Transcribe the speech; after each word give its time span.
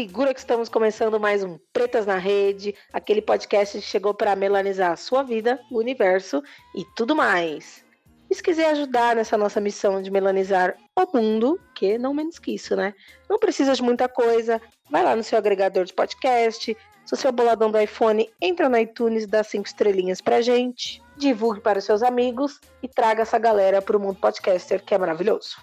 Segura 0.00 0.32
que 0.32 0.40
estamos 0.40 0.70
começando 0.70 1.20
mais 1.20 1.44
um 1.44 1.58
Pretas 1.74 2.06
na 2.06 2.16
Rede, 2.16 2.74
aquele 2.90 3.20
podcast 3.20 3.78
que 3.78 3.84
chegou 3.84 4.14
para 4.14 4.34
melanizar 4.34 4.92
a 4.92 4.96
sua 4.96 5.22
vida, 5.22 5.60
o 5.70 5.76
universo 5.76 6.42
e 6.74 6.86
tudo 6.96 7.14
mais. 7.14 7.84
E 8.30 8.34
se 8.34 8.42
quiser 8.42 8.70
ajudar 8.70 9.14
nessa 9.14 9.36
nossa 9.36 9.60
missão 9.60 10.00
de 10.00 10.10
melanizar 10.10 10.74
o 10.98 11.18
mundo, 11.18 11.60
que 11.74 11.98
não 11.98 12.14
menos 12.14 12.38
que 12.38 12.54
isso, 12.54 12.74
né? 12.74 12.94
Não 13.28 13.38
precisa 13.38 13.74
de 13.74 13.82
muita 13.82 14.08
coisa, 14.08 14.58
vai 14.90 15.02
lá 15.02 15.14
no 15.14 15.22
seu 15.22 15.36
agregador 15.36 15.84
de 15.84 15.92
podcast. 15.92 16.74
Se 17.04 17.14
você 17.14 17.28
é 17.28 17.30
boladão 17.32 17.70
do 17.70 17.78
iPhone, 17.78 18.26
entra 18.40 18.70
no 18.70 18.78
iTunes 18.78 19.26
dá 19.26 19.44
cinco 19.44 19.68
estrelinhas 19.68 20.22
pra 20.22 20.40
gente. 20.40 21.02
Divulgue 21.18 21.60
para 21.60 21.78
os 21.78 21.84
seus 21.84 22.02
amigos 22.02 22.58
e 22.82 22.88
traga 22.88 23.20
essa 23.20 23.38
galera 23.38 23.82
para 23.82 23.98
o 23.98 24.00
mundo 24.00 24.18
podcaster, 24.18 24.82
que 24.82 24.94
é 24.94 24.98
maravilhoso. 24.98 25.56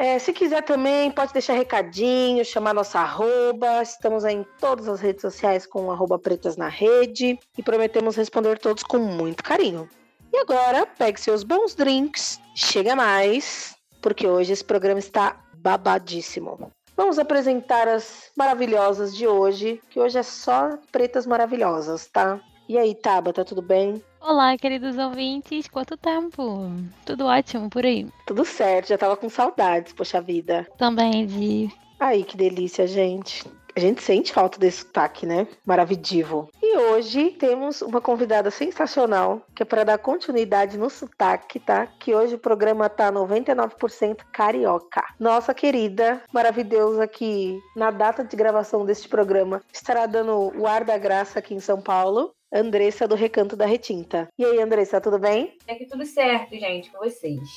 É, 0.00 0.18
se 0.18 0.32
quiser 0.32 0.62
também, 0.62 1.10
pode 1.10 1.30
deixar 1.30 1.52
recadinho, 1.52 2.42
chamar 2.42 2.72
nossa 2.72 3.00
arroba. 3.00 3.82
Estamos 3.82 4.24
em 4.24 4.46
todas 4.58 4.88
as 4.88 4.98
redes 4.98 5.20
sociais 5.20 5.66
com 5.66 5.92
arroba 5.92 6.18
pretas 6.18 6.56
na 6.56 6.68
rede 6.68 7.38
e 7.58 7.62
prometemos 7.62 8.16
responder 8.16 8.58
todos 8.58 8.82
com 8.82 8.96
muito 8.96 9.44
carinho. 9.44 9.86
E 10.32 10.38
agora, 10.38 10.86
pegue 10.86 11.20
seus 11.20 11.42
bons 11.42 11.74
drinks, 11.74 12.40
chega 12.54 12.96
mais, 12.96 13.76
porque 14.00 14.26
hoje 14.26 14.54
esse 14.54 14.64
programa 14.64 15.00
está 15.00 15.38
babadíssimo. 15.58 16.72
Vamos 16.96 17.18
apresentar 17.18 17.86
as 17.86 18.30
maravilhosas 18.34 19.14
de 19.14 19.26
hoje, 19.26 19.82
que 19.90 20.00
hoje 20.00 20.16
é 20.16 20.22
só 20.22 20.78
pretas 20.90 21.26
maravilhosas, 21.26 22.06
tá? 22.06 22.40
E 22.66 22.78
aí, 22.78 22.94
Tabata, 22.94 23.44
tudo 23.44 23.60
bem? 23.60 24.02
Olá, 24.20 24.56
queridos 24.58 24.98
ouvintes, 24.98 25.66
quanto 25.66 25.96
tempo? 25.96 26.70
Tudo 27.06 27.24
ótimo 27.24 27.70
por 27.70 27.86
aí? 27.86 28.06
Tudo 28.26 28.44
certo, 28.44 28.88
já 28.88 28.98
tava 28.98 29.16
com 29.16 29.30
saudades, 29.30 29.94
poxa 29.94 30.20
vida. 30.20 30.68
Também, 30.76 31.26
de. 31.26 31.70
Aí, 31.98 32.22
que 32.22 32.36
delícia, 32.36 32.86
gente. 32.86 33.50
A 33.74 33.80
gente 33.80 34.02
sente 34.02 34.32
falta 34.32 34.58
desse 34.58 34.78
sotaque, 34.78 35.24
né? 35.24 35.46
Maravidivo. 35.64 36.50
E 36.62 36.76
hoje 36.76 37.30
temos 37.30 37.80
uma 37.80 38.00
convidada 38.00 38.50
sensacional, 38.50 39.40
que 39.54 39.62
é 39.62 39.66
para 39.66 39.84
dar 39.84 39.98
continuidade 39.98 40.76
no 40.76 40.90
sotaque, 40.90 41.58
tá? 41.58 41.86
Que 41.86 42.14
hoje 42.14 42.34
o 42.34 42.38
programa 42.38 42.88
tá 42.88 43.10
99% 43.10 44.18
carioca. 44.32 45.02
Nossa 45.18 45.54
querida, 45.54 46.22
maravilhosa 46.32 47.06
que 47.06 47.58
na 47.74 47.90
data 47.90 48.22
de 48.22 48.36
gravação 48.36 48.84
deste 48.84 49.08
programa 49.08 49.62
estará 49.72 50.04
dando 50.06 50.52
o 50.58 50.66
ar 50.66 50.84
da 50.84 50.98
graça 50.98 51.38
aqui 51.38 51.54
em 51.54 51.60
São 51.60 51.80
Paulo. 51.80 52.34
Andressa 52.52 53.06
do 53.06 53.14
Recanto 53.14 53.54
da 53.54 53.64
Retinta. 53.64 54.28
E 54.36 54.44
aí, 54.44 54.60
Andressa, 54.60 55.00
tudo 55.00 55.18
bem? 55.18 55.56
É 55.68 55.76
que 55.76 55.86
tudo 55.86 56.04
certo, 56.04 56.56
gente, 56.56 56.90
com 56.90 56.98
vocês. 56.98 57.48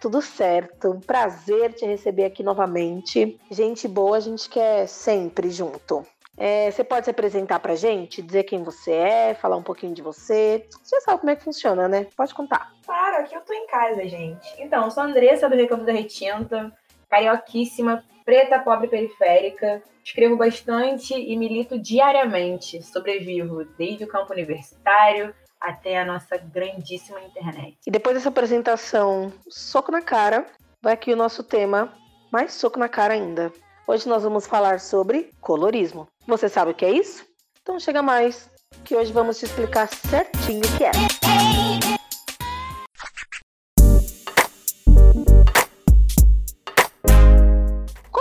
Tudo 0.00 0.22
certo. 0.22 0.92
Um 0.92 1.00
prazer 1.00 1.72
te 1.72 1.84
receber 1.84 2.24
aqui 2.24 2.44
novamente. 2.44 3.36
Gente 3.50 3.88
boa, 3.88 4.16
a 4.16 4.20
gente 4.20 4.48
quer 4.48 4.86
sempre 4.86 5.50
junto. 5.50 6.06
É, 6.36 6.70
você 6.70 6.84
pode 6.84 7.04
se 7.04 7.10
apresentar 7.10 7.58
pra 7.58 7.74
gente, 7.74 8.22
dizer 8.22 8.44
quem 8.44 8.62
você 8.62 8.92
é, 8.92 9.34
falar 9.34 9.56
um 9.56 9.62
pouquinho 9.62 9.92
de 9.92 10.00
você. 10.00 10.64
Você 10.70 10.94
já 10.94 11.00
sabe 11.00 11.18
como 11.18 11.30
é 11.30 11.36
que 11.36 11.42
funciona, 11.42 11.88
né? 11.88 12.06
Pode 12.16 12.32
contar. 12.32 12.72
Claro, 12.86 13.16
aqui 13.16 13.34
eu 13.34 13.40
tô 13.40 13.52
em 13.52 13.66
casa, 13.66 14.06
gente. 14.06 14.48
Então, 14.56 14.88
sou 14.88 15.02
a 15.02 15.06
Andressa 15.06 15.48
do 15.48 15.56
Recanto 15.56 15.84
da 15.84 15.92
Retinta, 15.92 16.72
carioquíssima, 17.10 18.04
preta, 18.24 18.60
pobre 18.60 18.86
periférica. 18.86 19.82
Escrevo 20.08 20.36
bastante 20.36 21.12
e 21.12 21.36
milito 21.36 21.78
diariamente. 21.78 22.82
Sobrevivo 22.82 23.66
desde 23.76 24.04
o 24.04 24.08
campo 24.08 24.32
universitário 24.32 25.34
até 25.60 26.00
a 26.00 26.04
nossa 26.04 26.38
grandíssima 26.38 27.20
internet. 27.20 27.76
E 27.86 27.90
depois 27.90 28.16
dessa 28.16 28.30
apresentação, 28.30 29.30
soco 29.50 29.92
na 29.92 30.00
cara, 30.00 30.46
vai 30.80 30.94
aqui 30.94 31.12
o 31.12 31.16
nosso 31.16 31.42
tema, 31.42 31.92
mais 32.32 32.54
soco 32.54 32.78
na 32.78 32.88
cara 32.88 33.12
ainda. 33.12 33.52
Hoje 33.86 34.08
nós 34.08 34.22
vamos 34.22 34.46
falar 34.46 34.80
sobre 34.80 35.30
colorismo. 35.42 36.08
Você 36.26 36.48
sabe 36.48 36.70
o 36.70 36.74
que 36.74 36.86
é 36.86 36.90
isso? 36.90 37.26
Então 37.60 37.78
chega 37.78 38.00
mais, 38.00 38.50
que 38.86 38.96
hoje 38.96 39.12
vamos 39.12 39.38
te 39.38 39.44
explicar 39.44 39.88
certinho 39.88 40.60
o 40.60 40.78
que 40.78 40.84
é. 40.84 41.27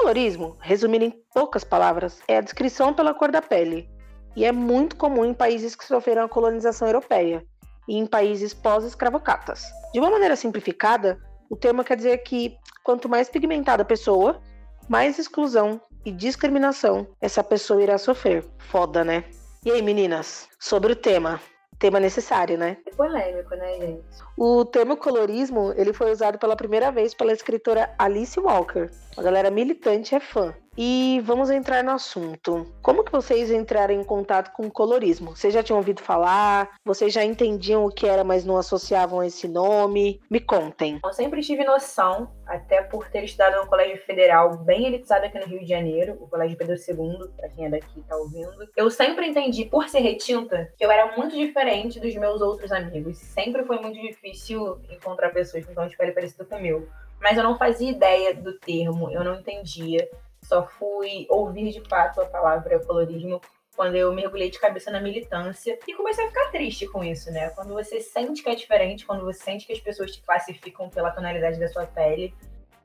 Colorismo, 0.08 0.56
resumindo 0.62 1.04
em 1.04 1.14
poucas 1.34 1.66
palavras, 1.66 2.22
é 2.30 2.38
a 2.38 2.42
descrição 2.42 2.94
pela 2.94 3.14
cor 3.14 3.30
da 3.30 3.42
pele, 3.42 3.90
e 4.38 4.46
é 4.46 4.54
muito 4.54 4.96
comum 4.96 5.26
em 5.26 5.34
países 5.34 5.76
que 5.76 5.84
sofreram 5.84 6.24
a 6.24 6.30
colonização 6.30 6.88
europeia 6.88 7.46
e 7.90 7.98
em 7.98 8.06
países 8.06 8.54
pós-escravocatas. 8.54 9.66
De 9.94 10.00
uma 10.00 10.10
maneira 10.10 10.38
simplificada, 10.38 11.20
o 11.50 11.58
termo 11.58 11.84
quer 11.84 11.98
dizer 11.98 12.20
que 12.20 12.56
quanto 12.86 13.10
mais 13.10 13.28
pigmentada 13.28 13.84
a 13.84 13.86
pessoa, 13.86 14.42
mais 14.88 15.20
exclusão 15.20 15.82
e 16.06 16.12
discriminação 16.14 17.06
essa 17.20 17.44
pessoa 17.44 17.84
irá 17.84 17.98
sofrer. 17.98 18.46
Foda, 18.60 19.04
né? 19.04 19.26
E 19.66 19.72
aí, 19.72 19.82
meninas, 19.82 20.48
sobre 20.58 20.94
o 20.94 20.96
tema, 20.96 21.42
tema 21.80 22.00
necessário, 22.00 22.58
né? 22.58 22.78
É 22.86 22.92
polêmico, 22.92 23.56
né, 23.56 23.78
gente? 23.80 24.04
O 24.38 24.66
termo 24.66 24.98
colorismo, 24.98 25.74
ele 25.76 25.94
foi 25.94 26.12
usado 26.12 26.38
pela 26.38 26.56
primeira 26.56 26.92
vez 26.92 27.14
pela 27.14 27.34
escritora 27.34 27.94
Alice 27.98 28.40
Walker. 28.40 28.90
A 29.16 29.22
galera 29.22 29.52
militante 29.52 30.16
é 30.16 30.20
fã. 30.20 30.54
E 30.78 31.20
vamos 31.26 31.50
entrar 31.50 31.84
no 31.84 31.90
assunto. 31.90 32.72
Como 32.84 33.04
que 33.04 33.12
vocês 33.12 33.50
entraram 33.50 33.96
em 33.96 34.04
contato 34.04 34.54
com 34.54 34.68
o 34.68 34.72
colorismo? 34.72 35.36
Vocês 35.36 35.52
já 35.52 35.64
tinham 35.64 35.80
ouvido 35.80 36.04
falar? 36.04 36.78
Vocês 36.86 37.12
já 37.12 37.24
entendiam 37.24 37.84
o 37.84 37.90
que 37.90 38.08
era, 38.08 38.24
mas 38.24 38.46
não 38.46 38.58
associavam 38.58 39.24
esse 39.24 39.48
nome? 39.48 40.22
Me 40.30 40.40
contem. 40.40 41.00
Eu 41.04 41.14
sempre 41.14 41.42
tive 41.42 41.64
noção, 41.64 42.30
até 42.46 42.84
por 42.84 43.10
ter 43.10 43.24
estudado 43.24 43.60
no 43.60 43.68
colégio 43.68 43.98
federal 44.06 44.56
bem 44.58 44.86
elitizado 44.86 45.26
aqui 45.26 45.40
no 45.40 45.48
Rio 45.48 45.62
de 45.62 45.66
Janeiro, 45.66 46.16
o 46.22 46.28
Colégio 46.28 46.56
Pedro 46.56 46.76
II, 46.76 47.28
para 47.36 47.50
quem 47.50 47.66
é 47.66 47.70
daqui 47.70 48.00
tá 48.08 48.16
ouvindo. 48.16 48.70
Eu 48.76 48.92
sempre 48.92 49.26
entendi, 49.26 49.66
por 49.66 49.90
ser 49.90 50.02
retinta, 50.02 50.72
que 50.78 50.86
eu 50.86 50.92
era 50.92 51.18
muito 51.18 51.36
diferente 51.36 52.00
dos 52.00 52.14
meus 52.14 52.40
outros 52.40 52.72
amigos. 52.72 53.18
Sempre 53.18 53.66
foi 53.66 53.80
muito 53.80 54.00
difícil 54.00 54.80
encontrar 54.92 55.32
pessoas 55.32 55.66
com 55.66 55.74
tom 55.74 55.88
de 55.88 55.98
pele 55.98 56.12
parecido 56.12 56.46
com 56.46 56.56
o 56.56 56.62
meu. 56.62 56.88
Mas 57.20 57.36
eu 57.36 57.44
não 57.44 57.58
fazia 57.58 57.90
ideia 57.90 58.36
do 58.36 58.54
termo, 58.60 59.10
eu 59.10 59.24
não 59.24 59.40
entendia. 59.40 60.08
Só 60.48 60.66
fui 60.66 61.28
ouvir 61.30 61.72
de 61.72 61.82
fato 61.90 62.22
a 62.22 62.26
palavra 62.26 62.80
colorismo 62.80 63.42
quando 63.76 63.96
eu 63.96 64.14
mergulhei 64.14 64.50
de 64.50 64.58
cabeça 64.58 64.90
na 64.90 65.02
militância 65.02 65.78
e 65.86 65.94
comecei 65.94 66.24
a 66.24 66.30
ficar 66.30 66.50
triste 66.52 66.88
com 66.88 67.04
isso, 67.04 67.30
né? 67.32 67.50
Quando 67.50 67.74
você 67.74 68.00
sente 68.00 68.42
que 68.42 68.50
é 68.50 68.56
diferente, 68.56 69.06
quando 69.06 69.26
você 69.26 69.44
sente 69.44 69.68
que 69.68 69.74
as 69.74 69.80
pessoas 69.82 70.14
te 70.14 70.22
classificam 70.22 70.90
pela 70.90 71.12
tonalidade 71.12 71.60
da 71.60 71.68
sua 71.68 71.86
pele, 71.86 72.34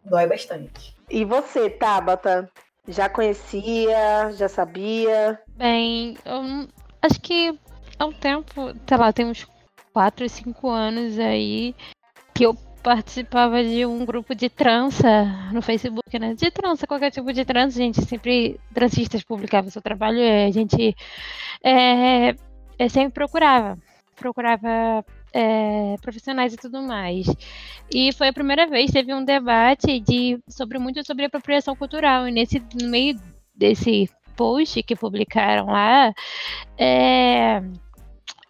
dói 0.05 0.27
bastante. 0.27 0.97
E 1.09 1.25
você, 1.25 1.71
Tabata? 1.71 2.51
Já 2.89 3.09
conhecia? 3.09 4.33
Já 4.33 4.49
sabia? 4.49 5.41
Bem, 5.51 6.19
eu 6.25 6.69
acho 7.01 7.21
que 7.21 7.57
há 7.97 8.05
um 8.05 8.13
tempo, 8.13 8.75
sei 8.89 8.97
lá, 8.99 9.13
tem 9.13 9.27
uns 9.27 9.47
4, 9.93 10.29
5 10.29 10.69
anos 10.69 11.17
aí 11.17 11.77
que 12.35 12.45
eu 12.45 12.57
participava 12.83 13.63
de 13.63 13.87
um 13.87 14.05
grupo 14.05 14.35
de 14.35 14.49
trança 14.49 15.25
no 15.53 15.63
Facebook, 15.63 16.19
né? 16.19 16.35
De 16.35 16.51
trança, 16.51 16.87
qualquer 16.87 17.11
tipo 17.11 17.33
de 17.33 17.45
trança, 17.45 17.79
gente 17.79 18.03
sempre 18.05 18.59
transistas 18.75 19.23
publicavam 19.23 19.71
seu 19.71 19.81
trabalho 19.81 20.19
e 20.19 20.47
a 20.47 20.51
gente 20.51 20.95
é, 21.63 22.35
é, 22.79 22.89
sempre 22.89 23.13
procurava, 23.13 23.79
procurava 24.17 25.05
é, 25.33 25.97
profissionais 26.03 26.55
e 26.55 26.57
tudo 26.57 26.83
mais. 26.83 27.27
E 27.95 28.13
foi 28.13 28.29
a 28.29 28.33
primeira 28.33 28.67
vez 28.67 28.91
teve 28.91 29.15
um 29.15 29.25
debate 29.25 30.01
de 30.01 30.39
sobre 30.49 30.79
muito 30.79 31.05
sobre 31.07 31.27
apropriação 31.27 31.77
cultural 31.77 32.29
e 32.29 32.33
nesse 32.33 32.61
no 32.81 32.89
meio 32.89 33.17
desse 33.55 34.11
post 34.37 34.83
que 34.83 34.97
publicaram 34.97 35.67
lá, 35.67 36.13
é, 36.77 37.63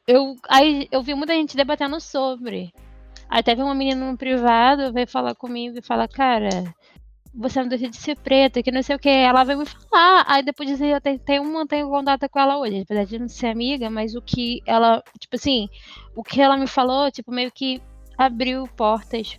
eu 0.07 0.37
aí 0.49 0.89
eu 0.91 1.03
vi 1.03 1.15
muita 1.15 1.35
gente 1.35 1.57
debatendo 1.57 2.01
sobre 2.01 2.73
Aí 3.33 3.43
teve 3.43 3.63
uma 3.63 3.75
menina 3.75 4.11
no 4.11 4.19
privado, 4.19 4.93
veio 4.93 5.09
falar 5.09 5.35
comigo 5.35 5.79
e 5.79 5.81
fala, 5.81 6.07
cara, 6.07 6.51
você 7.35 7.63
não 7.63 7.67
deixa 7.67 7.89
de 7.89 7.97
ser 7.97 8.15
preta, 8.15 8.63
que 8.63 8.71
não 8.71 8.83
sei 8.83 8.95
o 8.95 8.99
que. 8.99 9.09
Ela 9.09 9.43
veio 9.43 9.61
me 9.61 9.65
falar. 9.65 10.27
Aí 10.29 10.43
depois 10.43 10.69
disso 10.69 10.85
eu 10.85 11.01
tenho, 11.01 11.43
mantenho 11.43 11.89
contato 11.89 12.29
com 12.29 12.39
ela 12.39 12.59
hoje. 12.59 12.83
Apesar 12.83 13.07
de 13.07 13.19
não 13.19 13.29
ser 13.31 13.47
amiga, 13.47 13.89
mas 13.89 14.15
o 14.15 14.21
que 14.21 14.61
ela, 14.67 15.03
tipo 15.19 15.35
assim, 15.35 15.67
o 16.15 16.23
que 16.23 16.43
ela 16.43 16.59
me 16.59 16.67
falou, 16.67 17.11
tipo, 17.11 17.33
meio 17.33 17.51
que 17.51 17.81
abriu 18.19 18.69
portas 18.77 19.39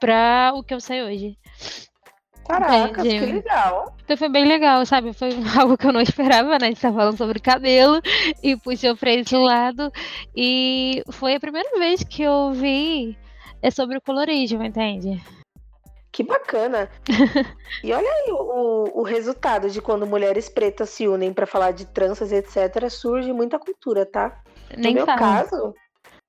pra 0.00 0.52
o 0.54 0.62
que 0.62 0.72
eu 0.72 0.80
sei 0.80 1.02
hoje. 1.02 1.36
Caraca, 2.48 3.02
que 3.02 3.18
legal. 3.18 3.94
Então 4.04 4.16
foi 4.16 4.28
bem 4.28 4.46
legal, 4.46 4.84
sabe? 4.84 5.12
Foi 5.12 5.30
algo 5.58 5.76
que 5.76 5.86
eu 5.86 5.92
não 5.92 6.00
esperava, 6.00 6.58
né? 6.58 6.66
A 6.66 6.70
gente 6.70 6.80
tá 6.80 6.92
falando 6.92 7.16
sobre 7.16 7.40
cabelo 7.40 8.00
e 8.42 8.56
puxou 8.56 8.96
pra 8.96 9.12
esse 9.12 9.36
lado. 9.36 9.92
E 10.34 11.02
foi 11.10 11.34
a 11.34 11.40
primeira 11.40 11.78
vez 11.78 12.02
que 12.02 12.22
eu 12.22 12.52
vi 12.52 13.16
é 13.62 13.70
sobre 13.70 13.96
o 13.96 14.00
colorismo, 14.00 14.62
entende? 14.62 15.22
Que 16.10 16.22
bacana! 16.22 16.90
e 17.82 17.90
olha 17.90 18.10
aí 18.10 18.32
o, 18.32 19.00
o 19.00 19.02
resultado 19.02 19.70
de 19.70 19.80
quando 19.80 20.06
mulheres 20.06 20.46
pretas 20.46 20.90
se 20.90 21.08
unem 21.08 21.32
para 21.32 21.46
falar 21.46 21.70
de 21.70 21.86
tranças, 21.86 22.32
etc. 22.32 22.90
Surge 22.90 23.32
muita 23.32 23.58
cultura, 23.58 24.04
tá? 24.04 24.42
Nem 24.76 24.92
no 24.92 24.98
meu 24.98 25.06
fala. 25.06 25.18
caso, 25.18 25.74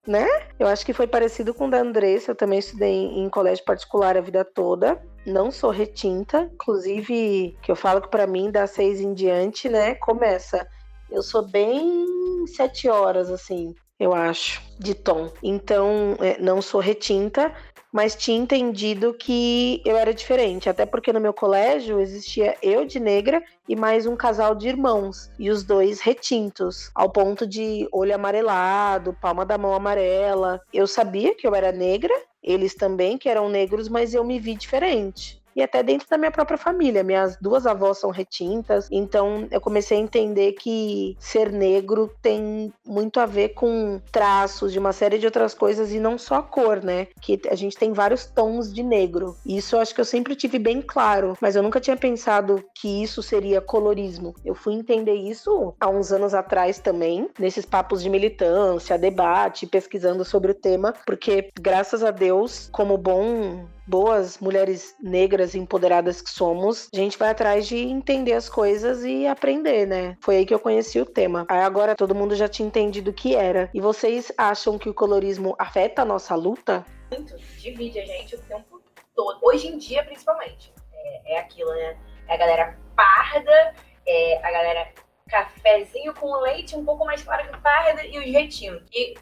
né? 0.08 0.28
Eu 0.60 0.68
acho 0.68 0.86
que 0.86 0.94
foi 0.94 1.08
parecido 1.08 1.54
com 1.54 1.68
o 1.68 1.70
da 1.70 1.80
Andressa. 1.80 2.32
Eu 2.32 2.36
também 2.36 2.60
estudei 2.60 2.94
em, 2.94 3.30
colégio 3.30 3.64
particular 3.64 4.18
a 4.18 4.22
vida 4.22 4.44
toda. 4.44 5.02
Não 5.26 5.52
sou 5.52 5.72
retinta, 5.72 6.50
inclusive, 6.54 7.58
que 7.62 7.72
eu 7.72 7.76
falo 7.76 8.02
que 8.02 8.10
para 8.10 8.28
mim, 8.28 8.52
das 8.52 8.72
seis 8.72 9.00
em 9.00 9.14
diante, 9.14 9.70
né, 9.70 9.96
começa. 9.96 10.68
Eu 11.10 11.24
sou 11.24 11.48
bem 11.48 12.46
sete 12.48 12.90
horas, 12.90 13.32
assim, 13.32 13.74
eu 14.00 14.14
acho, 14.14 14.62
de 14.80 14.94
tom. 14.94 15.32
Então, 15.42 16.18
é, 16.20 16.38
não 16.40 16.62
sou 16.62 16.82
retinta, 16.82 17.54
mas 17.94 18.16
tinha 18.16 18.40
entendido 18.40 19.14
que 19.14 19.80
eu 19.86 19.96
era 19.96 20.12
diferente, 20.12 20.68
até 20.68 20.84
porque 20.84 21.14
no 21.14 21.22
meu 21.22 21.32
colégio 21.32 22.00
existia 22.00 22.58
eu 22.60 22.86
de 22.86 23.00
negra 23.00 23.44
e 23.70 23.76
mais 23.76 24.08
um 24.08 24.16
casal 24.16 24.56
de 24.56 24.68
irmãos, 24.68 25.30
e 25.38 25.52
os 25.52 25.64
dois 25.64 26.02
retintos, 26.02 26.90
ao 26.96 27.12
ponto 27.12 27.46
de 27.46 27.88
olho 27.92 28.16
amarelado, 28.16 29.16
palma 29.22 29.46
da 29.46 29.60
mão 29.60 29.76
amarela. 29.76 30.60
Eu 30.74 30.88
sabia 30.88 31.36
que 31.36 31.48
eu 31.48 31.54
era 31.54 31.72
negra, 31.72 32.14
eles 32.42 32.74
também 32.74 33.16
que 33.16 33.30
eram 33.30 33.48
negros, 33.48 33.88
mas 33.88 34.16
eu 34.16 34.24
me 34.24 34.40
vi 34.40 34.56
diferente 34.56 35.43
e 35.56 35.62
até 35.62 35.84
dentro 35.84 36.08
da 36.10 36.18
minha 36.18 36.32
própria 36.32 36.58
família. 36.58 37.04
Minhas 37.04 37.38
duas 37.38 37.66
avós 37.66 38.00
são 38.00 38.12
retintas, 38.12 38.88
então 38.92 39.48
eu 39.52 39.62
comecei 39.62 39.98
a 39.98 40.02
entender 40.02 40.54
que 40.54 41.16
ser 41.20 41.52
negro 41.52 42.12
tem 42.22 42.74
muito 42.86 43.20
a 43.20 43.26
ver 43.26 43.50
com 43.50 44.02
traços 44.12 44.72
de 44.72 44.80
uma 44.80 44.94
série 44.94 45.18
de 45.18 45.26
outras 45.26 45.54
coisas 45.54 45.92
e 45.92 46.00
não 46.00 46.18
só 46.18 46.36
a 46.36 46.44
cor, 46.44 46.84
né? 46.84 47.08
Que 47.22 47.40
a 47.50 47.56
gente 47.56 47.78
tem 47.78 47.94
vários 47.94 48.26
tons 48.26 48.74
de 48.74 48.84
negro. 48.84 49.36
Isso 49.46 49.76
eu 49.76 49.80
acho 49.80 49.94
que 49.94 50.02
eu 50.02 50.06
sempre 50.06 50.36
tive 50.36 50.60
bem 50.60 50.82
claro, 50.82 51.38
mas 51.42 51.56
eu 51.56 51.64
nunca 51.64 51.80
tinha 51.80 51.98
pensado 51.98 52.64
que 52.76 53.04
isso 53.04 53.22
seria 53.22 53.62
colorismo. 53.62 54.36
Eu 54.44 54.56
fui 54.56 54.74
entender 54.74 55.14
isso 55.14 55.74
há 55.80 55.90
uns 55.90 56.12
anos 56.12 56.34
atrás 56.34 56.80
também, 56.80 57.30
nesses 57.40 57.66
papos 57.66 58.02
de 58.02 58.10
militância, 58.10 58.98
debate, 58.98 59.68
pesquisando 59.68 60.24
sobre 60.24 60.52
o 60.52 60.56
tema, 60.56 60.94
porque 61.06 61.50
graças 61.60 62.04
a 62.04 62.12
Deus, 62.12 62.70
como 62.72 62.98
bom 62.98 63.66
boas 63.86 64.38
mulheres 64.40 64.96
negras 65.02 65.56
empoderadas 65.56 66.22
que 66.22 66.30
somos, 66.30 66.90
a 66.94 66.98
gente 66.98 67.18
vai 67.18 67.30
atrás 67.30 67.68
de 67.68 67.78
entender 67.78 68.34
as 68.34 68.50
coisas 68.50 69.04
e 69.04 69.28
aprender, 69.28 69.86
né? 69.86 70.18
Foi 70.22 70.38
aí 70.38 70.46
que 70.46 70.54
eu 70.54 70.60
conheci 70.60 71.00
o 71.00 71.06
tema. 71.06 71.46
Aí 71.50 71.62
agora 71.62 71.96
todo 71.96 72.16
mundo 72.16 72.36
já 72.36 72.48
tinha 72.48 72.68
entendido 72.68 73.12
o 73.12 73.14
que 73.14 73.36
era. 73.36 73.70
E 73.74 73.82
vocês 73.82 74.32
acham 74.38 74.78
que 74.78 74.90
o 74.90 74.94
colorismo 74.94 75.56
afeta 75.58 76.02
a 76.02 76.06
nossa 76.06 76.36
luta? 76.36 76.86
Muito. 77.12 77.36
Divide 77.58 78.00
a 78.00 78.06
gente 78.06 78.36
o 78.36 78.42
tempo 78.42 78.82
todo. 79.16 79.40
Hoje 79.44 79.68
em 79.68 79.78
dia, 79.78 80.04
principalmente. 80.04 80.74
É, 80.94 81.34
é 81.34 81.40
aquilo, 81.40 81.72
né? 81.72 81.98
É 82.28 82.36
a 82.36 82.38
galera 82.38 82.78
parda, 82.96 83.74
é 84.08 84.38
a 84.46 84.52
galera 84.52 84.94
cafezinho 85.34 86.14
com 86.14 86.32
leite 86.42 86.76
um 86.76 86.86
pouco 86.86 87.04
mais 87.04 87.24
claro 87.24 87.50
que 87.50 87.58
parda 87.60 88.06
e 88.06 88.20
os 88.20 88.26
retinhos. 88.26 88.84
E 88.94 89.16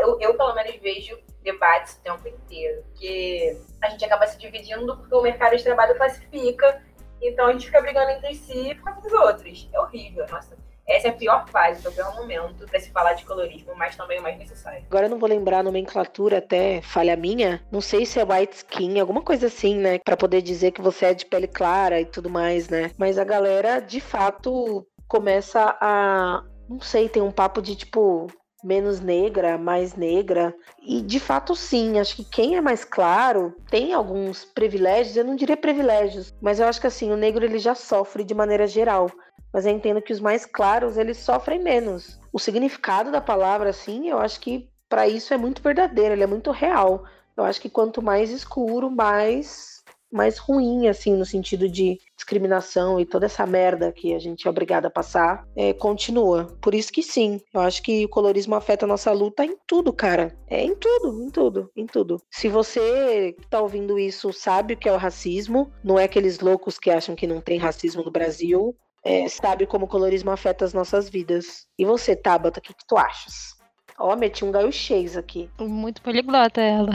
eu, 0.00 0.20
eu, 0.20 0.34
pelo 0.34 0.54
menos, 0.54 0.76
vejo 0.76 1.18
debates 1.42 1.94
o 1.94 2.02
tempo 2.02 2.28
inteiro. 2.28 2.84
Que 2.94 3.58
a 3.82 3.88
gente 3.88 4.04
acaba 4.04 4.26
se 4.28 4.38
dividindo 4.38 4.96
porque 4.96 5.14
o 5.14 5.22
mercado 5.22 5.56
de 5.56 5.64
trabalho 5.64 5.96
classifica, 5.96 6.80
então 7.20 7.48
a 7.48 7.52
gente 7.52 7.66
fica 7.66 7.80
brigando 7.80 8.12
entre 8.12 8.34
si 8.34 8.74
por 8.76 8.84
causa 8.84 9.00
dos 9.00 9.12
outros. 9.12 9.68
É 9.72 9.80
horrível, 9.80 10.24
nossa. 10.30 10.56
Essa 10.88 11.08
é 11.08 11.10
a 11.10 11.14
pior 11.14 11.48
fase, 11.48 11.86
o 11.86 11.90
pior 11.90 12.14
momento 12.14 12.64
para 12.64 12.78
se 12.78 12.92
falar 12.92 13.14
de 13.14 13.24
colorismo, 13.24 13.74
mas 13.74 13.96
também 13.96 14.20
o 14.20 14.22
mais 14.22 14.38
necessário. 14.38 14.84
Agora 14.88 15.06
eu 15.06 15.10
não 15.10 15.18
vou 15.18 15.28
lembrar 15.28 15.58
a 15.58 15.62
nomenclatura, 15.64 16.38
até 16.38 16.80
falha 16.80 17.16
minha. 17.16 17.60
Não 17.72 17.80
sei 17.80 18.06
se 18.06 18.20
é 18.20 18.24
white 18.24 18.58
skin, 18.58 19.00
alguma 19.00 19.20
coisa 19.20 19.48
assim, 19.48 19.74
né? 19.76 19.98
Para 19.98 20.16
poder 20.16 20.42
dizer 20.42 20.70
que 20.70 20.80
você 20.80 21.06
é 21.06 21.14
de 21.14 21.26
pele 21.26 21.48
clara 21.48 22.00
e 22.00 22.04
tudo 22.04 22.30
mais, 22.30 22.68
né? 22.68 22.92
Mas 22.96 23.18
a 23.18 23.24
galera, 23.24 23.80
de 23.80 24.00
fato, 24.00 24.86
começa 25.08 25.76
a. 25.80 26.42
Não 26.68 26.80
sei, 26.80 27.08
tem 27.08 27.22
um 27.22 27.30
papo 27.30 27.62
de 27.62 27.76
tipo 27.76 28.26
menos 28.64 29.00
negra, 29.00 29.56
mais 29.56 29.94
negra. 29.94 30.54
E 30.82 31.00
de 31.00 31.20
fato, 31.20 31.54
sim, 31.54 31.98
acho 31.98 32.16
que 32.16 32.24
quem 32.24 32.56
é 32.56 32.60
mais 32.60 32.84
claro 32.84 33.54
tem 33.70 33.92
alguns 33.92 34.44
privilégios, 34.44 35.16
eu 35.16 35.24
não 35.24 35.36
diria 35.36 35.56
privilégios, 35.56 36.34
mas 36.40 36.58
eu 36.58 36.66
acho 36.66 36.80
que 36.80 36.86
assim, 36.86 37.12
o 37.12 37.16
negro 37.16 37.44
ele 37.44 37.58
já 37.58 37.74
sofre 37.74 38.24
de 38.24 38.34
maneira 38.34 38.66
geral. 38.66 39.10
Mas 39.52 39.64
eu 39.64 39.72
entendo 39.72 40.02
que 40.02 40.12
os 40.12 40.20
mais 40.20 40.44
claros, 40.44 40.98
eles 40.98 41.18
sofrem 41.18 41.62
menos. 41.62 42.20
O 42.32 42.38
significado 42.38 43.10
da 43.10 43.20
palavra, 43.20 43.70
assim, 43.70 44.08
eu 44.08 44.18
acho 44.18 44.40
que 44.40 44.68
para 44.88 45.08
isso 45.08 45.32
é 45.32 45.36
muito 45.36 45.62
verdadeiro, 45.62 46.14
ele 46.14 46.24
é 46.24 46.26
muito 46.26 46.50
real. 46.50 47.04
Eu 47.36 47.44
acho 47.44 47.60
que 47.60 47.70
quanto 47.70 48.02
mais 48.02 48.30
escuro, 48.30 48.90
mais 48.90 49.75
mais 50.12 50.38
ruim, 50.38 50.88
assim, 50.88 51.14
no 51.14 51.24
sentido 51.24 51.68
de 51.68 51.98
discriminação 52.16 52.98
e 52.98 53.04
toda 53.04 53.26
essa 53.26 53.44
merda 53.46 53.92
que 53.92 54.14
a 54.14 54.18
gente 54.18 54.46
é 54.46 54.50
obrigado 54.50 54.86
a 54.86 54.90
passar, 54.90 55.46
é, 55.56 55.72
continua. 55.72 56.56
Por 56.60 56.74
isso 56.74 56.92
que 56.92 57.02
sim, 57.02 57.40
eu 57.52 57.60
acho 57.60 57.82
que 57.82 58.04
o 58.04 58.08
colorismo 58.08 58.54
afeta 58.54 58.86
a 58.86 58.88
nossa 58.88 59.12
luta 59.12 59.44
em 59.44 59.56
tudo, 59.66 59.92
cara. 59.92 60.36
É 60.48 60.62
em 60.62 60.74
tudo, 60.74 61.22
em 61.22 61.30
tudo, 61.30 61.70
em 61.76 61.86
tudo. 61.86 62.22
Se 62.30 62.48
você 62.48 63.34
que 63.38 63.48
tá 63.48 63.60
ouvindo 63.60 63.98
isso 63.98 64.32
sabe 64.32 64.74
o 64.74 64.76
que 64.76 64.88
é 64.88 64.92
o 64.92 64.96
racismo, 64.96 65.70
não 65.82 65.98
é 65.98 66.04
aqueles 66.04 66.40
loucos 66.40 66.78
que 66.78 66.90
acham 66.90 67.14
que 67.14 67.26
não 67.26 67.40
tem 67.40 67.58
racismo 67.58 68.02
no 68.02 68.10
Brasil, 68.10 68.76
é, 69.04 69.28
sabe 69.28 69.66
como 69.66 69.84
o 69.84 69.88
colorismo 69.88 70.30
afeta 70.30 70.64
as 70.64 70.74
nossas 70.74 71.08
vidas. 71.08 71.66
E 71.78 71.84
você, 71.84 72.16
Tabata, 72.16 72.58
o 72.58 72.62
que, 72.62 72.74
que 72.74 72.86
tu 72.86 72.96
achas? 72.96 73.54
Ó, 73.98 74.14
meti 74.16 74.44
um 74.44 74.50
gaio 74.50 74.72
cheio 74.72 75.18
aqui. 75.18 75.48
Muito 75.58 76.02
poliglota 76.02 76.60
ela. 76.60 76.92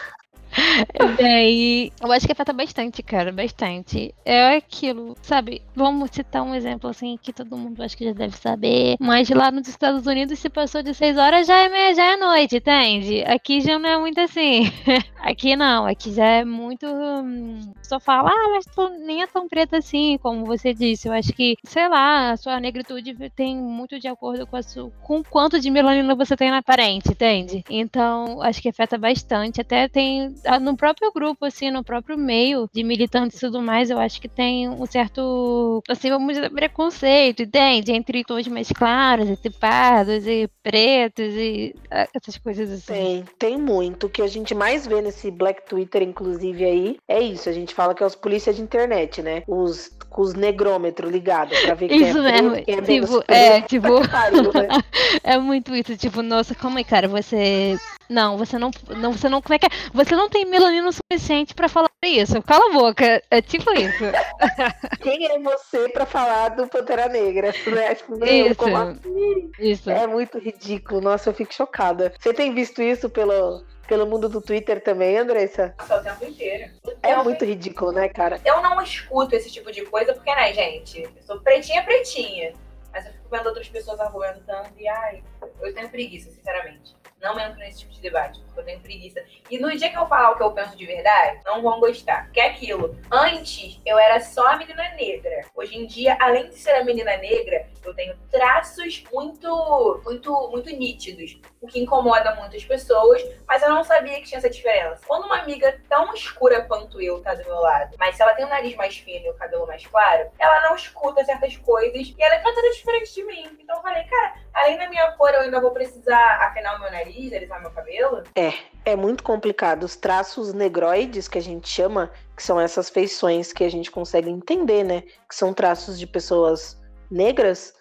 Daí, 1.18 1.92
eu 2.00 2.12
acho 2.12 2.26
que 2.26 2.32
afeta 2.32 2.52
bastante, 2.52 3.02
cara, 3.02 3.32
bastante. 3.32 4.14
É 4.24 4.56
aquilo, 4.56 5.16
sabe? 5.22 5.62
Vamos 5.74 6.10
citar 6.10 6.42
um 6.42 6.54
exemplo 6.54 6.90
assim 6.90 7.18
que 7.20 7.32
todo 7.32 7.56
mundo 7.56 7.82
acho 7.82 7.96
que 7.96 8.04
já 8.04 8.12
deve 8.12 8.36
saber. 8.36 8.96
Mas 9.00 9.28
lá 9.30 9.50
nos 9.50 9.68
Estados 9.68 10.06
Unidos, 10.06 10.38
se 10.38 10.48
passou 10.48 10.82
de 10.82 10.94
6 10.94 11.16
horas, 11.16 11.46
já 11.46 11.56
é, 11.58 11.68
meia, 11.68 11.94
já 11.94 12.12
é 12.12 12.16
noite, 12.16 12.56
entende? 12.56 13.22
Aqui 13.24 13.60
já 13.60 13.78
não 13.78 13.88
é 13.88 13.98
muito 13.98 14.20
assim. 14.20 14.64
aqui 15.18 15.56
não, 15.56 15.86
aqui 15.86 16.12
já 16.12 16.26
é 16.26 16.44
muito. 16.44 16.86
Hum, 16.86 17.72
só 17.82 18.00
fala, 18.00 18.30
ah, 18.30 18.48
mas 18.50 18.64
tu 18.66 18.88
nem 19.04 19.22
é 19.22 19.26
tão 19.26 19.48
preta 19.48 19.78
assim, 19.78 20.18
como 20.22 20.44
você 20.44 20.72
disse. 20.72 21.08
Eu 21.08 21.12
acho 21.12 21.32
que, 21.32 21.56
sei 21.64 21.88
lá, 21.88 22.32
a 22.32 22.36
sua 22.36 22.60
negritude 22.60 23.14
tem 23.30 23.56
muito 23.56 23.98
de 23.98 24.08
acordo 24.08 24.46
com, 24.46 24.56
a 24.56 24.62
sua, 24.62 24.90
com 25.02 25.22
quanto 25.22 25.60
de 25.60 25.70
melanina 25.70 26.14
você 26.14 26.36
tem 26.36 26.50
na 26.50 26.58
aparente, 26.58 27.10
entende? 27.10 27.64
Então, 27.68 28.40
acho 28.42 28.60
que 28.60 28.68
afeta 28.68 28.96
bastante. 28.98 29.60
Até 29.60 29.88
tem 29.88 30.34
no 30.64 30.76
próprio 30.76 31.12
grupo, 31.12 31.44
assim, 31.44 31.70
no 31.70 31.84
próprio 31.84 32.16
meio 32.16 32.68
de 32.72 32.82
militantes 32.82 33.36
e 33.36 33.40
tudo 33.40 33.60
mais, 33.60 33.90
eu 33.90 33.98
acho 33.98 34.20
que 34.20 34.28
tem 34.28 34.68
um 34.68 34.86
certo, 34.86 35.82
assim, 35.88 36.10
vamos 36.10 36.34
dizer, 36.34 36.50
preconceito, 36.50 37.42
entende? 37.42 37.92
Entre 37.92 38.24
tons 38.24 38.48
mais 38.48 38.68
claros, 38.68 39.28
entre 39.28 39.50
pardos 39.50 40.26
e 40.26 40.48
pretos 40.62 41.34
e 41.34 41.74
ah, 41.90 42.08
essas 42.14 42.38
coisas 42.38 42.70
assim. 42.70 42.92
Tem, 42.92 43.24
tem 43.38 43.58
muito. 43.58 44.06
O 44.06 44.10
que 44.10 44.22
a 44.22 44.26
gente 44.26 44.54
mais 44.54 44.86
vê 44.86 45.00
nesse 45.00 45.30
Black 45.30 45.66
Twitter, 45.66 46.02
inclusive, 46.02 46.64
aí, 46.64 46.96
é 47.06 47.20
isso. 47.20 47.48
A 47.48 47.52
gente 47.52 47.74
fala 47.74 47.94
que 47.94 48.02
é 48.02 48.06
os 48.06 48.14
polícias 48.14 48.56
de 48.56 48.62
internet, 48.62 49.22
né? 49.22 49.42
Os 49.46 49.90
com 50.14 50.22
os 50.22 50.32
negrômetros 50.32 51.10
ligados 51.10 51.58
pra 51.58 51.74
ver 51.74 51.88
quem 51.88 52.02
isso 52.02 52.18
é 52.18 52.40
mesmo. 52.40 52.50
Preto, 52.52 52.64
quem 52.66 52.76
é 52.76 52.82
tipo, 52.82 53.24
é, 53.26 53.60
tipo... 53.66 54.00
né? 54.00 54.68
é 55.24 55.38
muito 55.38 55.74
isso. 55.74 55.96
Tipo, 55.96 56.22
nossa, 56.22 56.54
como 56.54 56.78
é, 56.78 56.84
cara? 56.84 57.08
Você 57.08 57.76
não, 58.08 58.38
você 58.38 58.56
não, 58.56 58.70
não, 58.96 59.12
você 59.12 59.28
não, 59.28 59.42
como 59.42 59.54
é 59.54 59.58
que 59.58 59.66
é? 59.66 59.70
Você 59.92 60.14
não 60.14 60.28
tem 60.28 60.44
melanina 60.44 60.88
suficiente 60.92 61.52
para 61.52 61.68
falar 61.68 61.90
isso. 62.04 62.40
Cala 62.44 62.70
a 62.70 62.72
boca. 62.72 63.20
É 63.28 63.42
tipo 63.42 63.72
isso. 63.72 64.04
Quem 65.02 65.26
é 65.26 65.36
você 65.40 65.88
para 65.88 66.06
falar 66.06 66.50
do 66.50 66.68
Pantera 66.68 67.08
Negra? 67.08 67.52
Né? 67.66 67.94
Tipo, 67.96 68.24
isso. 68.24 68.76
Assim? 68.76 69.50
isso. 69.58 69.90
É 69.90 70.06
muito 70.06 70.38
ridículo. 70.38 71.00
Nossa, 71.00 71.30
eu 71.30 71.34
fico 71.34 71.52
chocada. 71.52 72.12
Você 72.20 72.32
tem 72.32 72.54
visto 72.54 72.80
isso 72.80 73.10
pelo 73.10 73.64
pelo 73.86 74.06
mundo 74.06 74.28
do 74.28 74.40
Twitter 74.40 74.82
também, 74.82 75.18
Andressa? 75.18 75.74
Nossa, 75.78 76.00
o 76.00 76.02
tempo 76.02 76.24
inteiro. 76.24 76.72
O 76.84 76.92
é 77.02 77.22
muito 77.22 77.44
ridículo, 77.44 77.92
né, 77.92 78.08
cara? 78.08 78.40
Eu 78.44 78.62
não 78.62 78.80
escuto 78.82 79.34
esse 79.34 79.50
tipo 79.50 79.70
de 79.70 79.84
coisa 79.86 80.14
porque, 80.14 80.34
né, 80.34 80.52
gente? 80.52 81.02
Eu 81.02 81.22
sou 81.22 81.40
pretinha, 81.40 81.82
pretinha. 81.82 82.52
Mas 82.92 83.06
eu 83.06 83.12
fico 83.12 83.28
vendo 83.30 83.46
outras 83.46 83.68
pessoas 83.68 83.98
argumentando 83.98 84.68
e, 84.78 84.86
ai, 84.86 85.22
eu 85.60 85.74
tenho 85.74 85.88
preguiça, 85.88 86.30
sinceramente 86.30 86.94
não 87.24 87.40
entro 87.40 87.58
nesse 87.58 87.80
tipo 87.80 87.92
de 87.92 88.00
debate, 88.02 88.38
eu 88.60 88.64
tenho 88.64 88.80
preguiça. 88.80 89.22
E 89.50 89.58
no 89.58 89.74
dia 89.76 89.90
que 89.90 89.96
eu 89.96 90.06
falar 90.06 90.30
o 90.30 90.36
que 90.36 90.42
eu 90.42 90.52
penso 90.52 90.76
de 90.76 90.86
verdade, 90.86 91.40
não 91.44 91.62
vão 91.62 91.80
gostar. 91.80 92.30
Que 92.30 92.40
é 92.40 92.50
aquilo. 92.50 92.96
Antes, 93.10 93.80
eu 93.84 93.98
era 93.98 94.20
só 94.20 94.46
a 94.48 94.56
menina 94.56 94.88
negra. 94.90 95.42
Hoje 95.54 95.76
em 95.76 95.86
dia, 95.86 96.16
além 96.20 96.48
de 96.48 96.56
ser 96.56 96.72
a 96.72 96.84
menina 96.84 97.16
negra, 97.16 97.66
eu 97.84 97.94
tenho 97.94 98.16
traços 98.30 99.04
muito, 99.12 100.00
muito, 100.04 100.48
muito 100.50 100.70
nítidos. 100.70 101.38
O 101.60 101.66
que 101.66 101.80
incomoda 101.80 102.34
muitas 102.34 102.64
pessoas, 102.64 103.22
mas 103.46 103.62
eu 103.62 103.70
não 103.70 103.84
sabia 103.84 104.20
que 104.20 104.26
tinha 104.26 104.38
essa 104.38 104.50
diferença. 104.50 105.02
Quando 105.06 105.24
uma 105.24 105.38
amiga 105.38 105.80
tão 105.88 106.12
escura 106.14 106.62
quanto 106.62 107.00
eu 107.00 107.20
tá 107.22 107.34
do 107.34 107.44
meu 107.44 107.60
lado, 107.60 107.96
mas 107.98 108.16
se 108.16 108.22
ela 108.22 108.34
tem 108.34 108.44
o 108.44 108.48
nariz 108.48 108.74
mais 108.76 108.96
fino 108.96 109.26
e 109.26 109.30
o 109.30 109.34
cabelo 109.34 109.66
mais 109.66 109.86
claro, 109.86 110.30
ela 110.38 110.68
não 110.68 110.74
escuta 110.74 111.24
certas 111.24 111.56
coisas 111.56 112.14
e 112.16 112.22
ela 112.22 112.34
é 112.34 112.38
totalmente 112.38 112.76
diferente 112.76 113.14
de 113.14 113.24
mim. 113.24 113.58
Então 113.60 113.76
eu 113.76 113.82
falei, 113.82 114.04
cara, 114.04 114.34
além 114.52 114.78
da 114.78 114.88
minha 114.88 115.12
cor, 115.12 115.30
eu 115.30 115.40
ainda 115.40 115.60
vou 115.60 115.70
precisar 115.70 116.38
afinar 116.42 116.76
o 116.76 116.80
meu 116.80 116.90
nariz, 116.90 117.32
alisar 117.32 117.60
meu 117.60 117.70
cabelo? 117.70 118.22
É, 118.34 118.43
é 118.84 118.96
muito 118.96 119.22
complicado. 119.22 119.84
Os 119.84 119.96
traços 119.96 120.52
negroides, 120.52 121.28
que 121.28 121.38
a 121.38 121.42
gente 121.42 121.68
chama, 121.68 122.10
que 122.36 122.42
são 122.42 122.60
essas 122.60 122.90
feições 122.90 123.52
que 123.52 123.64
a 123.64 123.70
gente 123.70 123.90
consegue 123.90 124.28
entender, 124.28 124.82
né? 124.82 125.02
Que 125.28 125.34
são 125.34 125.54
traços 125.54 125.98
de 125.98 126.06
pessoas 126.06 126.80
negras, 127.10 127.74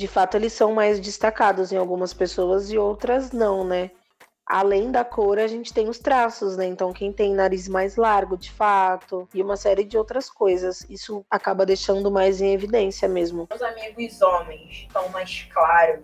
de 0.00 0.06
fato 0.06 0.36
eles 0.36 0.52
são 0.54 0.72
mais 0.72 0.98
destacados 0.98 1.72
em 1.72 1.76
algumas 1.76 2.14
pessoas 2.14 2.70
e 2.70 2.78
outras 2.78 3.32
não, 3.32 3.64
né? 3.64 3.90
Além 4.46 4.90
da 4.90 5.04
cor, 5.04 5.38
a 5.38 5.46
gente 5.46 5.72
tem 5.72 5.88
os 5.88 5.98
traços, 5.98 6.56
né? 6.56 6.66
Então, 6.66 6.92
quem 6.92 7.12
tem 7.12 7.34
nariz 7.34 7.68
mais 7.68 7.96
largo, 7.96 8.36
de 8.36 8.50
fato, 8.50 9.28
e 9.32 9.42
uma 9.42 9.56
série 9.56 9.84
de 9.84 9.96
outras 9.96 10.28
coisas. 10.28 10.84
Isso 10.90 11.24
acaba 11.30 11.64
deixando 11.64 12.10
mais 12.10 12.40
em 12.40 12.52
evidência 12.52 13.06
mesmo. 13.08 13.46
Meus 13.48 13.62
amigos 13.62 14.20
homens 14.22 14.88
são 14.90 15.08
mais 15.10 15.46
claros, 15.52 16.00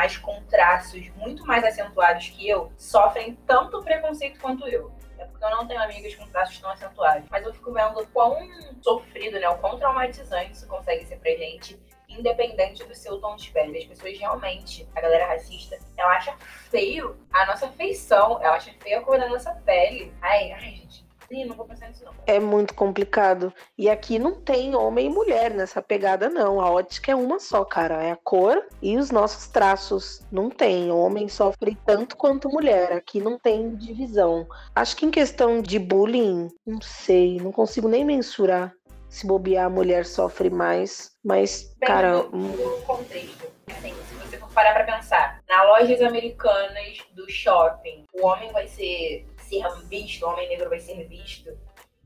mais 0.00 0.16
com 0.16 0.42
traços 0.44 1.10
muito 1.10 1.46
mais 1.46 1.62
acentuados 1.62 2.30
que 2.30 2.48
eu, 2.48 2.72
sofrem 2.78 3.34
tanto 3.46 3.82
preconceito 3.82 4.40
quanto 4.40 4.66
eu. 4.66 4.90
É 5.18 5.26
porque 5.26 5.44
eu 5.44 5.50
não 5.50 5.66
tenho 5.66 5.82
amigos 5.82 6.14
com 6.14 6.26
traços 6.28 6.58
tão 6.58 6.70
acentuados. 6.70 7.28
Mas 7.30 7.44
eu 7.44 7.52
fico 7.52 7.70
vendo 7.70 8.06
quão 8.06 8.34
sofrido, 8.80 9.38
né? 9.38 9.46
O 9.50 9.58
quão 9.58 9.78
traumatizante 9.78 10.52
isso 10.52 10.66
consegue 10.66 11.04
ser 11.04 11.18
pra 11.18 11.32
gente 11.32 11.78
independente 12.08 12.82
do 12.84 12.94
seu 12.94 13.20
tom 13.20 13.36
de 13.36 13.50
pele. 13.50 13.76
As 13.76 13.84
pessoas 13.84 14.18
realmente, 14.18 14.88
a 14.96 15.00
galera 15.02 15.26
racista, 15.26 15.78
ela 15.98 16.16
acha 16.16 16.34
feio 16.70 17.18
a 17.30 17.44
nossa 17.44 17.68
feição, 17.68 18.42
ela 18.42 18.56
acha 18.56 18.72
feio 18.80 19.00
a 19.00 19.02
cor 19.02 19.18
da 19.18 19.28
nossa 19.28 19.52
pele. 19.66 20.14
Ai, 20.22 20.50
ai, 20.52 20.60
gente. 20.76 21.09
Não 21.30 21.54
vou 21.54 21.64
pensar 21.64 21.88
nisso, 21.88 22.04
não. 22.04 22.12
É 22.26 22.40
muito 22.40 22.74
complicado. 22.74 23.52
E 23.78 23.88
aqui 23.88 24.18
não 24.18 24.34
tem 24.34 24.74
homem 24.74 25.06
e 25.06 25.10
mulher 25.10 25.52
nessa 25.54 25.80
pegada, 25.80 26.28
não. 26.28 26.60
A 26.60 26.70
ótica 26.70 27.12
é 27.12 27.14
uma 27.14 27.38
só, 27.38 27.64
cara. 27.64 28.02
É 28.02 28.10
a 28.10 28.16
cor 28.16 28.66
e 28.82 28.96
os 28.96 29.12
nossos 29.12 29.46
traços. 29.46 30.22
Não 30.32 30.50
tem. 30.50 30.90
Homem 30.90 31.28
sofre 31.28 31.78
tanto 31.86 32.16
quanto 32.16 32.50
mulher. 32.50 32.92
Aqui 32.92 33.20
não 33.20 33.38
tem 33.38 33.76
divisão. 33.76 34.46
Acho 34.74 34.96
que 34.96 35.06
em 35.06 35.10
questão 35.10 35.62
de 35.62 35.78
bullying, 35.78 36.48
não 36.66 36.80
sei. 36.80 37.36
Não 37.36 37.52
consigo 37.52 37.88
nem 37.88 38.04
mensurar 38.04 38.74
se 39.10 39.26
bobear, 39.26 39.66
a 39.66 39.70
mulher 39.70 40.06
sofre 40.06 40.48
mais. 40.48 41.10
Mas, 41.22 41.74
Bem, 41.78 41.88
cara. 41.88 42.22
No, 42.22 42.30
no 42.30 42.82
contexto, 42.82 43.46
assim, 43.66 43.92
se 44.08 44.14
você 44.14 44.38
for 44.38 44.48
parar 44.50 44.72
pra 44.72 44.84
pensar, 44.84 45.40
nas 45.48 45.66
lojas 45.66 46.00
americanas 46.00 46.98
do 47.12 47.28
shopping, 47.28 48.04
o 48.14 48.24
homem 48.24 48.50
vai 48.52 48.68
ser, 48.68 49.26
ser 49.50 49.86
visto, 49.88 50.24
o 50.24 50.30
homem 50.30 50.48
negro 50.48 50.68
vai 50.68 50.78
ser 50.78 51.02
visto, 51.08 51.50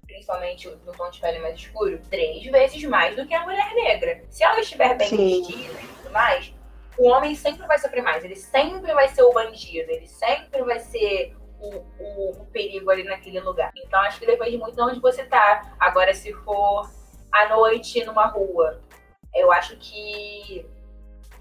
principalmente 0.07 0.69
no 0.69 0.93
tom 0.93 1.11
de 1.11 1.21
pele 1.21 1.39
mais 1.41 1.59
escuro, 1.59 2.01
três 2.11 2.45
vezes 2.47 2.83
mais 2.85 3.15
do 3.15 3.27
que 3.27 3.35
a 3.35 3.43
mulher 3.43 3.75
negra. 3.75 4.25
Se 4.31 4.43
ela 4.43 4.61
estiver 4.61 4.97
bem 4.97 5.09
Sim. 5.09 5.43
vestida 5.43 5.81
e 5.81 5.87
tudo 5.87 6.11
mais, 6.11 6.55
o 6.97 7.09
homem 7.09 7.35
sempre 7.35 7.67
vai 7.67 7.79
sofrer 7.79 8.03
mais. 8.03 8.25
Ele 8.25 8.37
sempre 8.37 8.93
vai 8.95 9.09
ser 9.09 9.23
o 9.23 9.33
bandido, 9.33 9.91
ele 9.91 10.07
sempre 10.07 10.63
vai 10.63 10.79
ser 10.81 11.37
o, 11.61 11.85
o, 11.99 12.31
o 12.43 12.47
perigo 12.47 12.91
ali 12.91 13.05
naquele 13.05 13.41
lugar. 13.41 13.73
Então 13.77 14.01
acho 14.01 14.19
que 14.19 14.27
depende 14.27 14.57
muito 14.57 14.75
de 14.75 14.83
onde 14.83 15.01
você 15.01 15.25
tá. 15.25 15.75
Agora, 15.79 16.15
se 16.15 16.33
for 16.33 16.89
à 17.33 17.49
noite 17.49 18.05
numa 18.05 18.27
rua, 18.27 18.81
eu 19.35 19.51
acho 19.53 19.77
que 19.79 20.67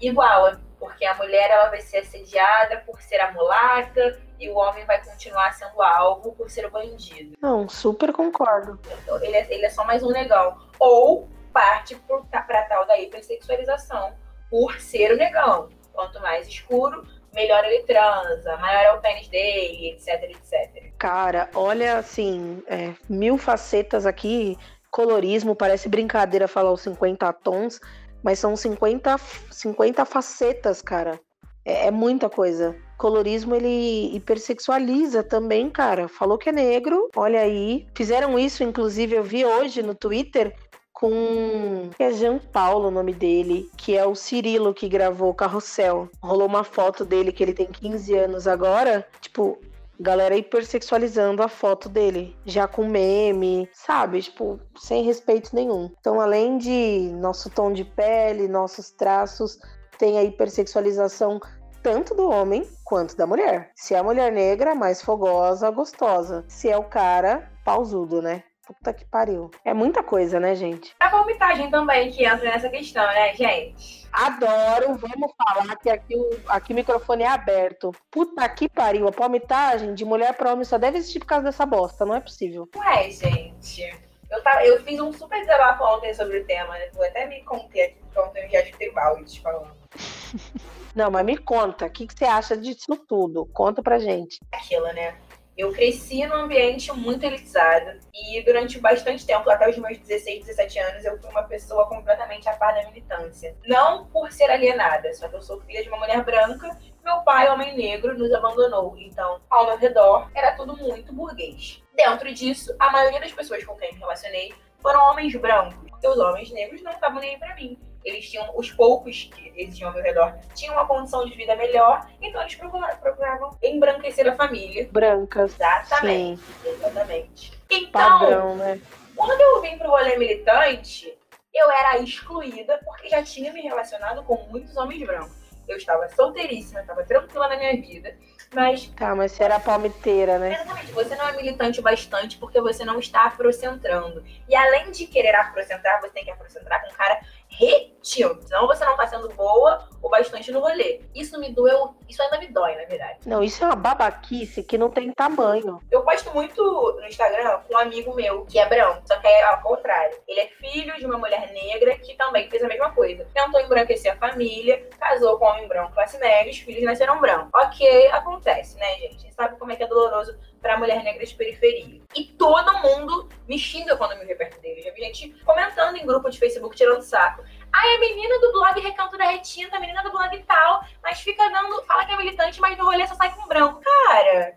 igual, 0.00 0.56
porque 0.78 1.04
a 1.04 1.14
mulher 1.14 1.50
ela 1.50 1.68
vai 1.68 1.80
ser 1.80 1.98
assediada 1.98 2.78
por 2.78 3.00
ser 3.00 3.20
a 3.20 3.32
mulata 3.32 4.20
e 4.44 4.50
o 4.50 4.56
homem 4.56 4.84
vai 4.84 5.02
continuar 5.02 5.52
sendo 5.54 5.80
alvo 5.80 6.32
por 6.32 6.50
ser 6.50 6.66
o 6.66 6.70
bandido. 6.70 7.36
Não, 7.40 7.66
super 7.68 8.12
concordo. 8.12 8.78
Então, 9.02 9.22
ele, 9.22 9.36
é, 9.36 9.46
ele 9.52 9.64
é 9.64 9.70
só 9.70 9.84
mais 9.84 10.02
um 10.02 10.10
negão. 10.10 10.58
Ou 10.78 11.28
parte 11.52 11.94
pro, 11.96 12.24
pra 12.26 12.62
tal 12.64 12.86
da 12.86 12.98
hipersexualização 12.98 14.12
por 14.50 14.78
ser 14.78 15.12
o 15.12 15.16
negão. 15.16 15.68
Quanto 15.92 16.20
mais 16.20 16.46
escuro, 16.46 17.06
melhor 17.32 17.64
ele 17.64 17.84
transa, 17.84 18.56
maior 18.58 18.84
é 18.84 18.92
o 18.92 19.00
pênis 19.00 19.28
dele, 19.28 19.90
etc, 19.90 20.22
etc. 20.24 20.92
Cara, 20.98 21.48
olha 21.54 21.98
assim, 21.98 22.62
é, 22.66 22.92
mil 23.08 23.38
facetas 23.38 24.04
aqui. 24.04 24.58
Colorismo, 24.90 25.56
parece 25.56 25.88
brincadeira 25.88 26.46
falar 26.46 26.70
os 26.70 26.82
50 26.82 27.32
tons, 27.32 27.80
mas 28.22 28.38
são 28.38 28.54
50, 28.54 29.16
50 29.50 30.04
facetas, 30.04 30.82
cara. 30.82 31.18
É, 31.64 31.86
é 31.86 31.90
muita 31.90 32.28
coisa. 32.28 32.76
Colorismo 32.96 33.54
ele 33.54 34.14
hipersexualiza 34.14 35.22
também, 35.22 35.68
cara. 35.68 36.08
Falou 36.08 36.38
que 36.38 36.48
é 36.48 36.52
negro, 36.52 37.08
olha 37.16 37.40
aí. 37.40 37.86
Fizeram 37.94 38.38
isso, 38.38 38.62
inclusive, 38.62 39.16
eu 39.16 39.24
vi 39.24 39.44
hoje 39.44 39.82
no 39.82 39.94
Twitter 39.94 40.54
com. 40.92 41.90
É 41.98 42.12
Jean 42.12 42.38
Paulo 42.38 42.88
o 42.88 42.90
nome 42.90 43.12
dele, 43.12 43.68
que 43.76 43.96
é 43.96 44.06
o 44.06 44.14
Cirilo 44.14 44.72
que 44.72 44.88
gravou 44.88 45.34
Carrossel. 45.34 46.08
Rolou 46.22 46.46
uma 46.46 46.64
foto 46.64 47.04
dele 47.04 47.32
que 47.32 47.42
ele 47.42 47.52
tem 47.52 47.66
15 47.66 48.14
anos 48.14 48.46
agora. 48.46 49.06
Tipo, 49.20 49.58
galera 49.98 50.36
hipersexualizando 50.36 51.42
a 51.42 51.48
foto 51.48 51.88
dele, 51.88 52.36
já 52.46 52.66
com 52.66 52.86
meme, 52.86 53.68
sabe? 53.72 54.22
Tipo, 54.22 54.58
sem 54.78 55.04
respeito 55.04 55.54
nenhum. 55.54 55.90
Então, 55.98 56.20
além 56.20 56.58
de 56.58 57.10
nosso 57.20 57.50
tom 57.50 57.72
de 57.72 57.84
pele, 57.84 58.48
nossos 58.48 58.90
traços, 58.90 59.58
tem 59.98 60.18
a 60.18 60.24
hipersexualização 60.24 61.40
tanto 61.82 62.14
do 62.14 62.28
homem 62.30 62.66
quanto 62.84 63.16
da 63.16 63.26
mulher. 63.26 63.70
Se 63.74 63.94
é 63.94 63.98
a 63.98 64.02
mulher 64.02 64.30
negra, 64.30 64.74
mais 64.74 65.02
fogosa, 65.02 65.70
gostosa. 65.70 66.44
Se 66.46 66.70
é 66.70 66.76
o 66.76 66.84
cara, 66.84 67.50
pausudo, 67.64 68.20
né? 68.20 68.44
Puta 68.66 68.94
que 68.94 69.04
pariu. 69.04 69.50
É 69.62 69.74
muita 69.74 70.02
coisa, 70.02 70.40
né, 70.40 70.54
gente? 70.54 70.94
A 70.98 71.10
palmitagem 71.10 71.70
também 71.70 72.10
que 72.10 72.24
entra 72.24 72.44
nessa 72.44 72.68
questão, 72.70 73.04
né, 73.04 73.34
gente? 73.34 74.08
Adoro, 74.10 74.94
vamos 74.94 75.32
falar 75.36 75.76
que 75.76 75.90
aqui 75.90 76.16
o, 76.16 76.40
aqui 76.48 76.72
o 76.72 76.76
microfone 76.76 77.24
é 77.24 77.28
aberto. 77.28 77.92
Puta 78.10 78.48
que 78.48 78.68
pariu, 78.68 79.06
a 79.06 79.12
palmitagem 79.12 79.94
de 79.94 80.04
mulher 80.04 80.32
pra 80.34 80.52
homem 80.52 80.64
só 80.64 80.78
deve 80.78 80.96
existir 80.96 81.18
por 81.18 81.26
causa 81.26 81.44
dessa 81.44 81.66
bosta, 81.66 82.06
não 82.06 82.14
é 82.14 82.20
possível. 82.20 82.66
Ué, 82.76 83.10
gente. 83.10 84.13
Eu, 84.34 84.42
tava, 84.42 84.64
eu 84.64 84.82
fiz 84.82 84.98
um 84.98 85.12
super 85.12 85.40
desabafo 85.40 85.84
ontem 85.84 86.12
sobre 86.12 86.40
o 86.40 86.44
tema, 86.44 86.74
né? 86.74 86.90
Vou 86.92 87.04
até 87.04 87.24
me 87.24 87.40
conter 87.44 87.82
aqui, 87.82 87.94
porque 88.00 88.18
ontem 88.18 88.44
eu 88.44 88.50
já 88.50 88.60
escutei 88.62 88.90
balde 88.90 89.40
falando. 89.40 89.76
Não, 90.94 91.10
mas 91.10 91.24
me 91.24 91.36
conta, 91.36 91.86
o 91.86 91.90
que, 91.90 92.06
que 92.06 92.18
você 92.18 92.24
acha 92.24 92.56
disso 92.56 92.96
tudo? 93.08 93.46
Conta 93.46 93.80
pra 93.80 93.98
gente. 93.98 94.40
Aquilo, 94.52 94.86
né? 94.92 95.16
Eu 95.56 95.72
cresci 95.72 96.26
num 96.26 96.34
ambiente 96.34 96.92
muito 96.92 97.24
elitizado 97.24 98.00
e 98.12 98.42
durante 98.42 98.80
bastante 98.80 99.24
tempo, 99.24 99.48
até 99.48 99.70
os 99.70 99.78
meus 99.78 99.98
16, 99.98 100.46
17 100.46 100.78
anos, 100.80 101.04
eu 101.04 101.16
fui 101.20 101.30
uma 101.30 101.44
pessoa 101.44 101.88
completamente 101.88 102.48
a 102.48 102.54
par 102.54 102.74
da 102.74 102.88
militância. 102.88 103.56
Não 103.64 104.06
por 104.06 104.32
ser 104.32 104.50
alienada, 104.50 105.14
só 105.14 105.28
que 105.28 105.36
eu 105.36 105.42
sou 105.42 105.60
filha 105.60 105.80
de 105.80 105.88
uma 105.88 105.98
mulher 105.98 106.24
branca, 106.24 106.76
meu 107.04 107.18
pai, 107.20 107.48
homem 107.48 107.76
negro, 107.76 108.18
nos 108.18 108.32
abandonou. 108.32 108.96
Então, 108.98 109.40
ao 109.48 109.66
meu 109.66 109.78
redor, 109.78 110.28
era 110.34 110.56
tudo 110.56 110.76
muito 110.76 111.12
burguês. 111.12 111.83
Dentro 111.94 112.32
disso, 112.34 112.74
a 112.78 112.90
maioria 112.90 113.20
das 113.20 113.32
pessoas 113.32 113.64
com 113.64 113.76
quem 113.76 113.92
me 113.92 114.00
relacionei 114.00 114.52
foram 114.80 115.00
homens 115.10 115.34
brancos, 115.36 115.74
porque 115.88 116.06
os 116.06 116.18
homens 116.18 116.50
negros 116.50 116.82
não 116.82 116.92
estavam 116.92 117.20
nem 117.20 117.30
aí 117.30 117.38
pra 117.38 117.54
mim 117.54 117.78
eles 118.04 118.28
tinham, 118.28 118.50
os 118.54 118.70
poucos 118.70 119.30
que 119.34 119.52
existiam 119.56 119.88
ao 119.88 119.94
meu 119.94 120.02
redor, 120.02 120.36
tinham 120.54 120.74
uma 120.74 120.86
condição 120.86 121.24
de 121.24 121.34
vida 121.34 121.56
melhor, 121.56 122.06
então 122.20 122.40
eles 122.42 122.54
procuravam, 122.54 122.96
procuravam 122.98 123.58
embranquecer 123.62 124.28
a 124.28 124.36
família. 124.36 124.88
Brancas. 124.92 125.54
Exatamente. 125.54 126.42
Sim. 126.42 126.68
Exatamente. 126.68 127.52
Então, 127.70 128.18
Padrão, 128.20 128.56
né? 128.56 128.80
quando 129.16 129.40
eu 129.40 129.62
vim 129.62 129.78
pro 129.78 129.88
rolê 129.88 130.16
militante, 130.18 131.16
eu 131.52 131.70
era 131.70 131.98
excluída 131.98 132.78
porque 132.84 133.08
já 133.08 133.22
tinha 133.22 133.52
me 133.52 133.62
relacionado 133.62 134.22
com 134.24 134.36
muitos 134.50 134.76
homens 134.76 135.04
brancos. 135.06 135.43
Eu 135.66 135.76
estava 135.76 136.08
solteiríssima, 136.10 136.80
estava 136.80 137.02
tranquila 137.04 137.48
na 137.48 137.56
minha 137.56 137.80
vida, 137.80 138.16
mas. 138.54 138.86
Tá, 138.88 139.14
mas 139.14 139.32
você 139.32 139.44
era 139.44 139.58
palmiteira, 139.58 140.38
né? 140.38 140.54
Exatamente. 140.54 140.92
Você 140.92 141.16
não 141.16 141.28
é 141.28 141.32
militante 141.36 141.80
bastante 141.80 142.38
porque 142.38 142.60
você 142.60 142.84
não 142.84 142.98
está 142.98 143.24
afrocentrando. 143.26 144.24
E 144.48 144.54
além 144.54 144.90
de 144.90 145.06
querer 145.06 145.34
afrocentrar, 145.34 146.00
você 146.00 146.10
tem 146.10 146.24
que 146.24 146.30
afrocentrar 146.30 146.82
com 146.82 146.92
um 146.92 146.96
cara 146.96 147.20
retiro. 147.58 148.38
Senão 148.42 148.66
você 148.66 148.84
não 148.84 148.96
tá 148.96 149.06
sendo 149.06 149.28
boa 149.30 149.88
o 150.02 150.08
bastante 150.08 150.52
no 150.52 150.60
rolê. 150.60 151.00
Isso 151.14 151.38
me 151.38 151.52
doeu, 151.52 151.94
isso 152.08 152.22
ainda 152.22 152.38
me 152.38 152.48
dói, 152.48 152.76
na 152.76 152.84
verdade. 152.84 153.20
Não, 153.26 153.42
isso 153.42 153.62
é 153.64 153.66
uma 153.66 153.76
babaquice 153.76 154.62
que 154.62 154.76
não 154.76 154.90
tem 154.90 155.12
tamanho. 155.12 155.80
Eu 155.90 156.02
posto 156.02 156.32
muito 156.32 156.62
no 156.62 157.06
Instagram 157.06 157.60
com 157.66 157.74
um 157.74 157.78
amigo 157.78 158.14
meu, 158.14 158.44
que 158.44 158.58
é 158.58 158.68
branco, 158.68 159.02
só 159.06 159.16
que 159.18 159.26
é 159.26 159.44
ao 159.44 159.62
contrário. 159.62 160.16
Ele 160.28 160.40
é 160.40 160.46
filho 160.48 160.94
de 160.96 161.06
uma 161.06 161.18
mulher 161.18 161.52
negra 161.52 161.96
que 161.98 162.14
também 162.16 162.48
fez 162.50 162.62
a 162.62 162.68
mesma 162.68 162.92
coisa. 162.92 163.26
Tentou 163.32 163.60
embranquecer 163.60 164.12
a 164.12 164.16
família, 164.16 164.86
casou 164.98 165.38
com 165.38 165.46
um 165.46 165.48
homem 165.48 165.68
branco, 165.68 165.94
classe 165.94 166.18
média, 166.18 166.50
os 166.50 166.58
filhos 166.58 166.84
nasceram 166.84 167.20
brancos. 167.20 167.48
Ok, 167.54 168.08
acontece, 168.08 168.76
né, 168.76 168.94
gente 169.24 169.32
sabe 169.34 169.56
como 169.58 169.72
é 169.72 169.76
que 169.76 169.82
é 169.82 169.86
doloroso 169.86 170.36
pra 170.64 170.78
mulher 170.78 171.04
negra 171.04 171.26
de 171.26 171.34
periferia. 171.34 172.00
E 172.16 172.24
todo 172.24 172.78
mundo 172.78 173.28
me 173.46 173.58
xinga 173.58 173.98
quando 173.98 174.18
me 174.18 174.24
vê 174.24 174.34
perto 174.34 174.58
dele. 174.62 174.80
Já 174.80 174.90
vi 174.92 175.02
gente 175.02 175.28
comentando 175.44 175.94
em 175.94 176.06
grupo 176.06 176.30
de 176.30 176.38
Facebook, 176.38 176.74
tirando 176.74 177.02
saco. 177.02 177.44
Ai, 177.70 177.96
a 177.96 178.00
menina 178.00 178.40
do 178.40 178.50
blog 178.50 178.80
Recanto 178.80 179.18
da 179.18 179.26
Retinta, 179.26 179.76
a 179.76 179.80
menina 179.80 180.02
do 180.02 180.10
blog 180.10 180.42
tal, 180.44 180.82
mas 181.02 181.20
fica 181.20 181.50
dando. 181.50 181.84
Fala 181.84 182.06
que 182.06 182.12
é 182.12 182.16
militante, 182.16 182.58
mas 182.62 182.78
no 182.78 182.84
rolê 182.86 183.06
só 183.06 183.14
sai 183.14 183.34
com 183.34 183.46
branco. 183.46 183.82
Cara, 183.82 184.56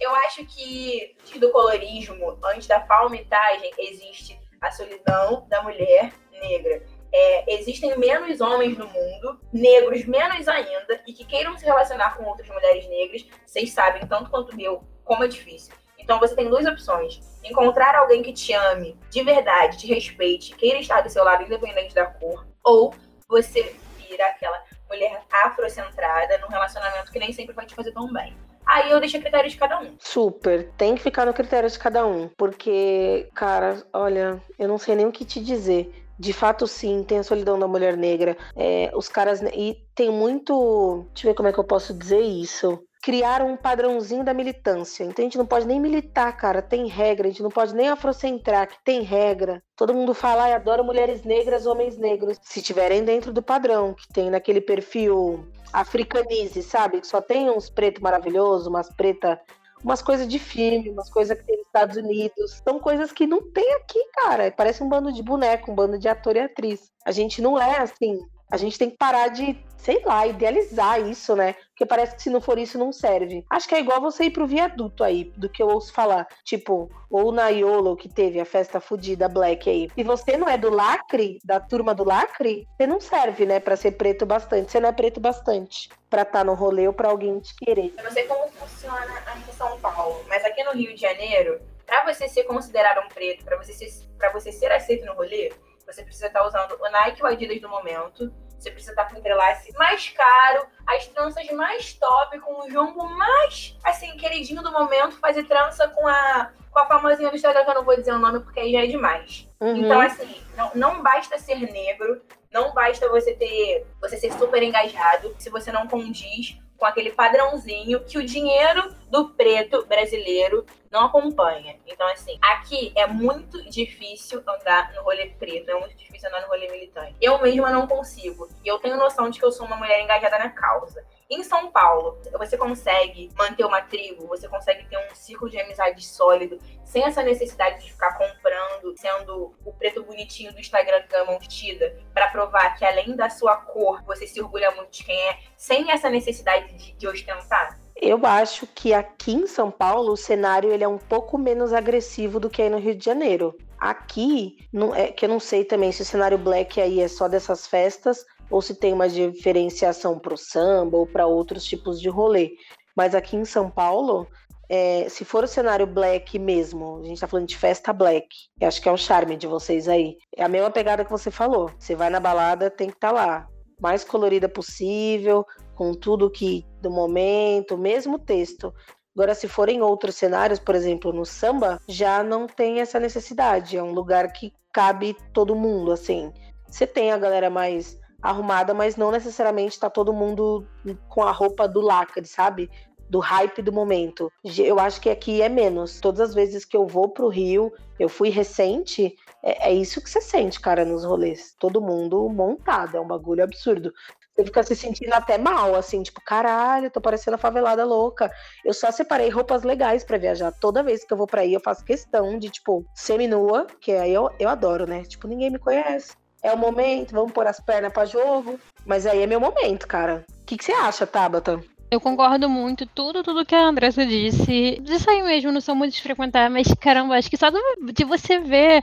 eu 0.00 0.14
acho 0.14 0.46
que 0.46 1.14
antes 1.20 1.38
do 1.38 1.52
colorismo, 1.52 2.38
antes 2.46 2.66
da 2.66 2.80
palmitagem, 2.80 3.70
existe 3.76 4.40
a 4.62 4.70
solidão 4.70 5.46
da 5.50 5.62
mulher 5.62 6.10
negra. 6.32 6.82
É, 7.12 7.54
existem 7.54 7.96
menos 7.98 8.40
homens 8.40 8.78
no 8.78 8.86
mundo, 8.86 9.38
negros 9.52 10.06
menos 10.06 10.48
ainda, 10.48 11.02
e 11.06 11.12
que 11.12 11.24
queiram 11.26 11.56
se 11.58 11.66
relacionar 11.66 12.16
com 12.16 12.24
outras 12.24 12.48
mulheres 12.48 12.88
negras, 12.88 13.26
vocês 13.46 13.70
sabem, 13.72 14.04
tanto 14.06 14.30
quanto 14.30 14.58
eu, 14.58 14.82
como 15.04 15.24
é 15.24 15.28
difícil. 15.28 15.74
Então 15.98 16.18
você 16.18 16.34
tem 16.34 16.48
duas 16.48 16.66
opções: 16.66 17.20
encontrar 17.42 17.94
alguém 17.94 18.22
que 18.22 18.32
te 18.32 18.52
ame 18.52 18.96
de 19.10 19.22
verdade, 19.22 19.78
te 19.78 19.86
respeite, 19.86 20.54
queira 20.54 20.78
estar 20.78 21.00
do 21.00 21.10
seu 21.10 21.24
lado, 21.24 21.42
independente 21.42 21.94
da 21.94 22.06
cor, 22.06 22.46
ou 22.62 22.94
você 23.28 23.74
vira 23.96 24.26
aquela 24.26 24.62
mulher 24.88 25.22
afrocentrada 25.44 26.38
num 26.38 26.48
relacionamento 26.48 27.10
que 27.10 27.18
nem 27.18 27.32
sempre 27.32 27.54
vai 27.54 27.66
te 27.66 27.74
fazer 27.74 27.92
tão 27.92 28.12
bem. 28.12 28.36
Aí 28.66 28.90
eu 28.90 29.00
deixo 29.00 29.16
a 29.16 29.20
critério 29.20 29.50
de 29.50 29.56
cada 29.56 29.78
um. 29.80 29.94
Super. 29.98 30.70
Tem 30.78 30.94
que 30.94 31.02
ficar 31.02 31.26
no 31.26 31.34
critério 31.34 31.68
de 31.68 31.78
cada 31.78 32.06
um. 32.06 32.28
Porque, 32.28 33.28
cara, 33.34 33.82
olha, 33.92 34.40
eu 34.58 34.66
não 34.66 34.78
sei 34.78 34.94
nem 34.94 35.06
o 35.06 35.12
que 35.12 35.24
te 35.24 35.38
dizer. 35.38 35.92
De 36.18 36.32
fato, 36.32 36.66
sim, 36.66 37.04
tem 37.04 37.18
a 37.18 37.22
solidão 37.22 37.58
da 37.58 37.68
mulher 37.68 37.94
negra. 37.94 38.36
É, 38.56 38.90
os 38.94 39.06
caras. 39.06 39.42
E 39.42 39.76
tem 39.94 40.10
muito. 40.10 41.06
Deixa 41.12 41.26
eu 41.26 41.32
ver 41.32 41.36
como 41.36 41.48
é 41.48 41.52
que 41.52 41.58
eu 41.58 41.64
posso 41.64 41.92
dizer 41.92 42.20
isso 42.20 42.82
criaram 43.04 43.52
um 43.52 43.56
padrãozinho 43.56 44.24
da 44.24 44.32
militância. 44.32 45.04
Então 45.04 45.22
a 45.22 45.26
gente 45.26 45.36
não 45.36 45.44
pode 45.44 45.66
nem 45.66 45.78
militar, 45.78 46.34
cara, 46.38 46.62
tem 46.62 46.86
regra. 46.86 47.28
A 47.28 47.30
gente 47.30 47.42
não 47.42 47.50
pode 47.50 47.74
nem 47.74 47.88
afrocentrar, 47.88 48.66
que 48.66 48.82
tem 48.82 49.02
regra. 49.02 49.62
Todo 49.76 49.92
mundo 49.92 50.14
fala, 50.14 50.46
ah, 50.46 50.56
adoro 50.56 50.82
mulheres 50.82 51.22
negras, 51.22 51.66
homens 51.66 51.98
negros. 51.98 52.38
Se 52.42 52.62
tiverem 52.62 53.04
dentro 53.04 53.30
do 53.30 53.42
padrão, 53.42 53.92
que 53.92 54.08
tem 54.08 54.30
naquele 54.30 54.58
perfil 54.58 55.46
africanize, 55.70 56.62
sabe? 56.62 57.02
Que 57.02 57.06
só 57.06 57.20
tem 57.20 57.50
uns 57.50 57.68
preto 57.68 58.02
maravilhoso, 58.02 58.70
umas 58.70 58.90
preta 58.90 59.38
umas 59.84 60.00
coisas 60.00 60.26
de 60.26 60.38
filme, 60.38 60.88
umas 60.88 61.10
coisas 61.10 61.38
que 61.38 61.44
tem 61.44 61.58
nos 61.58 61.66
Estados 61.66 61.96
Unidos. 61.98 62.62
São 62.66 62.80
coisas 62.80 63.12
que 63.12 63.26
não 63.26 63.42
tem 63.52 63.70
aqui, 63.74 64.02
cara. 64.14 64.50
Parece 64.50 64.82
um 64.82 64.88
bando 64.88 65.12
de 65.12 65.22
boneco, 65.22 65.70
um 65.70 65.74
bando 65.74 65.98
de 65.98 66.08
ator 66.08 66.36
e 66.36 66.40
atriz. 66.40 66.90
A 67.04 67.12
gente 67.12 67.42
não 67.42 67.60
é 67.60 67.80
assim. 67.80 68.18
A 68.54 68.56
gente 68.56 68.78
tem 68.78 68.88
que 68.88 68.96
parar 68.96 69.26
de, 69.30 69.58
sei 69.76 70.00
lá, 70.04 70.24
idealizar 70.28 71.00
isso, 71.00 71.34
né? 71.34 71.56
Porque 71.70 71.84
parece 71.84 72.14
que 72.14 72.22
se 72.22 72.30
não 72.30 72.40
for 72.40 72.56
isso, 72.56 72.78
não 72.78 72.92
serve. 72.92 73.44
Acho 73.50 73.68
que 73.68 73.74
é 73.74 73.80
igual 73.80 74.00
você 74.00 74.26
ir 74.26 74.30
pro 74.30 74.46
viaduto 74.46 75.02
aí, 75.02 75.24
do 75.36 75.48
que 75.48 75.60
eu 75.60 75.66
ouço 75.66 75.92
falar. 75.92 76.28
Tipo, 76.44 76.88
ou 77.10 77.32
na 77.32 77.48
Yolo, 77.48 77.96
que 77.96 78.08
teve 78.08 78.38
a 78.38 78.44
festa 78.44 78.80
fudida 78.80 79.28
Black 79.28 79.68
aí. 79.68 79.90
E 79.96 80.04
você 80.04 80.36
não 80.36 80.48
é 80.48 80.56
do 80.56 80.70
lacre, 80.70 81.40
da 81.44 81.58
turma 81.58 81.92
do 81.92 82.04
lacre, 82.04 82.64
você 82.76 82.86
não 82.86 83.00
serve, 83.00 83.44
né, 83.44 83.58
pra 83.58 83.74
ser 83.74 83.90
preto 83.90 84.24
bastante. 84.24 84.70
Você 84.70 84.78
não 84.78 84.90
é 84.90 84.92
preto 84.92 85.18
bastante 85.18 85.88
pra 86.08 86.22
estar 86.22 86.38
tá 86.38 86.44
no 86.44 86.54
rolê 86.54 86.86
ou 86.86 86.94
pra 86.94 87.08
alguém 87.08 87.40
te 87.40 87.56
querer. 87.56 87.92
Eu 87.98 88.04
não 88.04 88.12
sei 88.12 88.22
como 88.28 88.48
funciona 88.50 89.18
aqui 89.26 89.50
em 89.50 89.52
São 89.54 89.80
Paulo, 89.80 90.24
mas 90.28 90.44
aqui 90.44 90.62
no 90.62 90.74
Rio 90.74 90.94
de 90.94 91.00
Janeiro, 91.00 91.60
pra 91.84 92.04
você 92.04 92.28
ser 92.28 92.44
considerado 92.44 93.04
um 93.04 93.08
preto, 93.08 93.44
pra 93.44 93.56
você 93.56 93.72
ser, 93.72 93.88
você 94.32 94.52
ser 94.52 94.70
aceito 94.70 95.04
no 95.04 95.14
rolê, 95.14 95.50
você 95.86 96.02
precisa 96.02 96.26
estar 96.26 96.46
usando 96.46 96.78
o 96.80 96.90
Nike 96.90 97.22
ou 97.22 97.28
Adidas 97.28 97.60
do 97.60 97.68
momento. 97.68 98.32
Você 98.58 98.70
precisa 98.70 98.92
estar 98.92 99.04
com 99.06 99.16
o 99.16 99.18
entrelace 99.18 99.72
mais 99.76 100.08
caro, 100.10 100.66
as 100.86 101.06
tranças 101.08 101.46
mais 101.50 101.92
top, 101.94 102.38
com 102.40 102.64
o 102.64 102.70
jumbo 102.70 103.08
mais, 103.08 103.76
assim, 103.84 104.16
queridinho 104.16 104.62
do 104.62 104.72
momento. 104.72 105.18
Fazer 105.18 105.44
trança 105.44 105.88
com 105.88 106.06
a, 106.06 106.50
com 106.70 106.78
a 106.78 106.86
famosinha 106.86 107.30
do 107.30 107.36
Instagram, 107.36 107.64
que 107.64 107.70
eu 107.70 107.74
não 107.74 107.84
vou 107.84 107.96
dizer 107.96 108.12
o 108.12 108.18
nome 108.18 108.40
porque 108.40 108.60
aí 108.60 108.72
já 108.72 108.84
é 108.84 108.86
demais. 108.86 109.48
Uhum. 109.60 109.76
Então, 109.76 110.00
assim, 110.00 110.40
não, 110.56 110.70
não 110.74 111.02
basta 111.02 111.38
ser 111.38 111.60
negro, 111.60 112.22
não 112.52 112.72
basta 112.72 113.08
você 113.08 113.34
ter, 113.34 113.86
você 114.00 114.16
ser 114.16 114.32
super 114.32 114.62
engajado, 114.62 115.34
se 115.38 115.50
você 115.50 115.72
não 115.72 115.86
condiz 115.86 116.58
com 116.76 116.86
aquele 116.86 117.10
padrãozinho 117.10 118.04
que 118.04 118.18
o 118.18 118.24
dinheiro 118.24 118.94
do 119.08 119.30
preto 119.30 119.86
brasileiro 119.86 120.66
não 120.94 121.06
acompanha. 121.06 121.76
Então, 121.86 122.06
assim, 122.06 122.38
aqui 122.40 122.92
é 122.94 123.04
muito 123.04 123.68
difícil 123.68 124.40
andar 124.46 124.92
no 124.94 125.02
rolê 125.02 125.26
preto, 125.26 125.68
é 125.68 125.74
muito 125.74 125.96
difícil 125.96 126.28
andar 126.28 126.42
no 126.42 126.46
rolê 126.46 126.70
militante. 126.70 127.16
Eu 127.20 127.42
mesma 127.42 127.68
não 127.68 127.88
consigo. 127.88 128.48
E 128.64 128.68
eu 128.68 128.78
tenho 128.78 128.96
noção 128.96 129.28
de 129.28 129.40
que 129.40 129.44
eu 129.44 129.50
sou 129.50 129.66
uma 129.66 129.76
mulher 129.76 130.00
engajada 130.00 130.38
na 130.38 130.50
causa. 130.50 131.04
Em 131.28 131.42
São 131.42 131.72
Paulo, 131.72 132.16
você 132.38 132.56
consegue 132.56 133.28
manter 133.36 133.64
uma 133.64 133.82
tribo, 133.82 134.28
você 134.28 134.46
consegue 134.46 134.86
ter 134.88 134.96
um 134.96 135.14
ciclo 135.14 135.50
de 135.50 135.58
amizade 135.58 136.04
sólido, 136.04 136.60
sem 136.84 137.02
essa 137.02 137.24
necessidade 137.24 137.82
de 137.82 137.90
ficar 137.90 138.16
comprando, 138.16 138.96
sendo 138.96 139.52
o 139.64 139.72
preto 139.72 140.04
bonitinho 140.04 140.52
do 140.52 140.60
Instagram 140.60 141.02
que 141.02 141.08
ganha 141.08 141.38
vestida, 141.38 141.98
para 142.12 142.28
provar 142.28 142.76
que 142.76 142.84
além 142.84 143.16
da 143.16 143.28
sua 143.28 143.56
cor, 143.56 144.00
você 144.04 144.28
se 144.28 144.40
orgulha 144.40 144.70
muito 144.70 144.92
de 144.92 145.02
quem 145.02 145.28
é, 145.28 145.38
sem 145.56 145.90
essa 145.90 146.08
necessidade 146.08 146.72
de, 146.74 146.92
de 146.92 147.08
ostentar? 147.08 147.83
Eu 147.96 148.24
acho 148.26 148.66
que 148.66 148.92
aqui 148.92 149.32
em 149.32 149.46
São 149.46 149.70
Paulo 149.70 150.12
o 150.12 150.16
cenário 150.16 150.72
ele 150.72 150.84
é 150.84 150.88
um 150.88 150.98
pouco 150.98 151.38
menos 151.38 151.72
agressivo 151.72 152.40
do 152.40 152.50
que 152.50 152.60
aí 152.60 152.68
no 152.68 152.78
Rio 152.78 152.94
de 152.94 153.04
Janeiro. 153.04 153.56
Aqui, 153.78 154.56
não, 154.72 154.94
é, 154.94 155.08
que 155.12 155.24
eu 155.24 155.28
não 155.28 155.38
sei 155.38 155.64
também 155.64 155.92
se 155.92 156.02
o 156.02 156.04
cenário 156.04 156.38
black 156.38 156.80
aí 156.80 157.00
é 157.00 157.08
só 157.08 157.28
dessas 157.28 157.66
festas 157.66 158.24
ou 158.50 158.60
se 158.60 158.74
tem 158.74 158.92
uma 158.92 159.08
diferenciação 159.08 160.18
para 160.18 160.34
o 160.34 160.38
samba 160.38 160.96
ou 160.96 161.06
para 161.06 161.26
outros 161.26 161.64
tipos 161.64 162.00
de 162.00 162.08
rolê. 162.08 162.52
Mas 162.96 163.14
aqui 163.14 163.36
em 163.36 163.44
São 163.44 163.70
Paulo, 163.70 164.26
é, 164.68 165.08
se 165.08 165.24
for 165.24 165.44
o 165.44 165.48
cenário 165.48 165.86
black 165.86 166.38
mesmo, 166.38 167.00
a 167.00 167.04
gente 167.04 167.20
tá 167.20 167.26
falando 167.26 167.48
de 167.48 167.56
festa 167.56 167.92
black, 167.92 168.28
eu 168.60 168.68
acho 168.68 168.80
que 168.80 168.88
é 168.88 168.92
o 168.92 168.96
charme 168.96 169.36
de 169.36 169.46
vocês 169.46 169.88
aí. 169.88 170.16
É 170.36 170.42
a 170.42 170.48
mesma 170.48 170.70
pegada 170.70 171.04
que 171.04 171.10
você 171.10 171.30
falou. 171.30 171.70
Você 171.78 171.94
vai 171.94 172.10
na 172.10 172.20
balada, 172.20 172.70
tem 172.70 172.88
que 172.88 172.96
estar 172.96 173.08
tá 173.08 173.14
lá. 173.14 173.46
Mais 173.80 174.04
colorida 174.04 174.48
possível, 174.48 175.44
com 175.74 175.94
tudo 175.94 176.30
que 176.30 176.64
do 176.80 176.90
momento, 176.90 177.76
mesmo 177.76 178.18
texto. 178.18 178.72
Agora, 179.14 179.34
se 179.34 179.46
for 179.46 179.68
em 179.68 179.80
outros 179.80 180.16
cenários, 180.16 180.58
por 180.58 180.74
exemplo, 180.74 181.12
no 181.12 181.24
samba, 181.24 181.80
já 181.88 182.22
não 182.22 182.46
tem 182.46 182.80
essa 182.80 182.98
necessidade. 182.98 183.76
É 183.76 183.82
um 183.82 183.92
lugar 183.92 184.32
que 184.32 184.52
cabe 184.72 185.16
todo 185.32 185.54
mundo, 185.54 185.92
assim. 185.92 186.32
Você 186.66 186.86
tem 186.86 187.12
a 187.12 187.18
galera 187.18 187.48
mais 187.48 187.96
arrumada, 188.20 188.74
mas 188.74 188.96
não 188.96 189.12
necessariamente 189.12 189.78
tá 189.78 189.88
todo 189.88 190.12
mundo 190.12 190.66
com 191.08 191.22
a 191.22 191.30
roupa 191.30 191.68
do 191.68 191.80
lacre, 191.80 192.26
sabe? 192.26 192.68
Do 193.08 193.20
hype 193.20 193.62
do 193.62 193.72
momento. 193.72 194.32
Eu 194.42 194.80
acho 194.80 195.00
que 195.00 195.10
aqui 195.10 195.42
é 195.42 195.48
menos. 195.48 196.00
Todas 196.00 196.30
as 196.30 196.34
vezes 196.34 196.64
que 196.64 196.76
eu 196.76 196.86
vou 196.86 197.08
pro 197.10 197.28
Rio, 197.28 197.70
eu 198.00 198.08
fui 198.08 198.30
recente, 198.30 199.14
é, 199.42 199.68
é 199.68 199.72
isso 199.72 200.00
que 200.00 200.10
você 200.10 200.20
sente, 200.20 200.58
cara, 200.58 200.84
nos 200.84 201.04
rolês. 201.04 201.54
Todo 201.60 201.80
mundo 201.80 202.28
montado, 202.28 202.96
é 202.96 203.00
um 203.00 203.06
bagulho 203.06 203.44
absurdo. 203.44 203.92
Você 204.34 204.44
fica 204.44 204.62
se 204.62 204.74
sentindo 204.74 205.12
até 205.12 205.38
mal, 205.38 205.74
assim, 205.76 206.02
tipo, 206.02 206.20
caralho, 206.20 206.90
tô 206.90 207.00
parecendo 207.00 207.36
a 207.36 207.38
favelada 207.38 207.84
louca. 207.84 208.32
Eu 208.64 208.74
só 208.74 208.90
separei 208.90 209.28
roupas 209.28 209.62
legais 209.62 210.02
para 210.02 210.18
viajar. 210.18 210.52
Toda 210.52 210.82
vez 210.82 211.04
que 211.04 211.12
eu 211.12 211.16
vou 211.16 211.26
pra 211.26 211.42
aí, 211.42 211.54
eu 211.54 211.60
faço 211.60 211.84
questão 211.84 212.38
de, 212.38 212.50
tipo, 212.50 212.84
semi-nua, 212.94 213.66
que 213.80 213.92
aí 213.92 214.12
eu, 214.12 214.28
eu 214.38 214.48
adoro, 214.48 214.86
né? 214.86 215.02
Tipo, 215.04 215.28
ninguém 215.28 215.50
me 215.50 215.58
conhece 215.58 216.14
é 216.44 216.52
o 216.52 216.58
momento, 216.58 217.12
vamos 217.12 217.32
pôr 217.32 217.46
as 217.46 217.58
pernas 217.58 217.90
para 217.90 218.04
jogo. 218.04 218.60
Mas 218.84 219.06
aí 219.06 219.22
é 219.22 219.26
meu 219.26 219.40
momento, 219.40 219.88
cara. 219.88 220.26
O 220.42 220.44
que, 220.44 220.58
que 220.58 220.64
você 220.64 220.72
acha, 220.72 221.06
Tabata? 221.06 221.58
Eu 221.90 222.00
concordo 222.00 222.50
muito, 222.50 222.86
tudo, 222.86 223.22
tudo 223.22 223.46
que 223.46 223.54
a 223.54 223.66
Andressa 223.66 224.04
disse. 224.04 224.78
Disso 224.82 225.08
aí 225.08 225.22
mesmo, 225.22 225.50
não 225.50 225.60
sou 225.60 225.74
muito 225.74 225.94
de 225.94 226.02
frequentar, 226.02 226.50
mas 226.50 226.66
caramba, 226.74 227.14
acho 227.14 227.30
que 227.30 227.36
só 227.36 227.48
de 227.50 228.04
você 228.04 228.40
ver 228.40 228.82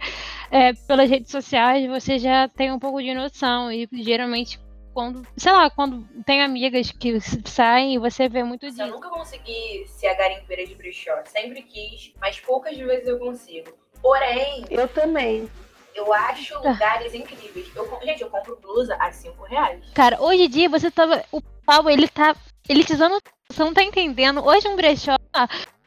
é, 0.49 0.73
pelas 0.87 1.09
redes 1.09 1.29
sociais, 1.29 1.87
você 1.87 2.17
já 2.17 2.47
tem 2.47 2.71
um 2.71 2.79
pouco 2.79 3.01
de 3.01 3.13
noção. 3.13 3.71
E 3.71 3.87
geralmente, 3.91 4.59
quando, 4.93 5.25
sei 5.37 5.51
lá, 5.51 5.69
quando 5.69 6.07
tem 6.25 6.41
amigas 6.41 6.91
que 6.91 7.19
saem, 7.45 7.99
você 7.99 8.27
vê 8.27 8.43
muito 8.43 8.67
disso. 8.67 8.81
Eu 8.81 8.87
nunca 8.87 9.09
consegui 9.09 9.85
ser 9.87 10.07
a 10.07 10.13
garimpeira 10.13 10.65
de 10.65 10.75
brechó. 10.75 11.11
Sempre 11.25 11.61
quis, 11.61 12.13
mas 12.19 12.39
poucas 12.39 12.77
vezes 12.77 13.07
eu 13.07 13.19
consigo. 13.19 13.71
Porém. 14.01 14.65
Eu 14.69 14.87
também. 14.87 15.49
Eu 15.93 16.13
acho 16.13 16.53
tá. 16.61 16.71
lugares 16.71 17.13
incríveis. 17.13 17.69
Eu, 17.75 17.99
gente, 18.03 18.21
eu 18.21 18.29
compro 18.29 18.57
blusa 18.61 18.95
a 18.95 19.11
5 19.11 19.43
reais. 19.43 19.83
Cara, 19.93 20.21
hoje 20.21 20.43
em 20.43 20.49
dia 20.49 20.69
você 20.69 20.89
tava. 20.89 21.23
O 21.31 21.41
pau, 21.65 21.89
ele 21.89 22.07
tá. 22.07 22.35
Ele 22.67 22.83
te 22.83 22.95
dando. 22.95 23.19
Você 23.49 23.63
não 23.63 23.73
tá 23.73 23.83
entendendo. 23.83 24.43
Hoje 24.45 24.67
um 24.67 24.75
brechó 24.75 25.15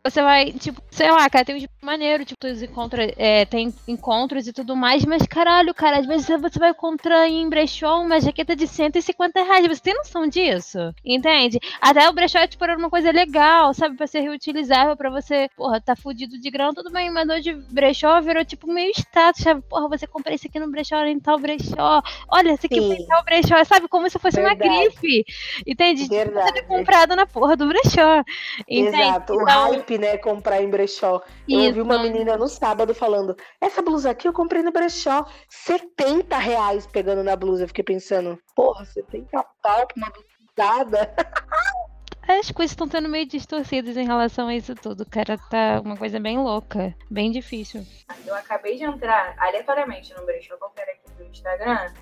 você 0.06 0.20
vai, 0.20 0.52
tipo, 0.52 0.82
sei 0.90 1.10
lá, 1.10 1.28
cara, 1.30 1.46
tem 1.46 1.58
tipo 1.58 1.73
maneiro, 1.84 2.24
tipo, 2.24 2.46
encontra, 2.46 3.12
é, 3.16 3.44
tem 3.44 3.72
encontros 3.86 4.46
e 4.46 4.52
tudo 4.52 4.74
mais, 4.74 5.04
mas 5.04 5.26
caralho, 5.26 5.74
cara, 5.74 5.98
às 5.98 6.06
vezes 6.06 6.26
você 6.40 6.58
vai 6.58 6.70
encontrar 6.70 7.28
em 7.28 7.48
brechó 7.48 8.00
uma 8.00 8.20
jaqueta 8.20 8.56
de 8.56 8.66
150 8.66 9.42
reais. 9.42 9.66
Você 9.66 9.82
tem 9.82 9.94
noção 9.94 10.26
disso? 10.26 10.78
Entende? 11.04 11.58
Até 11.80 12.08
o 12.08 12.12
brechó 12.12 12.38
é, 12.38 12.46
tipo, 12.46 12.64
era 12.64 12.76
uma 12.76 12.90
coisa 12.90 13.10
legal, 13.12 13.74
sabe? 13.74 13.96
Pra 13.96 14.06
ser 14.06 14.20
reutilizável, 14.20 14.96
pra 14.96 15.10
você, 15.10 15.48
porra, 15.56 15.80
tá 15.80 15.94
fudido 15.94 16.40
de 16.40 16.50
grão, 16.50 16.72
tudo 16.74 16.90
bem, 16.90 17.10
mas 17.10 17.28
hoje 17.28 17.54
brechó 17.70 18.20
virou, 18.20 18.44
tipo, 18.44 18.66
meio 18.66 18.90
status, 18.92 19.42
sabe? 19.42 19.62
Porra, 19.68 19.88
você 19.88 20.06
comprei 20.06 20.36
isso 20.36 20.46
aqui 20.46 20.58
no 20.58 20.70
brechó, 20.70 21.04
em 21.04 21.20
tal 21.20 21.38
brechó. 21.38 22.02
Olha, 22.28 22.52
esse 22.52 22.66
aqui 22.66 22.80
foi 22.80 23.04
tal 23.06 23.24
brechó, 23.24 23.62
sabe? 23.64 23.88
Como 23.88 24.08
se 24.08 24.18
fosse 24.18 24.40
Verdade. 24.40 24.68
uma 24.68 24.84
grife. 24.84 25.24
Entende? 25.66 26.08
Verdade. 26.08 26.48
Você 26.48 26.54
ter 26.54 26.62
comprado 26.62 27.14
na 27.14 27.26
porra 27.26 27.56
do 27.56 27.66
brechó. 27.66 28.22
Entende? 28.68 28.96
Exato. 28.96 29.34
O 29.34 29.42
então, 29.42 29.70
hype 29.70 29.98
né? 29.98 30.16
Comprar 30.16 30.62
em 30.62 30.68
brechó. 30.68 31.22
Eu 31.48 31.73
ouvi 31.74 31.80
uma 31.80 32.02
menina 32.02 32.37
no 32.37 32.48
sábado 32.48 32.94
falando: 32.94 33.37
essa 33.60 33.82
blusa 33.82 34.10
aqui 34.10 34.28
eu 34.28 34.32
comprei 34.32 34.62
no 34.62 34.72
brechó. 34.72 35.26
70 35.48 36.37
reais 36.38 36.87
pegando 36.87 37.22
na 37.22 37.34
blusa. 37.34 37.64
Eu 37.64 37.68
fiquei 37.68 37.84
pensando, 37.84 38.38
porra, 38.54 38.84
70 38.84 39.44
pau 39.62 39.87
pra 39.87 39.96
uma 39.96 40.10
blusa 40.10 40.34
As 42.26 42.50
coisas 42.50 42.72
estão 42.72 42.87
sendo 42.87 43.06
meio 43.08 43.26
distorcidas 43.26 43.98
em 43.98 44.06
relação 44.06 44.48
a 44.48 44.54
isso 44.54 44.74
tudo, 44.74 45.04
cara. 45.04 45.37
Tá 45.50 45.82
uma 45.84 45.96
coisa 45.96 46.18
bem 46.18 46.38
louca, 46.38 46.94
bem 47.10 47.30
difícil. 47.30 47.84
Eu 48.24 48.34
acabei 48.34 48.76
de 48.76 48.84
entrar 48.84 49.34
aleatoriamente 49.38 50.14
no 50.14 50.24
brechó 50.24 50.56
qualquer 50.56 50.88
aqui 50.88 51.12
do 51.18 51.24
Instagram 51.24 51.92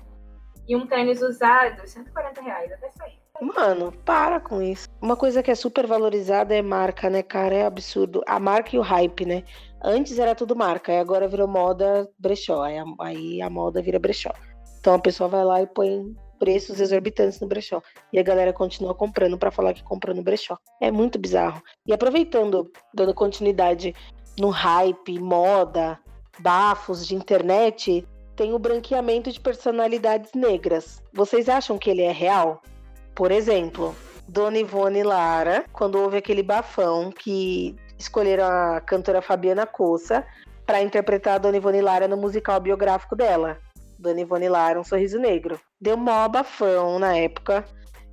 e 0.65 0.77
um 0.77 0.87
tênis 0.87 1.21
usado, 1.21 1.85
140 1.85 2.41
reais, 2.41 2.71
até 2.71 2.89
sair. 2.91 3.22
Mano, 3.43 3.91
para 4.05 4.39
com 4.39 4.61
isso. 4.61 4.87
Uma 5.01 5.17
coisa 5.17 5.43
que 5.43 5.51
é 5.51 5.55
super 5.55 5.85
valorizada 5.85 6.55
é 6.55 6.61
marca, 6.61 7.09
né, 7.09 7.21
cara? 7.21 7.55
É 7.55 7.65
absurdo. 7.65 8.21
A 8.25 8.39
marca 8.39 8.75
e 8.75 8.79
o 8.79 8.81
hype, 8.81 9.25
né? 9.25 9.43
Antes 9.83 10.17
era 10.17 10.33
tudo 10.33 10.55
marca, 10.55 10.93
e 10.93 10.99
agora 10.99 11.27
virou 11.27 11.47
moda 11.47 12.09
brechó. 12.17 12.63
Aí 12.63 12.77
a, 12.77 12.85
aí 12.99 13.41
a 13.41 13.49
moda 13.49 13.81
vira 13.81 13.99
brechó. 13.99 14.31
Então 14.79 14.93
a 14.93 14.99
pessoa 14.99 15.27
vai 15.27 15.43
lá 15.43 15.61
e 15.61 15.67
põe 15.67 16.15
preços 16.39 16.79
exorbitantes 16.79 17.39
no 17.41 17.47
brechó. 17.47 17.81
E 18.11 18.19
a 18.19 18.23
galera 18.23 18.53
continua 18.53 18.95
comprando 18.95 19.37
para 19.37 19.51
falar 19.51 19.73
que 19.73 19.83
comprou 19.83 20.15
no 20.15 20.23
brechó. 20.23 20.57
É 20.81 20.89
muito 20.89 21.19
bizarro. 21.19 21.61
E 21.85 21.93
aproveitando, 21.93 22.71
dando 22.93 23.13
continuidade 23.13 23.93
no 24.39 24.49
hype, 24.49 25.19
moda, 25.19 25.99
bafos 26.39 27.05
de 27.05 27.15
internet, 27.15 28.07
tem 28.35 28.53
o 28.53 28.59
branqueamento 28.59 29.31
de 29.31 29.39
personalidades 29.39 30.33
negras. 30.33 31.01
Vocês 31.13 31.47
acham 31.47 31.77
que 31.77 31.89
ele 31.89 32.01
é 32.01 32.11
real? 32.11 32.61
Por 33.15 33.31
exemplo, 33.31 33.95
Dona 34.27 34.57
Ivone 34.57 35.03
Lara, 35.03 35.65
quando 35.71 35.99
houve 35.99 36.17
aquele 36.17 36.41
bafão 36.41 37.11
que 37.11 37.75
escolheram 37.97 38.45
a 38.45 38.81
cantora 38.81 39.21
Fabiana 39.21 39.65
Coça 39.65 40.25
para 40.65 40.81
interpretar 40.81 41.35
a 41.35 41.37
Dona 41.37 41.57
Ivone 41.57 41.81
Lara 41.81 42.07
no 42.07 42.17
musical 42.17 42.59
biográfico 42.59 43.15
dela. 43.15 43.59
Dona 43.99 44.21
Ivone 44.21 44.49
Lara, 44.49 44.79
Um 44.79 44.83
Sorriso 44.83 45.19
Negro. 45.19 45.59
Deu 45.79 45.95
mó 45.95 46.27
bafão 46.27 46.99
na 46.99 47.15
época 47.15 47.65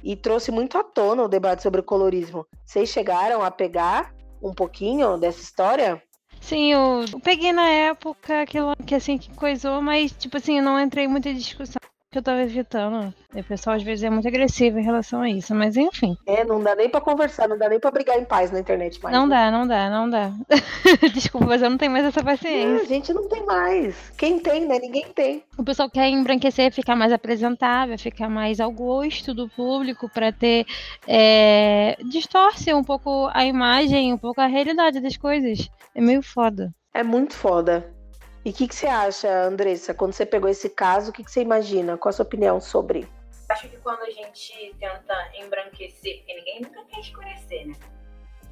e 0.02 0.14
trouxe 0.16 0.50
muito 0.50 0.76
à 0.78 0.84
tona 0.84 1.22
o 1.22 1.28
debate 1.28 1.62
sobre 1.62 1.80
o 1.80 1.84
colorismo. 1.84 2.46
Vocês 2.64 2.88
chegaram 2.88 3.42
a 3.42 3.50
pegar 3.50 4.14
um 4.42 4.52
pouquinho 4.52 5.16
dessa 5.16 5.40
história? 5.40 6.02
Sim, 6.40 6.72
eu 6.72 7.04
peguei 7.22 7.52
na 7.52 7.68
época 7.68 8.42
aquilo 8.42 8.74
que 8.86 8.94
assim 8.94 9.18
que 9.18 9.30
coisou, 9.34 9.82
mas 9.82 10.12
tipo 10.12 10.36
assim, 10.36 10.58
eu 10.58 10.64
não 10.64 10.80
entrei 10.80 11.06
muito 11.06 11.28
em 11.28 11.34
discussão 11.34 11.80
que 12.10 12.18
eu 12.18 12.22
tava 12.22 12.42
evitando. 12.42 13.14
O 13.32 13.44
pessoal 13.44 13.76
às 13.76 13.84
vezes 13.84 14.02
é 14.02 14.10
muito 14.10 14.26
agressivo 14.26 14.80
em 14.80 14.82
relação 14.82 15.22
a 15.22 15.30
isso, 15.30 15.54
mas 15.54 15.76
enfim. 15.76 16.16
É, 16.26 16.44
não 16.44 16.60
dá 16.60 16.74
nem 16.74 16.88
para 16.88 17.00
conversar, 17.00 17.48
não 17.48 17.56
dá 17.56 17.68
nem 17.68 17.78
para 17.78 17.92
brigar 17.92 18.18
em 18.18 18.24
paz 18.24 18.50
na 18.50 18.58
internet 18.58 19.00
mais. 19.00 19.14
Não 19.14 19.28
né? 19.28 19.36
dá, 19.36 19.50
não 19.52 19.66
dá, 19.66 19.88
não 19.88 20.10
dá. 20.10 20.32
Desculpa, 21.14 21.46
mas 21.46 21.62
eu 21.62 21.70
não 21.70 21.78
tenho 21.78 21.92
mais 21.92 22.04
essa 22.04 22.22
paciência. 22.22 22.82
a 22.82 22.84
gente 22.84 23.12
não 23.12 23.28
tem 23.28 23.46
mais. 23.46 24.10
Quem 24.18 24.40
tem, 24.40 24.66
né? 24.66 24.80
Ninguém 24.80 25.06
tem. 25.14 25.44
O 25.56 25.62
pessoal 25.62 25.88
quer 25.88 26.08
embranquecer, 26.08 26.72
ficar 26.72 26.96
mais 26.96 27.12
apresentável, 27.12 27.96
ficar 27.96 28.28
mais 28.28 28.58
ao 28.58 28.72
gosto 28.72 29.32
do 29.32 29.48
público 29.48 30.08
para 30.08 30.32
ter 30.32 30.66
é, 31.06 31.96
distorce 32.08 32.74
um 32.74 32.82
pouco 32.82 33.30
a 33.32 33.44
imagem, 33.44 34.12
um 34.12 34.18
pouco 34.18 34.40
a 34.40 34.46
realidade 34.46 34.98
das 34.98 35.16
coisas. 35.16 35.70
É 35.94 36.00
meio 36.00 36.22
foda. 36.22 36.74
É 36.92 37.04
muito 37.04 37.34
foda. 37.34 37.99
E 38.44 38.50
o 38.50 38.52
que, 38.52 38.66
que, 38.66 38.74
você 38.74 38.86
acha, 38.86 39.28
Andressa, 39.44 39.92
quando 39.92 40.14
você 40.14 40.24
pegou 40.24 40.48
esse 40.48 40.70
caso, 40.70 41.10
o 41.10 41.12
que, 41.12 41.22
que, 41.22 41.30
você 41.30 41.42
imagina? 41.42 41.98
Qual 41.98 42.08
a 42.08 42.12
sua 42.12 42.24
opinião 42.24 42.60
sobre? 42.60 43.06
Acho 43.50 43.68
que 43.68 43.76
quando 43.78 44.00
a 44.02 44.10
gente 44.10 44.74
tenta 44.78 45.14
embranquecer, 45.34 46.18
porque 46.18 46.34
ninguém 46.34 46.60
nunca 46.62 46.82
quer 46.84 47.00
escurecer, 47.00 47.66
né? 47.66 47.74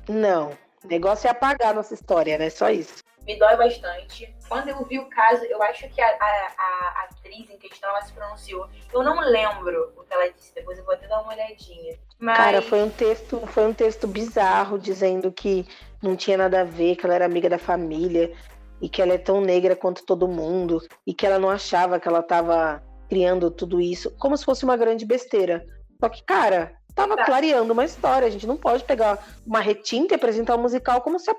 Não. 0.08 0.50
O 0.84 0.88
negócio 0.88 1.26
é 1.26 1.30
apagar 1.30 1.70
a 1.70 1.74
nossa 1.74 1.94
história, 1.94 2.36
né? 2.36 2.50
Só 2.50 2.68
isso. 2.68 3.02
Me 3.24 3.38
dói 3.38 3.56
bastante. 3.56 4.34
Quando 4.48 4.68
eu 4.68 4.84
vi 4.84 4.98
o 4.98 5.06
caso, 5.06 5.44
eu 5.44 5.62
acho 5.62 5.88
que 5.88 6.00
a, 6.00 6.06
a, 6.06 6.54
a 6.58 7.08
atriz 7.10 7.48
em 7.50 7.58
questão 7.58 7.88
ela 7.88 8.02
se 8.02 8.12
pronunciou. 8.12 8.68
Eu 8.92 9.02
não 9.02 9.20
lembro 9.20 9.92
o 9.96 10.02
que 10.02 10.12
ela 10.12 10.30
disse, 10.30 10.54
depois 10.54 10.78
eu 10.78 10.84
vou 10.84 10.94
até 10.94 11.06
dar 11.06 11.22
uma 11.22 11.32
olhadinha. 11.32 11.98
Mas... 12.18 12.36
Cara, 12.36 12.62
foi 12.62 12.82
um 12.82 12.90
texto, 12.90 13.46
foi 13.46 13.66
um 13.66 13.74
texto 13.74 14.06
bizarro 14.06 14.78
dizendo 14.78 15.30
que 15.32 15.66
não 16.02 16.16
tinha 16.16 16.36
nada 16.36 16.62
a 16.62 16.64
ver, 16.64 16.96
que 16.96 17.06
ela 17.06 17.14
era 17.14 17.24
amiga 17.24 17.48
da 17.48 17.58
família 17.58 18.34
e 18.80 18.88
que 18.88 19.02
ela 19.02 19.14
é 19.14 19.18
tão 19.18 19.40
negra 19.40 19.74
quanto 19.74 20.04
todo 20.04 20.28
mundo 20.28 20.80
e 21.06 21.12
que 21.12 21.26
ela 21.26 21.38
não 21.38 21.50
achava 21.50 21.98
que 21.98 22.08
ela 22.08 22.20
estava 22.20 22.82
criando 23.08 23.50
tudo 23.50 23.80
isso 23.80 24.14
como 24.18 24.36
se 24.36 24.44
fosse 24.44 24.64
uma 24.64 24.76
grande 24.76 25.04
besteira. 25.04 25.64
Só 26.00 26.08
que, 26.08 26.22
cara, 26.22 26.74
tava 26.94 27.16
tá. 27.16 27.24
clareando 27.24 27.72
uma 27.72 27.84
história. 27.84 28.28
A 28.28 28.30
gente 28.30 28.46
não 28.46 28.56
pode 28.56 28.84
pegar 28.84 29.24
uma 29.46 29.60
retinta 29.60 30.14
e 30.14 30.16
apresentar 30.16 30.56
um 30.56 30.62
musical 30.62 31.00
como 31.00 31.18
se 31.18 31.30
a 31.30 31.34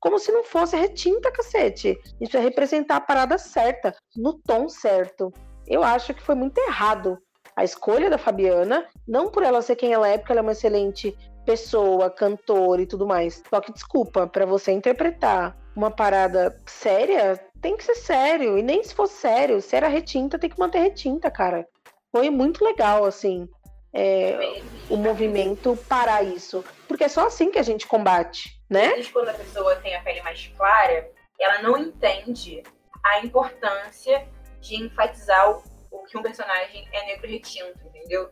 como 0.00 0.18
se 0.18 0.30
não 0.30 0.44
fosse 0.44 0.76
retinta, 0.76 1.32
cacete. 1.32 1.98
Isso 2.20 2.36
é 2.36 2.40
representar 2.40 2.96
a 2.96 3.00
parada 3.00 3.38
certa, 3.38 3.94
no 4.14 4.34
tom 4.34 4.68
certo. 4.68 5.32
Eu 5.66 5.82
acho 5.82 6.12
que 6.12 6.22
foi 6.22 6.34
muito 6.34 6.58
errado 6.58 7.18
a 7.56 7.64
escolha 7.64 8.10
da 8.10 8.18
Fabiana, 8.18 8.86
não 9.08 9.30
por 9.30 9.42
ela 9.42 9.62
ser 9.62 9.76
quem 9.76 9.92
ela 9.92 10.06
é, 10.06 10.18
porque 10.18 10.32
ela 10.32 10.40
é 10.40 10.42
uma 10.42 10.52
excelente 10.52 11.16
pessoa, 11.44 12.10
cantora 12.10 12.82
e 12.82 12.86
tudo 12.86 13.06
mais. 13.06 13.42
Só 13.48 13.60
que 13.60 13.72
desculpa, 13.72 14.26
para 14.26 14.46
você 14.46 14.72
interpretar 14.72 15.56
uma 15.76 15.90
parada 15.90 16.56
séria, 16.66 17.38
tem 17.60 17.76
que 17.76 17.84
ser 17.84 17.94
sério. 17.94 18.58
E 18.58 18.62
nem 18.62 18.82
se 18.82 18.94
for 18.94 19.06
sério, 19.06 19.60
se 19.60 19.76
era 19.76 19.88
retinta, 19.88 20.38
tem 20.38 20.50
que 20.50 20.58
manter 20.58 20.78
retinta, 20.78 21.30
cara. 21.30 21.66
Foi 22.12 22.30
muito 22.30 22.64
legal, 22.64 23.04
assim, 23.04 23.48
é, 23.92 24.60
o 24.90 24.96
movimento 24.96 25.76
parar 25.88 26.22
isso. 26.22 26.64
Porque 26.86 27.04
é 27.04 27.08
só 27.08 27.26
assim 27.26 27.50
que 27.50 27.58
a 27.58 27.62
gente 27.62 27.86
combate, 27.86 28.60
né? 28.68 29.02
Quando 29.12 29.28
a 29.28 29.34
pessoa 29.34 29.76
tem 29.76 29.94
a 29.94 30.02
pele 30.02 30.22
mais 30.22 30.46
clara, 30.56 31.10
ela 31.40 31.62
não 31.62 31.76
entende 31.76 32.62
a 33.04 33.20
importância 33.24 34.26
de 34.60 34.82
enfatizar 34.82 35.50
o 35.90 36.04
que 36.04 36.16
um 36.16 36.22
personagem 36.22 36.88
é 36.92 37.06
negro 37.06 37.28
retinto, 37.28 37.78
entendeu? 37.86 38.30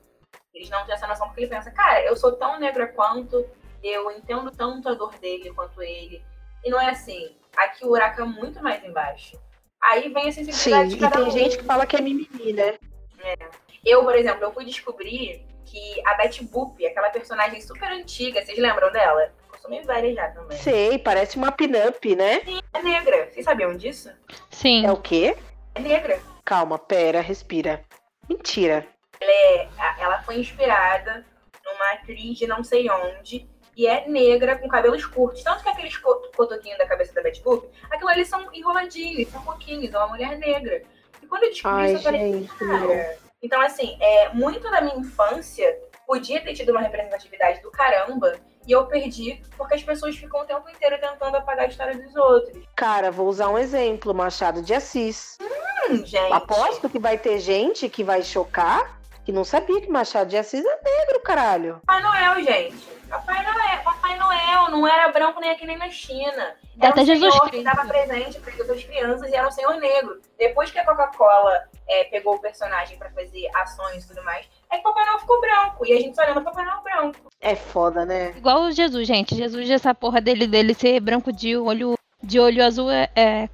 Eles 0.54 0.68
não 0.70 0.84
têm 0.84 0.94
essa 0.94 1.06
noção 1.06 1.26
porque 1.28 1.42
ele 1.42 1.50
pensa, 1.50 1.70
cara, 1.70 2.04
eu 2.04 2.16
sou 2.16 2.32
tão 2.32 2.58
negra 2.58 2.86
quanto, 2.88 3.44
eu 3.82 4.10
entendo 4.10 4.50
tanto 4.50 4.88
a 4.88 4.94
dor 4.94 5.14
dele 5.18 5.52
quanto 5.54 5.82
ele. 5.82 6.22
E 6.64 6.70
não 6.70 6.80
é 6.80 6.90
assim. 6.90 7.34
Aqui 7.56 7.84
o 7.84 7.88
buraco 7.88 8.20
é 8.20 8.24
muito 8.24 8.62
mais 8.62 8.82
embaixo. 8.84 9.38
Aí 9.82 10.08
vem 10.08 10.28
a 10.28 10.32
sensibilidade 10.32 10.90
Sim, 10.90 10.96
de 10.96 11.00
cada 11.00 11.16
e 11.16 11.18
tem 11.18 11.28
um. 11.28 11.30
gente 11.30 11.58
que 11.58 11.64
fala 11.64 11.86
que 11.86 11.96
é 11.96 12.00
mimimi, 12.00 12.52
né? 12.52 12.78
É. 13.24 13.36
Eu, 13.84 14.04
por 14.04 14.14
exemplo, 14.14 14.44
eu 14.44 14.52
fui 14.52 14.64
descobrir 14.64 15.44
que 15.64 16.06
a 16.06 16.14
Betty 16.14 16.44
Boop, 16.44 16.84
aquela 16.86 17.10
personagem 17.10 17.60
super 17.60 17.90
antiga, 17.90 18.44
vocês 18.44 18.58
lembram 18.58 18.92
dela? 18.92 19.32
Eu 19.52 19.58
sou 19.58 19.70
meio 19.70 19.84
velha 19.84 20.14
já 20.14 20.28
também. 20.30 20.56
Sei, 20.58 20.98
parece 20.98 21.36
uma 21.36 21.50
pin-up, 21.50 22.14
né? 22.14 22.40
Sim, 22.44 22.60
é 22.72 22.82
negra. 22.82 23.28
Vocês 23.30 23.44
sabiam 23.44 23.76
disso? 23.76 24.10
Sim. 24.50 24.86
É 24.86 24.92
o 24.92 24.96
quê? 24.96 25.36
É 25.74 25.80
negra. 25.80 26.20
Calma, 26.44 26.78
pera, 26.78 27.20
respira. 27.20 27.82
Mentira. 28.28 28.86
Ela, 29.22 29.30
é, 29.30 30.02
ela 30.02 30.22
foi 30.22 30.38
inspirada 30.38 31.24
numa 31.64 31.92
atriz 31.92 32.38
de 32.38 32.46
não 32.46 32.64
sei 32.64 32.90
onde 32.90 33.48
e 33.76 33.86
é 33.86 34.06
negra 34.06 34.58
com 34.58 34.68
cabelos 34.68 35.04
curtos. 35.06 35.42
Tanto 35.42 35.62
que 35.62 35.68
aqueles 35.68 35.96
cotoquinhos 35.96 36.78
da 36.78 36.86
cabeça 36.86 37.14
da 37.14 37.22
Betty 37.22 37.42
Boop, 37.42 37.68
aquilo 37.90 38.10
ali 38.10 38.24
são 38.24 38.52
enroladinhos, 38.52 39.30
são 39.30 39.42
pouquinhos, 39.42 39.92
é 39.92 39.98
uma 39.98 40.08
mulher 40.08 40.38
negra. 40.38 40.82
E 41.22 41.26
quando 41.26 41.44
eu 41.44 41.50
descobri 41.50 41.78
Ai, 41.78 41.92
isso, 41.94 41.96
eu 41.96 42.02
falei, 42.02 42.48
cara. 42.58 43.18
Então, 43.42 43.60
assim, 43.60 43.96
é, 44.00 44.28
muito 44.30 44.70
da 44.70 44.80
minha 44.80 44.96
infância 44.96 45.78
podia 46.06 46.40
ter 46.40 46.54
tido 46.54 46.70
uma 46.70 46.80
representatividade 46.80 47.60
do 47.62 47.70
caramba. 47.70 48.36
E 48.66 48.70
eu 48.70 48.86
perdi 48.86 49.42
porque 49.56 49.74
as 49.74 49.82
pessoas 49.82 50.16
ficam 50.16 50.42
o 50.42 50.44
tempo 50.44 50.68
inteiro 50.70 50.96
tentando 51.00 51.36
apagar 51.36 51.64
a 51.64 51.68
história 51.68 51.96
dos 51.96 52.14
outros. 52.14 52.62
Cara, 52.76 53.10
vou 53.10 53.26
usar 53.26 53.48
um 53.48 53.58
exemplo: 53.58 54.14
Machado 54.14 54.62
de 54.62 54.72
Assis. 54.72 55.36
Hum, 55.40 56.06
gente. 56.06 56.32
Aposto 56.32 56.88
que 56.88 57.00
vai 57.00 57.18
ter 57.18 57.40
gente 57.40 57.88
que 57.88 58.04
vai 58.04 58.22
chocar 58.22 59.01
que 59.24 59.32
não 59.32 59.44
sabia 59.44 59.80
que 59.80 59.90
Machado 59.90 60.30
de 60.30 60.36
Assis 60.36 60.64
é 60.64 60.80
negro, 60.82 61.20
caralho. 61.22 61.80
Papai 61.86 62.02
Noel, 62.02 62.44
gente. 62.44 62.92
Papai 63.08 63.44
Noel, 63.44 63.82
Papai 63.84 64.18
Noel 64.18 64.70
não 64.70 64.86
era 64.86 65.12
branco 65.12 65.38
nem 65.38 65.50
aqui 65.50 65.66
nem 65.66 65.76
na 65.76 65.90
China. 65.90 66.56
Era 66.80 66.88
Até 66.88 67.02
um 67.02 67.06
Jesus 67.06 67.32
senhor 67.32 67.50
que 67.50 67.56
estava 67.58 67.86
presente 67.86 68.40
para 68.40 68.52
as 68.52 68.60
outras 68.60 68.84
crianças 68.84 69.30
e 69.30 69.34
era 69.34 69.46
um 69.46 69.50
senhor 69.50 69.74
negro. 69.76 70.20
Depois 70.38 70.70
que 70.70 70.78
a 70.78 70.84
Coca-Cola 70.84 71.64
é, 71.88 72.04
pegou 72.04 72.36
o 72.36 72.40
personagem 72.40 72.96
para 72.96 73.10
fazer 73.10 73.48
ações 73.54 74.04
e 74.04 74.08
tudo 74.08 74.24
mais, 74.24 74.46
é 74.70 74.78
que 74.78 74.82
Papai 74.82 75.04
Noel 75.04 75.18
ficou 75.20 75.40
branco. 75.40 75.86
E 75.86 75.92
a 75.92 76.00
gente 76.00 76.16
só 76.16 76.22
lembra 76.22 76.42
Papai 76.42 76.64
Noel 76.64 76.82
branco. 76.82 77.30
É 77.40 77.54
foda, 77.54 78.06
né? 78.06 78.32
Igual 78.36 78.62
o 78.62 78.72
Jesus, 78.72 79.06
gente. 79.06 79.36
Jesus, 79.36 79.68
essa 79.70 79.94
porra 79.94 80.20
dele, 80.20 80.46
dele 80.46 80.72
ser 80.72 80.98
branco 81.00 81.30
de 81.32 81.56
olho, 81.56 81.94
de 82.22 82.40
olho 82.40 82.64
azul 82.64 82.90
é, 82.90 83.10
é. 83.14 83.46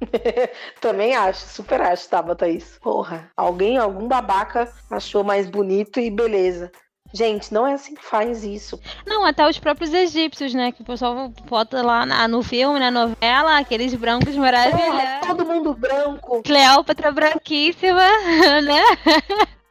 Também 0.80 1.14
acho, 1.14 1.46
super 1.46 1.80
acho, 1.80 2.08
Tabata, 2.08 2.48
isso. 2.48 2.80
Porra, 2.80 3.30
alguém, 3.36 3.78
algum 3.78 4.06
babaca 4.06 4.70
achou 4.90 5.24
mais 5.24 5.48
bonito 5.48 6.00
e 6.00 6.10
beleza. 6.10 6.70
Gente, 7.12 7.54
não 7.54 7.66
é 7.66 7.74
assim 7.74 7.94
que 7.94 8.04
faz 8.04 8.44
isso. 8.44 8.80
Não, 9.06 9.24
até 9.24 9.48
os 9.48 9.58
próprios 9.58 9.94
egípcios, 9.94 10.52
né? 10.52 10.72
Que 10.72 10.82
o 10.82 10.84
pessoal 10.84 11.28
bota 11.48 11.80
lá 11.80 12.04
na, 12.04 12.28
no 12.28 12.42
filme, 12.42 12.78
na 12.78 12.90
novela, 12.90 13.58
aqueles 13.58 13.94
brancos 13.94 14.36
maravilhosos. 14.36 14.86
Porra, 14.86 15.20
todo 15.26 15.46
mundo 15.46 15.74
branco. 15.74 16.42
Cleópatra 16.42 17.12
branquíssima, 17.12 18.06
né? 18.62 18.82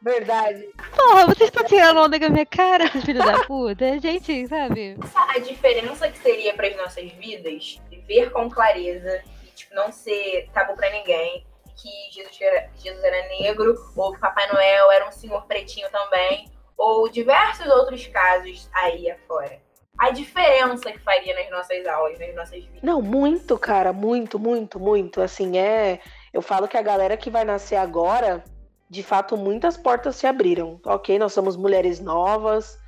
Verdade. 0.00 0.68
Porra, 0.94 1.26
vocês 1.26 1.50
estão 1.50 1.64
tirando 1.64 1.98
onda 1.98 2.18
com 2.18 2.26
a 2.26 2.30
minha 2.30 2.46
cara, 2.46 2.88
filho 3.02 3.18
da 3.18 3.44
puta? 3.44 3.98
Gente, 3.98 4.46
sabe? 4.46 4.96
A 5.14 5.38
diferença 5.38 6.08
que 6.08 6.18
seria 6.18 6.54
para 6.54 6.68
as 6.68 6.76
nossas 6.76 7.10
vidas, 7.12 7.80
ver 8.06 8.30
com 8.30 8.48
clareza 8.48 9.22
tipo, 9.56 9.74
não 9.74 9.90
ser 9.90 10.48
tabu 10.52 10.76
para 10.76 10.90
ninguém, 10.90 11.46
que 11.76 11.90
Jesus 12.12 12.38
era, 12.40 12.70
Jesus 12.76 13.04
era 13.04 13.28
negro, 13.28 13.74
ou 13.96 14.12
que 14.12 14.20
Papai 14.20 14.50
Noel 14.52 14.90
era 14.92 15.08
um 15.08 15.12
senhor 15.12 15.44
pretinho 15.46 15.90
também, 15.90 16.50
ou 16.76 17.08
diversos 17.08 17.66
outros 17.66 18.06
casos 18.06 18.68
aí 18.72 19.10
afora. 19.10 19.60
A 19.98 20.10
diferença 20.10 20.92
que 20.92 20.98
faria 20.98 21.34
nas 21.34 21.50
nossas 21.50 21.86
aulas, 21.86 22.18
nas 22.18 22.34
nossas 22.34 22.62
vidas. 22.64 22.82
Não, 22.82 23.00
muito, 23.00 23.58
cara, 23.58 23.94
muito, 23.94 24.38
muito, 24.38 24.78
muito. 24.78 25.22
Assim, 25.22 25.56
é. 25.56 26.00
Eu 26.34 26.42
falo 26.42 26.68
que 26.68 26.76
a 26.76 26.82
galera 26.82 27.16
que 27.16 27.30
vai 27.30 27.46
nascer 27.46 27.76
agora, 27.76 28.44
de 28.90 29.02
fato, 29.02 29.38
muitas 29.38 29.76
portas 29.76 30.16
se 30.16 30.26
abriram. 30.26 30.78
Ok, 30.84 31.18
nós 31.18 31.32
somos 31.32 31.56
mulheres 31.56 31.98
novas, 31.98 32.78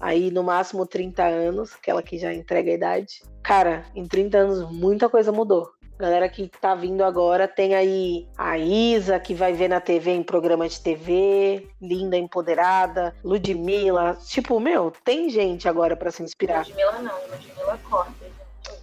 aí 0.00 0.30
no 0.30 0.42
máximo 0.42 0.86
30 0.86 1.22
anos, 1.22 1.74
aquela 1.74 2.02
que 2.02 2.16
já 2.16 2.32
entrega 2.32 2.70
a 2.70 2.74
idade. 2.74 3.22
Cara, 3.42 3.84
em 3.94 4.06
30 4.08 4.38
anos 4.38 4.70
muita 4.70 5.06
coisa 5.10 5.30
mudou. 5.30 5.70
A 6.04 6.06
galera 6.06 6.28
que 6.28 6.48
tá 6.48 6.74
vindo 6.74 7.02
agora 7.02 7.48
tem 7.48 7.74
aí 7.74 8.28
a 8.36 8.58
Isa, 8.58 9.18
que 9.18 9.34
vai 9.34 9.54
ver 9.54 9.68
na 9.68 9.80
TV 9.80 10.10
em 10.10 10.22
programa 10.22 10.68
de 10.68 10.78
TV, 10.78 11.66
linda, 11.80 12.14
empoderada, 12.14 13.16
Ludmilla. 13.24 14.14
Tipo, 14.26 14.60
meu, 14.60 14.92
tem 15.02 15.30
gente 15.30 15.66
agora 15.66 15.96
para 15.96 16.10
se 16.10 16.22
inspirar. 16.22 16.58
Ludmilla 16.66 16.98
não, 16.98 17.18
Ludmilla 17.30 17.80
corta. 17.88 18.26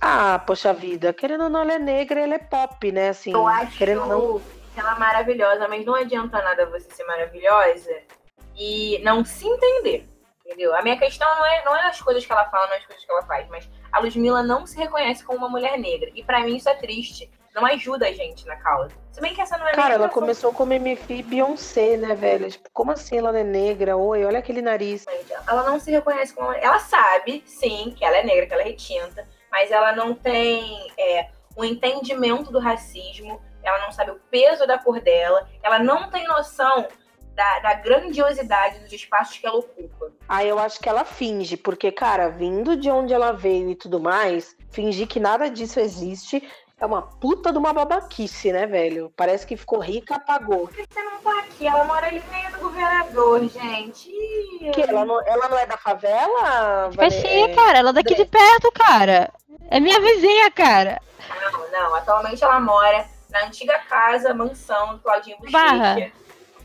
Ah, 0.01 0.41
poxa 0.47 0.73
vida, 0.73 1.13
querendo 1.13 1.43
ou 1.43 1.49
não, 1.51 1.62
ela 1.62 1.73
é 1.73 1.79
negra, 1.79 2.21
ela 2.21 2.34
é 2.34 2.39
pop, 2.39 2.91
né? 2.91 3.10
Assim, 3.10 3.34
Eu 3.34 3.47
acho 3.47 3.77
querendo 3.77 4.07
não. 4.07 4.41
ela 4.75 4.95
maravilhosa, 4.97 5.67
mas 5.67 5.86
não 5.86 5.93
adianta 5.93 6.41
nada 6.41 6.65
você 6.65 6.89
ser 6.89 7.03
maravilhosa 7.03 8.01
e 8.57 8.99
não 9.03 9.23
se 9.23 9.47
entender. 9.47 10.07
Entendeu? 10.43 10.75
A 10.75 10.81
minha 10.81 10.97
questão 10.97 11.29
não 11.38 11.45
é, 11.45 11.63
não 11.63 11.77
é 11.77 11.88
as 11.88 12.01
coisas 12.01 12.25
que 12.25 12.31
ela 12.31 12.49
fala, 12.49 12.65
não 12.65 12.73
é 12.73 12.77
as 12.77 12.86
coisas 12.88 13.05
que 13.05 13.12
ela 13.12 13.21
faz, 13.21 13.47
mas 13.47 13.69
a 13.91 13.99
Ludmilla 13.99 14.41
não 14.41 14.65
se 14.65 14.77
reconhece 14.77 15.23
como 15.23 15.39
uma 15.39 15.49
mulher 15.49 15.77
negra. 15.77 16.10
E 16.15 16.23
pra 16.23 16.41
mim 16.41 16.56
isso 16.56 16.69
é 16.69 16.75
triste. 16.75 17.30
Não 17.54 17.65
ajuda 17.65 18.08
a 18.08 18.13
gente 18.13 18.45
na 18.47 18.56
causa. 18.56 18.91
Se 19.12 19.19
bem 19.19 19.34
que 19.34 19.41
essa 19.41 19.58
não 19.58 19.67
é 19.67 19.73
Cara, 19.73 19.95
ela 19.95 20.08
começou 20.08 20.54
como 20.54 20.71
MF 20.71 21.23
Beyoncé, 21.23 21.97
né, 21.97 22.15
velho? 22.15 22.49
Tipo, 22.49 22.69
como 22.71 22.91
assim 22.91 23.17
ela 23.17 23.32
não 23.34 23.39
é 23.39 23.43
negra? 23.43 23.97
Oi, 23.97 24.23
olha 24.23 24.39
aquele 24.39 24.62
nariz. 24.62 25.06
Ela 25.45 25.63
não 25.63 25.77
se 25.77 25.91
reconhece 25.91 26.34
como. 26.34 26.54
Ela 26.54 26.80
sabe, 26.80 27.43
sim, 27.45 27.93
que 27.95 28.06
ela 28.06 28.17
é 28.17 28.23
negra, 28.23 28.45
que 28.45 28.54
ela 28.54 28.62
é 28.62 28.65
retinta, 28.65 29.27
mas 29.51 29.69
ela 29.69 29.93
não 29.93 30.13
tem 30.13 30.93
é, 30.97 31.27
o 31.56 31.65
entendimento 31.65 32.51
do 32.51 32.60
racismo, 32.60 33.41
ela 33.62 33.80
não 33.80 33.91
sabe 33.91 34.12
o 34.12 34.19
peso 34.32 34.65
da 34.65 34.77
cor 34.77 35.01
dela, 35.01 35.47
ela 35.62 35.80
não 35.80 36.10
tem 36.10 36.25
noção 36.25 36.88
da, 37.41 37.60
da 37.60 37.73
grandiosidade 37.73 38.80
dos 38.80 38.93
espaços 38.93 39.38
que 39.39 39.47
ela 39.47 39.58
ocupa. 39.58 40.12
Ah, 40.30 40.43
eu 40.45 40.60
acho 40.60 40.80
que 40.80 40.88
ela 40.88 41.04
finge, 41.04 41.58
porque, 41.58 41.91
cara, 41.91 42.30
vindo 42.30 42.75
de 42.75 42.89
onde 42.91 43.13
ela 43.13 43.32
veio 43.32 43.71
e 43.71 43.75
tudo 43.75 43.99
mais, 43.99 44.56
fingir 44.69 45.08
que 45.08 45.19
nada 45.19 45.49
disso 45.49 45.80
existe 45.80 46.47
é 46.80 46.86
uma 46.86 47.01
puta 47.01 47.51
de 47.51 47.58
uma 47.58 47.73
babaquice, 47.73 48.51
né, 48.51 48.65
velho? 48.67 49.12
Parece 49.15 49.45
que 49.45 49.58
ficou 49.58 49.80
rica, 49.80 50.15
apagou. 50.15 50.67
Por 50.67 50.75
que 50.75 50.86
você 50.91 51.01
não 51.04 51.17
tá 51.19 51.39
aqui? 51.39 51.67
Ela 51.67 51.84
mora 51.84 52.08
ali 52.08 52.19
no 52.19 52.32
meio 52.32 52.51
do 52.51 52.60
governador, 52.60 53.39
gente. 53.47 54.10
Que 54.73 54.82
ela, 54.82 55.04
não, 55.06 55.21
ela 55.27 55.47
não 55.49 55.58
é 55.58 55.65
da 55.65 55.77
favela? 55.77 56.91
Caxias, 56.95 57.23
Vane- 57.41 57.56
cara. 57.56 57.80
Ela 57.80 57.89
é 57.89 57.93
daqui 57.93 58.15
de 58.15 58.25
perto, 58.25 58.71
cara. 58.71 59.32
É 59.69 59.80
minha 59.80 59.99
vizinha, 59.99 60.49
cara. 60.51 60.99
Não, 61.51 61.71
não. 61.71 61.95
Atualmente 61.95 62.43
ela 62.43 62.60
mora 62.60 63.06
na 63.30 63.45
antiga 63.45 63.77
casa, 63.88 64.34
mansão 64.34 64.95
do 64.95 64.99
Claudinho 64.99 65.38
Bochecha. 65.38 65.58
Barra. 65.58 66.12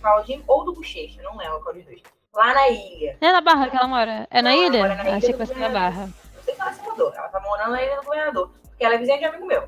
Claudinho 0.06 0.44
ou 0.46 0.64
do 0.64 0.72
Bochecha, 0.72 1.20
não 1.20 1.36
lembro 1.36 1.60
qual 1.62 1.74
dos 1.74 1.84
dois. 1.84 2.00
Lá 2.32 2.54
na 2.54 2.68
ilha. 2.68 3.18
É 3.20 3.32
na 3.32 3.40
Barra 3.40 3.68
que 3.68 3.76
ela 3.76 3.88
mora. 3.88 4.28
É 4.30 4.40
na 4.40 4.50
Não, 4.50 4.56
ela 4.56 4.66
ilha? 4.66 4.78
mora 4.82 4.94
na 4.94 5.02
ilha 5.04 5.16
Achei 5.16 5.32
que 5.32 5.38
fosse 5.38 5.54
na. 5.54 5.68
Barra. 5.68 6.06
Não 6.06 6.42
sei 6.44 6.54
se 6.54 6.60
ela 6.60 6.72
se 6.72 6.82
mudou. 6.82 7.12
Ela 7.12 7.28
tá 7.28 7.40
morando 7.40 7.72
na 7.72 7.82
ilha 7.82 7.96
do 7.96 8.02
governador. 8.04 8.50
Porque 8.68 8.84
ela 8.84 8.94
é 8.94 8.98
vizinha 8.98 9.18
de 9.18 9.24
um 9.24 9.28
amigo 9.30 9.46
meu. 9.46 9.62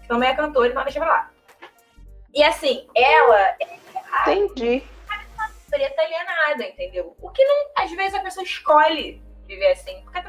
Que 0.00 0.06
também 0.06 0.28
é 0.28 0.34
cantora, 0.36 0.68
então 0.68 0.84
deixa 0.84 1.00
pra 1.00 1.08
lá. 1.08 1.30
E 2.32 2.42
assim, 2.44 2.86
ela 2.94 3.40
é 3.58 3.78
Entendi. 4.28 4.84
preta 5.68 6.02
alienada, 6.02 6.64
entendeu? 6.68 7.16
O 7.20 7.30
que 7.30 7.44
não. 7.44 7.66
Às 7.78 7.90
vezes 7.90 8.14
a 8.14 8.20
pessoa 8.20 8.44
escolhe 8.44 9.20
viver 9.48 9.72
assim, 9.72 10.00
fica 10.04 10.22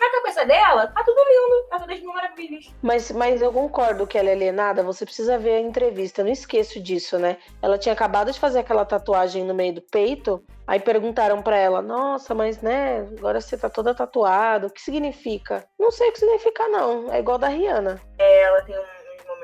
tranquilo. 0.00 0.10
Na 0.10 0.10
cabeça 0.10 0.44
dela, 0.46 0.86
tá 0.86 1.04
tudo 1.04 1.18
lindo, 1.18 1.68
tá 1.68 1.78
todas 1.78 2.02
maravilhas. 2.02 2.74
Mas, 2.82 3.10
mas 3.10 3.42
eu 3.42 3.52
concordo 3.52 4.06
que 4.06 4.16
ela 4.16 4.30
é 4.30 4.32
alienada, 4.32 4.82
você 4.82 5.04
precisa 5.04 5.38
ver 5.38 5.54
a 5.54 5.60
entrevista, 5.60 6.20
eu 6.20 6.24
não 6.24 6.32
esqueço 6.32 6.80
disso, 6.80 7.18
né? 7.18 7.36
Ela 7.60 7.78
tinha 7.78 7.92
acabado 7.92 8.32
de 8.32 8.40
fazer 8.40 8.60
aquela 8.60 8.84
tatuagem 8.84 9.44
no 9.44 9.54
meio 9.54 9.74
do 9.74 9.82
peito, 9.82 10.42
aí 10.66 10.80
perguntaram 10.80 11.42
pra 11.42 11.56
ela, 11.56 11.82
nossa, 11.82 12.34
mas 12.34 12.60
né, 12.62 13.06
agora 13.18 13.40
você 13.40 13.56
tá 13.56 13.68
toda 13.68 13.94
tatuada, 13.94 14.66
o 14.66 14.70
que 14.70 14.80
significa? 14.80 15.66
Não 15.78 15.90
sei 15.90 16.08
o 16.08 16.12
que 16.12 16.20
significa 16.20 16.68
não, 16.68 17.12
é 17.12 17.18
igual 17.18 17.38
da 17.38 17.48
Rihanna. 17.48 18.00
Ela 18.18 18.62
tem 18.62 18.78
um. 18.78 19.00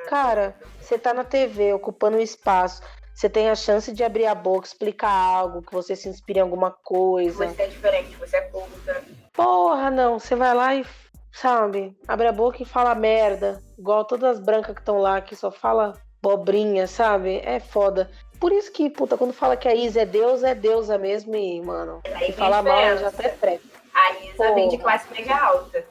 Cara, 0.09 0.55
você 0.81 0.97
tá 0.97 1.13
na 1.13 1.25
TV, 1.25 1.73
ocupando 1.73 2.17
um 2.17 2.21
espaço, 2.21 2.81
você 3.17 3.31
tem 3.31 3.49
a 3.49 3.55
chance 3.55 3.91
de 3.93 4.05
abrir 4.05 4.27
a 4.27 4.35
boca, 4.35 4.67
explicar 4.67 5.11
algo, 5.11 5.63
que 5.63 5.73
você 5.73 5.97
se 5.97 6.07
inspire 6.07 6.39
em 6.39 6.43
alguma 6.43 6.71
coisa. 6.71 7.49
Você 7.49 7.63
é 7.63 7.67
diferente, 7.67 8.15
você 8.17 8.37
é 8.37 8.43
culta. 8.43 9.03
Porra, 9.33 9.91
não, 9.91 10.19
você 10.19 10.37
vai 10.37 10.55
lá 10.55 10.75
e, 10.75 10.85
sabe, 11.33 11.97
abre 12.07 12.27
a 12.27 12.33
boca 12.33 12.63
e 12.63 12.67
fala 12.67 12.95
merda. 12.95 13.63
Igual 13.79 14.05
todas 14.05 14.37
as 14.37 14.39
brancas 14.39 14.75
que 14.75 14.83
estão 14.83 14.99
lá, 14.99 15.23
que 15.23 15.35
só 15.35 15.51
fala 15.51 15.95
bobrinha, 16.23 16.87
sabe? 16.87 17.41
É 17.43 17.59
foda. 17.59 18.11
Por 18.39 18.53
isso 18.53 18.71
que, 18.71 18.91
puta, 18.91 19.17
quando 19.17 19.33
fala 19.33 19.57
que 19.57 19.67
a 19.67 19.75
Isa 19.75 20.03
é 20.03 20.05
Deus, 20.05 20.43
é 20.43 20.55
deusa 20.55 20.99
mesmo 20.99 21.35
e, 21.35 21.63
mano, 21.63 22.03
Aí 22.05 22.13
se 22.13 22.19
vem 22.19 22.33
falar 22.33 22.59
a 22.59 22.63
mal, 22.63 22.99
já 22.99 23.09
até 23.09 23.31
treco. 23.31 23.65
A 23.95 24.13
Isa 24.27 24.53
vem 24.53 24.69
de 24.69 24.77
Porra. 24.77 24.91
classe 24.91 25.11
média 25.11 25.35
alta. 25.35 25.87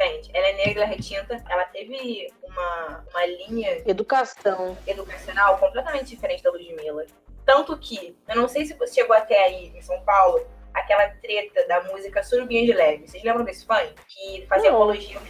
Entende? 0.00 0.30
Ela 0.32 0.46
é 0.48 0.52
negra, 0.54 0.82
ela 0.84 0.92
é 0.92 0.94
retinta. 0.96 1.42
Ela 1.48 1.64
teve 1.66 2.32
uma, 2.42 3.04
uma 3.10 3.26
linha 3.26 3.82
Educação. 3.86 4.76
educacional 4.86 5.58
completamente 5.58 6.06
diferente 6.06 6.42
da 6.42 6.50
Ludmilla. 6.50 7.04
Tanto 7.44 7.76
que, 7.76 8.16
eu 8.28 8.36
não 8.36 8.48
sei 8.48 8.64
se 8.64 8.74
você 8.74 8.94
chegou 8.94 9.14
até 9.14 9.44
aí 9.44 9.66
em 9.76 9.82
São 9.82 10.00
Paulo, 10.02 10.46
aquela 10.72 11.06
treta 11.20 11.66
da 11.68 11.82
música 11.82 12.22
Surubinha 12.22 12.64
de 12.64 12.72
Leve. 12.72 13.06
Vocês 13.08 13.22
lembram 13.22 13.44
desse 13.44 13.66
funk? 13.66 13.92
Que 14.08 14.46
fazia 14.46 14.70
Não. 14.70 14.76
apologia. 14.78 15.20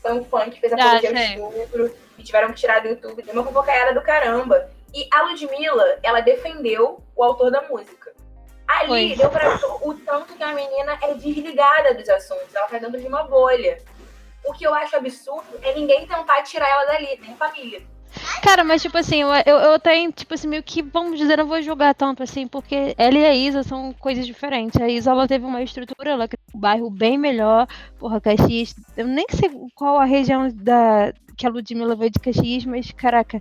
Foi 0.00 0.12
um 0.12 0.24
funk 0.24 0.50
que 0.52 0.60
fez 0.60 0.72
Ah, 0.74 0.76
apologia 0.76 1.10
sei. 1.10 1.42
ao 1.42 1.50
estupro. 1.52 1.96
E 2.18 2.22
tiveram 2.22 2.48
que 2.48 2.54
tirar 2.60 2.80
do 2.82 2.88
YouTube. 2.88 3.22
Deu 3.22 3.34
uma 3.34 3.44
fofocaiada 3.44 3.94
do 3.94 4.02
caramba. 4.02 4.70
E 4.94 5.08
a 5.12 5.22
Ludmilla, 5.22 5.98
ela 6.02 6.20
defendeu 6.20 7.02
o 7.16 7.24
autor 7.24 7.50
da 7.50 7.62
música. 7.62 8.12
Ali, 8.68 8.86
Foi. 8.86 9.16
deu 9.16 9.30
pra 9.30 9.56
ver 9.56 9.64
o 9.82 9.94
tanto 9.94 10.34
que 10.34 10.42
a 10.42 10.52
menina 10.52 10.98
é 11.02 11.14
desligada 11.14 11.94
dos 11.94 12.08
assuntos. 12.08 12.54
Ela 12.54 12.68
tá 12.68 12.78
dentro 12.78 13.00
de 13.00 13.06
uma 13.08 13.24
bolha. 13.24 13.78
O 14.44 14.52
que 14.52 14.66
eu 14.66 14.74
acho 14.74 14.96
absurdo 14.96 15.58
é 15.62 15.74
ninguém 15.74 16.06
tentar 16.06 16.42
tirar 16.42 16.68
ela 16.68 16.84
dali, 16.86 17.18
nem 17.20 17.36
família. 17.36 17.82
Cara, 18.42 18.64
mas 18.64 18.82
tipo 18.82 18.98
assim, 18.98 19.20
eu, 19.20 19.28
eu, 19.46 19.74
até, 19.74 20.10
tipo 20.10 20.34
assim, 20.34 20.48
meio 20.48 20.62
que, 20.62 20.82
vamos 20.82 21.18
dizer, 21.18 21.38
não 21.38 21.46
vou 21.46 21.62
julgar 21.62 21.94
tanto 21.94 22.22
assim, 22.22 22.48
porque 22.48 22.94
ela 22.98 23.18
e 23.18 23.24
a 23.24 23.34
Isa 23.34 23.62
são 23.62 23.92
coisas 23.92 24.26
diferentes. 24.26 24.80
A 24.80 24.88
Isa, 24.88 25.10
ela 25.10 25.28
teve 25.28 25.44
uma 25.44 25.62
estrutura, 25.62 26.10
ela 26.10 26.26
criou 26.26 26.42
um 26.54 26.58
bairro 26.58 26.90
bem 26.90 27.16
melhor. 27.16 27.68
Porra, 27.98 28.20
Caxias, 28.20 28.74
eu 28.96 29.06
nem 29.06 29.26
sei 29.30 29.50
qual 29.74 29.98
a 29.98 30.04
região 30.04 30.48
da 30.52 31.12
que 31.36 31.46
a 31.46 31.50
Ludmilla 31.50 31.96
veio 31.96 32.10
de 32.10 32.18
Caxias, 32.18 32.66
mas, 32.66 32.90
caraca, 32.90 33.40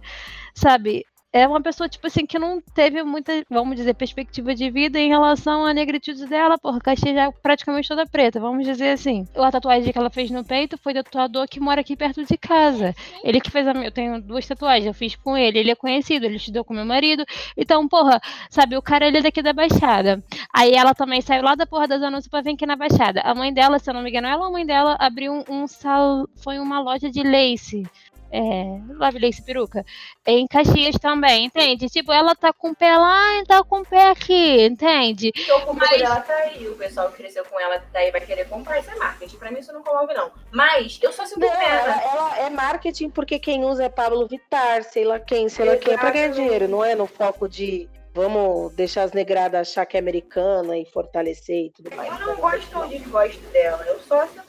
sabe? 0.54 1.06
É 1.32 1.48
uma 1.48 1.62
pessoa, 1.62 1.88
tipo 1.88 2.08
assim, 2.08 2.26
que 2.26 2.40
não 2.40 2.60
teve 2.60 3.04
muita, 3.04 3.32
vamos 3.52 3.76
dizer, 3.76 3.94
perspectiva 3.94 4.56
de 4.56 4.72
vida 4.72 5.00
em 5.00 5.10
relação 5.10 5.64
à 5.64 5.72
negritude 5.72 6.26
dela. 6.26 6.58
Porra, 6.58 6.80
Caxias 6.80 7.14
já 7.14 7.26
é 7.26 7.32
praticamente 7.32 7.88
toda 7.88 8.08
preta, 8.08 8.40
vamos 8.40 8.66
dizer 8.66 8.90
assim. 8.90 9.28
A 9.36 9.52
tatuagem 9.52 9.94
que 9.94 10.00
ela 10.00 10.10
fez 10.10 10.32
no 10.32 10.44
peito 10.44 10.76
foi 10.80 10.92
do 10.92 11.04
tatuador 11.04 11.48
que 11.48 11.60
mora 11.60 11.82
aqui 11.82 11.96
perto 11.96 12.26
de 12.26 12.36
casa. 12.36 12.96
Ele 13.24 13.40
que 13.40 13.52
fez 13.52 13.68
a 13.68 13.74
minha. 13.76 13.90
Eu 13.90 13.92
tenho 13.92 14.20
duas 14.20 14.48
tatuagens, 14.48 14.88
eu 14.88 14.94
fiz 14.94 15.16
com 15.16 15.38
ele. 15.38 15.60
Ele 15.60 15.70
é 15.70 15.76
conhecido, 15.76 16.26
ele 16.26 16.38
estudou 16.38 16.64
com 16.64 16.74
meu 16.74 16.86
marido. 16.86 17.24
Então, 17.56 17.88
porra, 17.88 18.20
sabe, 18.50 18.76
o 18.76 18.82
cara 18.82 19.08
ele 19.08 19.20
é 19.20 19.22
daqui 19.22 19.44
da 19.44 19.54
Baixada. 19.54 20.24
Aí 20.52 20.74
ela 20.74 20.96
também 20.96 21.22
saiu 21.22 21.44
lá 21.44 21.54
da 21.54 21.68
porra 21.68 21.88
das 21.88 22.02
anúncios 22.02 22.28
pra 22.28 22.42
vir 22.42 22.54
aqui 22.56 22.66
na 22.66 22.76
Baixada. 22.76 23.22
A 23.22 23.36
mãe 23.36 23.54
dela, 23.54 23.78
se 23.78 23.88
eu 23.88 23.94
não 23.94 24.02
me 24.02 24.10
engano, 24.10 24.28
ela 24.28 24.48
a 24.48 24.52
mãe 24.52 24.66
dela 24.66 24.98
abriu 25.00 25.44
um 25.48 25.68
sal. 25.68 26.28
Foi 26.44 26.58
uma 26.58 26.80
loja 26.80 27.08
de 27.08 27.22
lace. 27.22 27.84
É, 28.32 28.80
lace 29.20 29.42
peruca. 29.44 29.84
Em 30.26 30.46
Caxias 30.48 30.96
também, 31.00 31.46
entende? 31.46 31.88
Tipo, 31.90 32.12
ela 32.12 32.36
tá 32.36 32.54
com 32.54 32.70
o 32.70 32.76
pé 32.76 32.96
lá 32.96 33.38
e 33.40 33.44
tá 33.46 33.64
com 33.64 33.80
o 33.80 33.86
pé 33.86 34.12
aqui, 34.12 34.66
entende? 34.66 35.32
O 35.36 35.60
público 35.62 35.76
Mas- 35.76 36.00
dela 36.02 36.20
tá 36.22 36.36
aí, 36.36 36.68
o 36.68 36.76
pessoal 36.76 37.10
que 37.10 37.18
cresceu 37.18 37.44
com 37.46 37.60
ela 37.60 37.84
daí 37.92 38.12
vai 38.12 38.22
querer 38.22 38.48
comprar, 38.48 38.80
isso 38.80 38.92
é 38.92 38.96
marketing. 38.96 39.38
Pra 39.38 39.52
mim 39.52 39.60
isso 39.60 39.74
não 39.74 39.84
comove, 39.84 40.14
não. 40.14 40.32
Mas 40.52 41.00
eu 41.02 41.12
só 41.12 41.26
sinto 41.26 41.40
Não, 41.40 41.48
ela, 41.48 42.02
ela 42.04 42.40
é 42.40 42.50
marketing 42.50 43.10
porque 43.10 43.40
quem 43.40 43.64
usa 43.66 43.86
é 43.86 43.90
Pablo 43.90 44.28
Vittar, 44.28 44.84
sei 44.84 45.04
lá 45.06 45.20
quem, 45.20 45.50
sei 45.50 45.66
lá 45.66 45.76
quem, 45.78 45.94
é 45.94 45.98
pra 45.98 46.12
ganhar 46.12 46.30
dinheiro, 46.30 46.68
não 46.68 46.84
é 46.84 46.94
no 46.96 47.08
foco 47.08 47.48
de 47.50 47.90
vamos 48.14 48.74
deixar 48.74 49.04
as 49.04 49.14
negradas 49.14 49.62
achar 49.70 49.86
que 49.86 49.96
é 49.96 50.00
americana 50.00 50.78
e 50.78 50.86
fortalecer 50.86 51.66
e 51.68 51.72
tudo 51.72 51.96
mais. 51.96 52.20
Eu 52.20 52.28
não 52.28 52.36
gosto 52.36 52.78
ou 52.80 52.88
desgosto 52.88 53.40
dela, 53.52 53.84
eu 53.88 54.00
só 54.02 54.28
sinto 54.28 54.49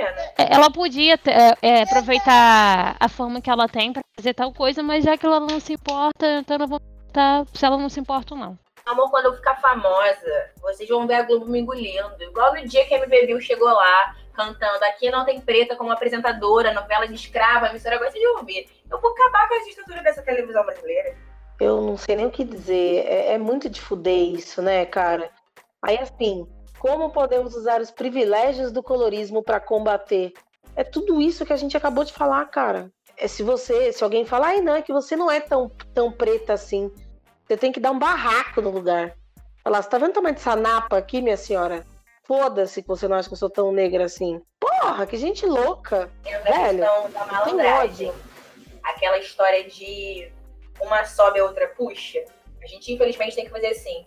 pena. 0.00 0.32
É, 0.38 0.54
Ela 0.54 0.70
podia 0.70 1.14
é, 1.14 1.56
é, 1.62 1.82
aproveitar 1.82 2.96
a 2.98 3.08
fama 3.08 3.40
que 3.40 3.50
ela 3.50 3.68
tem 3.68 3.92
pra 3.92 4.02
fazer 4.16 4.34
tal 4.34 4.52
coisa, 4.52 4.82
mas 4.82 5.04
já 5.04 5.16
que 5.16 5.26
ela 5.26 5.40
não 5.40 5.60
se 5.60 5.74
importa, 5.74 6.40
então 6.40 6.54
eu 6.56 6.60
não 6.60 6.68
vou 6.68 6.80
perguntar 6.80 7.46
se 7.52 7.64
ela 7.64 7.76
não 7.76 7.88
se 7.88 8.00
importa 8.00 8.34
ou 8.34 8.40
não. 8.40 8.58
Amor, 8.86 9.10
quando 9.10 9.26
eu 9.26 9.34
ficar 9.34 9.56
famosa, 9.56 10.50
vocês 10.62 10.88
vão 10.88 11.06
ver 11.06 11.14
a 11.14 11.22
Globo 11.22 11.46
me 11.46 11.60
engolindo. 11.60 12.10
Igual 12.18 12.54
no 12.54 12.66
dia 12.66 12.84
que 12.86 12.94
a 12.94 13.06
Bill 13.06 13.40
chegou 13.40 13.68
lá, 13.68 14.16
cantando 14.34 14.84
Aqui 14.84 15.10
não 15.10 15.24
tem 15.24 15.40
preta 15.40 15.76
como 15.76 15.92
apresentadora, 15.92 16.72
novela 16.72 17.06
de 17.06 17.14
escrava, 17.14 17.68
emissora 17.68 17.98
gosta 17.98 18.18
de 18.18 18.26
ouvir. 18.26 18.68
Eu 18.90 19.00
vou 19.00 19.12
acabar 19.12 19.48
com 19.48 19.54
a 19.54 19.58
estrutura 19.58 20.02
dessa 20.02 20.22
televisão 20.22 20.64
brasileira. 20.64 21.14
Eu 21.60 21.80
não 21.82 21.96
sei 21.96 22.16
nem 22.16 22.26
o 22.26 22.30
que 22.30 22.42
dizer. 22.42 23.04
É, 23.06 23.34
é 23.34 23.38
muito 23.38 23.68
de 23.68 23.80
fuder 23.80 24.34
isso, 24.34 24.62
né, 24.62 24.86
cara? 24.86 25.30
Aí, 25.82 25.98
assim, 25.98 26.48
como 26.80 27.10
podemos 27.10 27.54
usar 27.54 27.80
os 27.82 27.90
privilégios 27.90 28.72
do 28.72 28.82
colorismo 28.82 29.42
pra 29.42 29.60
combater? 29.60 30.32
É 30.74 30.82
tudo 30.82 31.20
isso 31.20 31.44
que 31.44 31.52
a 31.52 31.56
gente 31.56 31.76
acabou 31.76 32.04
de 32.04 32.12
falar, 32.12 32.46
cara. 32.46 32.90
É 33.18 33.28
se 33.28 33.42
você, 33.42 33.92
se 33.92 34.02
alguém 34.02 34.24
falar, 34.24 34.48
ai 34.48 34.60
não, 34.62 34.74
é 34.74 34.82
que 34.82 34.92
você 34.92 35.14
não 35.14 35.30
é 35.30 35.40
tão, 35.40 35.70
tão 35.92 36.10
preta 36.10 36.54
assim. 36.54 36.90
Você 37.46 37.54
tem 37.54 37.70
que 37.70 37.78
dar 37.78 37.90
um 37.90 37.98
barraco 37.98 38.62
no 38.62 38.70
lugar. 38.70 39.14
Falar, 39.62 39.82
você 39.82 39.90
tá 39.90 39.98
vendo 39.98 40.10
o 40.10 40.14
tamanho 40.14 40.34
dessa 40.34 40.56
napa 40.56 40.96
aqui, 40.96 41.20
minha 41.20 41.36
senhora? 41.36 41.84
Foda-se 42.24 42.80
que 42.80 42.88
você 42.88 43.06
não 43.06 43.16
acha 43.16 43.28
que 43.28 43.34
eu 43.34 43.38
sou 43.38 43.50
tão 43.50 43.70
negra 43.72 44.04
assim. 44.04 44.40
Porra, 44.58 45.06
que 45.06 45.18
gente 45.18 45.44
louca. 45.44 46.10
Tem 46.22 46.34
a 46.34 46.40
Velho, 46.40 46.80
da 46.80 47.26
malandragem. 47.26 48.10
aquela 48.82 49.18
história 49.18 49.68
de 49.68 50.32
uma 50.80 51.04
sobe 51.04 51.40
a 51.40 51.44
outra 51.44 51.68
puxa. 51.68 52.24
A 52.62 52.66
gente, 52.66 52.90
infelizmente, 52.90 53.34
tem 53.34 53.44
que 53.44 53.50
fazer 53.50 53.66
assim. 53.66 54.06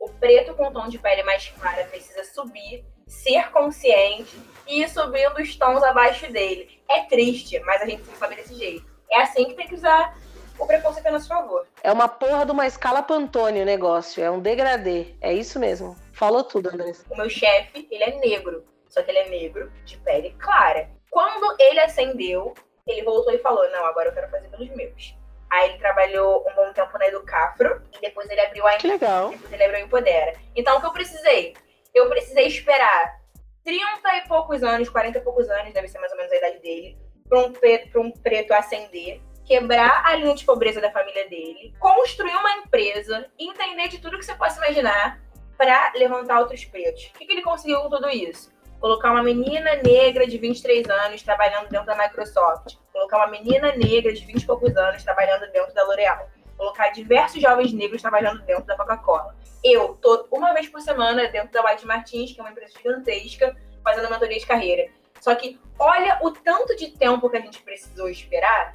O 0.00 0.08
preto 0.08 0.54
com 0.54 0.72
tom 0.72 0.88
de 0.88 0.98
pele 0.98 1.22
mais 1.24 1.48
clara 1.48 1.84
precisa 1.84 2.24
subir, 2.24 2.82
ser 3.06 3.50
consciente 3.50 4.34
e 4.66 4.82
ir 4.82 4.88
subindo 4.88 5.38
os 5.38 5.54
tons 5.56 5.82
abaixo 5.82 6.32
dele. 6.32 6.82
É 6.88 7.02
triste, 7.02 7.60
mas 7.60 7.82
a 7.82 7.84
gente 7.84 8.02
tem 8.02 8.12
que 8.14 8.18
saber 8.18 8.36
desse 8.36 8.54
jeito. 8.54 8.86
É 9.10 9.20
assim 9.20 9.44
que 9.44 9.54
tem 9.54 9.68
que 9.68 9.74
usar 9.74 10.16
o 10.58 10.66
preconceito 10.66 11.06
a 11.06 11.10
nosso 11.10 11.28
favor. 11.28 11.66
É 11.82 11.92
uma 11.92 12.08
porra 12.08 12.46
de 12.46 12.52
uma 12.52 12.66
escala 12.66 13.02
Pantone 13.02 13.60
o 13.60 13.66
negócio, 13.66 14.24
é 14.24 14.30
um 14.30 14.40
degradê. 14.40 15.14
É 15.20 15.34
isso 15.34 15.60
mesmo. 15.60 15.94
Falou 16.14 16.44
tudo, 16.44 16.70
Andressa. 16.70 17.04
O 17.10 17.16
meu 17.16 17.28
chefe, 17.28 17.86
ele 17.90 18.04
é 18.04 18.18
negro, 18.20 18.64
só 18.88 19.02
que 19.02 19.10
ele 19.10 19.18
é 19.18 19.28
negro 19.28 19.70
de 19.84 19.98
pele 19.98 20.34
clara. 20.38 20.88
Quando 21.10 21.56
ele 21.60 21.80
acendeu, 21.80 22.54
ele 22.86 23.02
voltou 23.02 23.34
e 23.34 23.38
falou: 23.38 23.70
Não, 23.70 23.84
agora 23.84 24.08
eu 24.08 24.14
quero 24.14 24.30
fazer 24.30 24.48
pelos 24.48 24.70
meus. 24.70 25.14
Aí 25.52 25.70
ele 25.70 25.78
trabalhou 25.78 26.46
um 26.48 26.54
bom 26.54 26.72
tempo 26.72 26.96
na 26.98 27.08
Educafro 27.08 27.82
e 27.92 28.00
depois 28.00 28.28
ele 28.30 28.40
abriu 28.40 28.66
a 28.66 28.76
Que 28.76 28.86
legal. 28.86 29.30
depois 29.30 29.52
ele 29.52 29.64
abriu 29.64 29.78
a 29.78 29.82
Empodera. 29.82 30.34
Então 30.54 30.76
o 30.76 30.80
que 30.80 30.86
eu 30.86 30.92
precisei? 30.92 31.54
Eu 31.94 32.08
precisei 32.08 32.46
esperar 32.46 33.20
30 33.64 34.16
e 34.16 34.28
poucos 34.28 34.62
anos, 34.62 34.88
40 34.88 35.18
e 35.18 35.20
poucos 35.20 35.48
anos, 35.48 35.72
deve 35.72 35.88
ser 35.88 35.98
mais 35.98 36.12
ou 36.12 36.18
menos 36.18 36.32
a 36.32 36.36
idade 36.36 36.58
dele, 36.60 36.96
para 37.28 37.38
um, 37.40 37.52
preto, 37.52 37.90
pra 37.90 38.00
um 38.00 38.10
preto 38.10 38.52
ascender, 38.52 39.20
quebrar 39.44 40.04
a 40.06 40.14
linha 40.14 40.34
de 40.34 40.44
pobreza 40.44 40.80
da 40.80 40.90
família 40.90 41.28
dele, 41.28 41.74
construir 41.78 42.34
uma 42.36 42.52
empresa, 42.58 43.28
entender 43.38 43.88
de 43.88 43.98
tudo 43.98 44.18
que 44.18 44.24
você 44.24 44.34
possa 44.34 44.58
imaginar 44.64 45.20
para 45.56 45.92
levantar 45.96 46.40
outros 46.40 46.64
pretos. 46.64 47.06
O 47.14 47.18
que, 47.18 47.26
que 47.26 47.32
ele 47.32 47.42
conseguiu 47.42 47.80
com 47.82 47.90
tudo 47.90 48.08
isso? 48.08 48.50
Colocar 48.80 49.12
uma 49.12 49.22
menina 49.22 49.76
negra 49.76 50.26
de 50.26 50.38
23 50.38 50.88
anos 50.88 51.22
trabalhando 51.22 51.68
dentro 51.68 51.86
da 51.86 51.94
Microsoft. 51.94 52.76
Colocar 52.92 53.18
uma 53.18 53.26
menina 53.26 53.72
negra 53.76 54.12
de 54.12 54.24
20 54.24 54.42
e 54.42 54.46
poucos 54.46 54.74
anos 54.76 55.04
trabalhando 55.04 55.50
dentro 55.52 55.74
da 55.74 55.84
L'Oréal. 55.84 56.28
Colocar 56.56 56.88
diversos 56.88 57.42
jovens 57.42 57.72
negros 57.72 58.00
trabalhando 58.00 58.42
dentro 58.42 58.64
da 58.64 58.76
Coca-Cola. 58.76 59.36
Eu 59.62 59.98
tô 60.00 60.26
uma 60.30 60.54
vez 60.54 60.66
por 60.68 60.80
semana 60.80 61.28
dentro 61.28 61.52
da 61.52 61.62
White 61.64 61.86
Martins, 61.86 62.32
que 62.32 62.40
é 62.40 62.42
uma 62.42 62.50
empresa 62.50 62.72
gigantesca, 62.76 63.54
fazendo 63.84 64.10
mentoria 64.10 64.38
de 64.38 64.46
carreira. 64.46 64.90
Só 65.20 65.34
que 65.34 65.60
olha 65.78 66.18
o 66.22 66.30
tanto 66.30 66.74
de 66.76 66.88
tempo 66.92 67.28
que 67.28 67.36
a 67.36 67.40
gente 67.40 67.62
precisou 67.62 68.08
esperar 68.08 68.72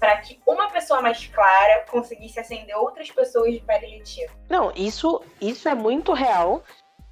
para 0.00 0.16
que 0.18 0.40
uma 0.46 0.68
pessoa 0.70 1.00
mais 1.00 1.26
clara 1.28 1.86
conseguisse 1.88 2.38
acender 2.38 2.76
outras 2.76 3.10
pessoas 3.10 3.54
de 3.54 3.60
pele 3.60 3.86
letina. 3.98 4.30
Não, 4.50 4.72
isso, 4.74 5.22
isso 5.40 5.68
é 5.68 5.74
muito 5.74 6.12
real. 6.12 6.62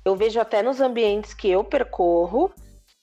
Eu 0.05 0.17
vejo 0.17 0.41
até 0.41 0.63
nos 0.63 0.81
ambientes 0.81 1.33
que 1.33 1.49
eu 1.49 1.63
percorro. 1.63 2.51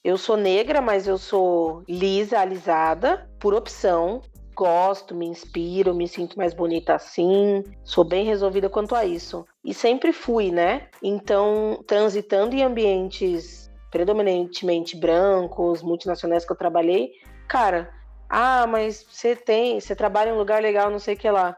Eu 0.04 0.16
sou 0.18 0.36
negra, 0.36 0.80
mas 0.80 1.06
eu 1.06 1.18
sou 1.18 1.82
lisa, 1.88 2.38
alisada, 2.38 3.28
por 3.38 3.54
opção. 3.54 4.22
Gosto, 4.54 5.14
me 5.14 5.26
inspiro, 5.26 5.94
me 5.94 6.06
sinto 6.06 6.36
mais 6.36 6.52
bonita 6.52 6.94
assim. 6.94 7.64
Sou 7.82 8.04
bem 8.04 8.24
resolvida 8.24 8.68
quanto 8.68 8.94
a 8.94 9.04
isso. 9.04 9.46
E 9.64 9.72
sempre 9.72 10.12
fui, 10.12 10.50
né? 10.50 10.88
Então, 11.02 11.82
transitando 11.86 12.54
em 12.54 12.62
ambientes 12.62 13.70
predominantemente 13.90 14.96
brancos, 14.96 15.82
multinacionais 15.82 16.44
que 16.44 16.52
eu 16.52 16.56
trabalhei, 16.56 17.10
cara, 17.48 17.90
ah, 18.28 18.64
mas 18.66 19.04
você 19.10 19.34
tem, 19.34 19.80
você 19.80 19.96
trabalha 19.96 20.30
em 20.30 20.32
um 20.32 20.38
lugar 20.38 20.62
legal, 20.62 20.88
não 20.88 21.00
sei 21.00 21.14
o 21.14 21.16
que 21.16 21.28
lá. 21.28 21.56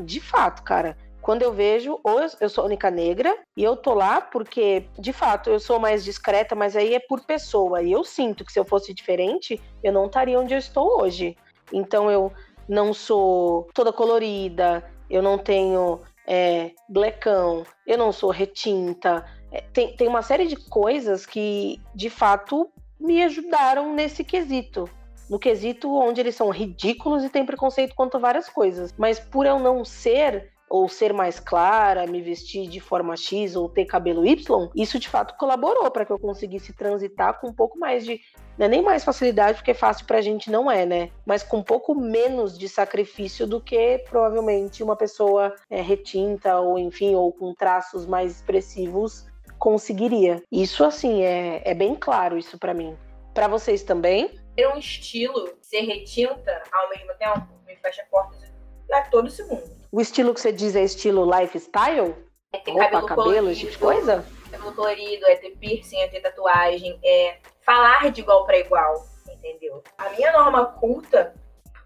De 0.00 0.20
fato, 0.20 0.62
cara, 0.62 0.96
quando 1.22 1.42
eu 1.42 1.52
vejo, 1.52 2.00
ou 2.02 2.20
eu- 2.20 2.48
sou 2.48 2.62
a 2.62 2.66
única 2.66 2.90
negra, 2.90 3.38
e 3.56 3.62
eu 3.62 3.76
tô 3.76 3.94
lá 3.94 4.20
porque, 4.20 4.84
de 4.98 5.12
fato, 5.12 5.48
eu 5.48 5.60
sou 5.60 5.78
mais 5.78 6.04
discreta, 6.04 6.54
mas 6.54 6.76
aí 6.76 6.94
é 6.94 6.98
por 6.98 7.20
pessoa. 7.20 7.80
E 7.80 7.92
eu 7.92 8.02
sinto 8.02 8.44
que 8.44 8.52
se 8.52 8.58
eu 8.58 8.64
fosse 8.64 8.92
diferente, 8.92 9.60
eu 9.82 9.92
não 9.92 10.06
estaria 10.06 10.38
onde 10.38 10.52
eu 10.52 10.58
estou 10.58 11.00
hoje. 11.00 11.36
Então 11.72 12.10
eu 12.10 12.32
não 12.68 12.92
sou 12.92 13.68
toda 13.72 13.92
colorida, 13.92 14.84
eu 15.08 15.22
não 15.22 15.38
tenho 15.38 16.00
é, 16.26 16.72
blecão, 16.88 17.64
eu 17.86 17.96
não 17.96 18.10
sou 18.12 18.30
retinta. 18.30 19.24
É, 19.52 19.60
tem, 19.72 19.96
tem 19.96 20.08
uma 20.08 20.22
série 20.22 20.46
de 20.46 20.56
coisas 20.56 21.24
que, 21.24 21.80
de 21.94 22.10
fato, 22.10 22.68
me 22.98 23.22
ajudaram 23.22 23.94
nesse 23.94 24.24
quesito 24.24 24.90
no 25.30 25.38
quesito 25.38 25.90
onde 25.90 26.20
eles 26.20 26.34
são 26.34 26.50
ridículos 26.50 27.24
e 27.24 27.30
têm 27.30 27.46
preconceito 27.46 27.94
quanto 27.94 28.18
a 28.18 28.20
várias 28.20 28.50
coisas. 28.50 28.92
Mas 28.98 29.18
por 29.18 29.46
eu 29.46 29.58
não 29.58 29.82
ser 29.82 30.51
ou 30.72 30.88
ser 30.88 31.12
mais 31.12 31.38
clara, 31.38 32.06
me 32.06 32.22
vestir 32.22 32.66
de 32.66 32.80
forma 32.80 33.14
X 33.14 33.54
ou 33.54 33.68
ter 33.68 33.84
cabelo 33.84 34.26
Y, 34.26 34.70
isso 34.74 34.98
de 34.98 35.06
fato 35.06 35.36
colaborou 35.36 35.90
para 35.90 36.06
que 36.06 36.10
eu 36.10 36.18
conseguisse 36.18 36.72
transitar 36.72 37.38
com 37.38 37.48
um 37.48 37.52
pouco 37.52 37.78
mais 37.78 38.06
de. 38.06 38.18
Não 38.56 38.64
é 38.64 38.68
nem 38.70 38.82
mais 38.82 39.04
facilidade, 39.04 39.58
porque 39.58 39.74
fácil 39.74 40.06
pra 40.06 40.22
gente 40.22 40.50
não 40.50 40.70
é, 40.70 40.86
né? 40.86 41.10
Mas 41.26 41.42
com 41.42 41.58
um 41.58 41.62
pouco 41.62 41.94
menos 41.94 42.58
de 42.58 42.70
sacrifício 42.70 43.46
do 43.46 43.60
que 43.60 43.98
provavelmente 44.08 44.82
uma 44.82 44.96
pessoa 44.96 45.54
é, 45.68 45.82
retinta 45.82 46.58
ou 46.58 46.78
enfim, 46.78 47.14
ou 47.14 47.30
com 47.32 47.54
traços 47.54 48.06
mais 48.06 48.32
expressivos 48.36 49.26
conseguiria. 49.58 50.42
Isso 50.50 50.84
assim 50.84 51.22
é, 51.22 51.60
é 51.64 51.74
bem 51.74 51.94
claro 51.94 52.38
isso 52.38 52.58
para 52.58 52.72
mim. 52.72 52.96
Para 53.34 53.46
vocês 53.46 53.82
também? 53.82 54.30
Ter 54.56 54.66
um 54.68 54.78
estilo, 54.78 55.52
ser 55.60 55.82
retinta 55.82 56.62
ao 56.72 56.88
mesmo 56.88 57.12
tempo, 57.18 57.46
me 57.66 57.76
fecha 57.76 58.04
portas 58.10 58.50
a 58.90 59.02
todo 59.02 59.30
segundo. 59.30 59.81
O 59.94 60.00
estilo 60.00 60.32
que 60.32 60.40
você 60.40 60.50
diz 60.50 60.74
é 60.74 60.82
estilo 60.82 61.22
lifestyle? 61.38 62.16
É 62.50 62.58
ter 62.58 62.70
Roupa, 62.70 62.86
cabelo, 62.86 63.06
cabelo, 63.06 63.26
colorido, 63.26 63.54
tipo 63.54 63.72
de 63.72 63.78
coisa? 63.78 64.26
cabelo 64.50 64.74
colorido, 64.74 65.26
é 65.26 65.36
ter 65.36 65.50
piercing, 65.50 66.00
é 66.00 66.08
ter 66.08 66.20
tatuagem, 66.20 66.98
é 67.04 67.36
falar 67.60 68.10
de 68.10 68.22
igual 68.22 68.46
para 68.46 68.58
igual, 68.58 69.06
entendeu? 69.30 69.84
A 69.98 70.08
minha 70.08 70.32
norma 70.32 70.64
culta, 70.64 71.34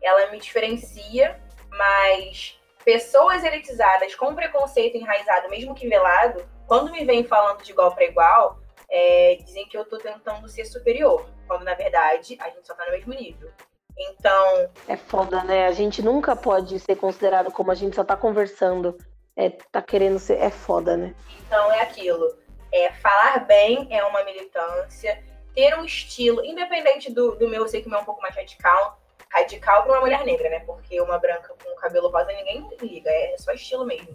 ela 0.00 0.30
me 0.30 0.38
diferencia, 0.38 1.40
mas 1.68 2.56
pessoas 2.84 3.42
elitizadas 3.42 4.14
com 4.14 4.36
preconceito 4.36 4.96
enraizado, 4.96 5.48
mesmo 5.50 5.74
que 5.74 5.88
velado, 5.88 6.48
quando 6.68 6.92
me 6.92 7.04
vêm 7.04 7.24
falando 7.24 7.64
de 7.64 7.72
igual 7.72 7.92
para 7.92 8.04
igual, 8.04 8.60
é, 8.88 9.36
dizem 9.44 9.66
que 9.66 9.76
eu 9.76 9.84
tô 9.84 9.98
tentando 9.98 10.48
ser 10.48 10.64
superior, 10.64 11.28
quando 11.48 11.64
na 11.64 11.74
verdade 11.74 12.38
a 12.40 12.50
gente 12.50 12.68
só 12.68 12.74
tá 12.74 12.84
no 12.86 12.92
mesmo 12.92 13.12
nível. 13.12 13.50
Então, 13.98 14.70
É 14.88 14.96
foda, 14.96 15.42
né? 15.44 15.66
A 15.66 15.72
gente 15.72 16.02
nunca 16.02 16.36
pode 16.36 16.78
ser 16.78 16.96
considerado 16.96 17.50
como 17.50 17.70
a 17.70 17.74
gente 17.74 17.96
só 17.96 18.04
tá 18.04 18.16
conversando. 18.16 18.96
É, 19.34 19.50
tá 19.50 19.80
querendo 19.80 20.18
ser. 20.18 20.38
É 20.38 20.50
foda, 20.50 20.96
né? 20.96 21.14
Então 21.46 21.72
é 21.72 21.80
aquilo. 21.80 22.36
É, 22.72 22.92
falar 22.92 23.40
bem 23.46 23.88
é 23.90 24.04
uma 24.04 24.22
militância. 24.24 25.22
Ter 25.54 25.74
um 25.78 25.84
estilo, 25.84 26.44
independente 26.44 27.10
do, 27.10 27.34
do 27.36 27.48
meu, 27.48 27.62
eu 27.62 27.68
sei 27.68 27.80
que 27.80 27.86
o 27.86 27.90
meu 27.90 28.00
é 28.00 28.02
um 28.02 28.04
pouco 28.04 28.20
mais 28.20 28.34
radical. 28.34 29.00
Radical 29.30 29.82
para 29.82 29.92
uma 29.92 30.00
mulher 30.00 30.24
negra, 30.24 30.50
né? 30.50 30.60
Porque 30.60 31.00
uma 31.00 31.18
branca 31.18 31.54
com 31.62 31.74
cabelo 31.76 32.08
rosa 32.08 32.32
ninguém 32.32 32.68
liga, 32.82 33.10
é 33.10 33.36
só 33.38 33.52
estilo 33.52 33.86
mesmo. 33.86 34.14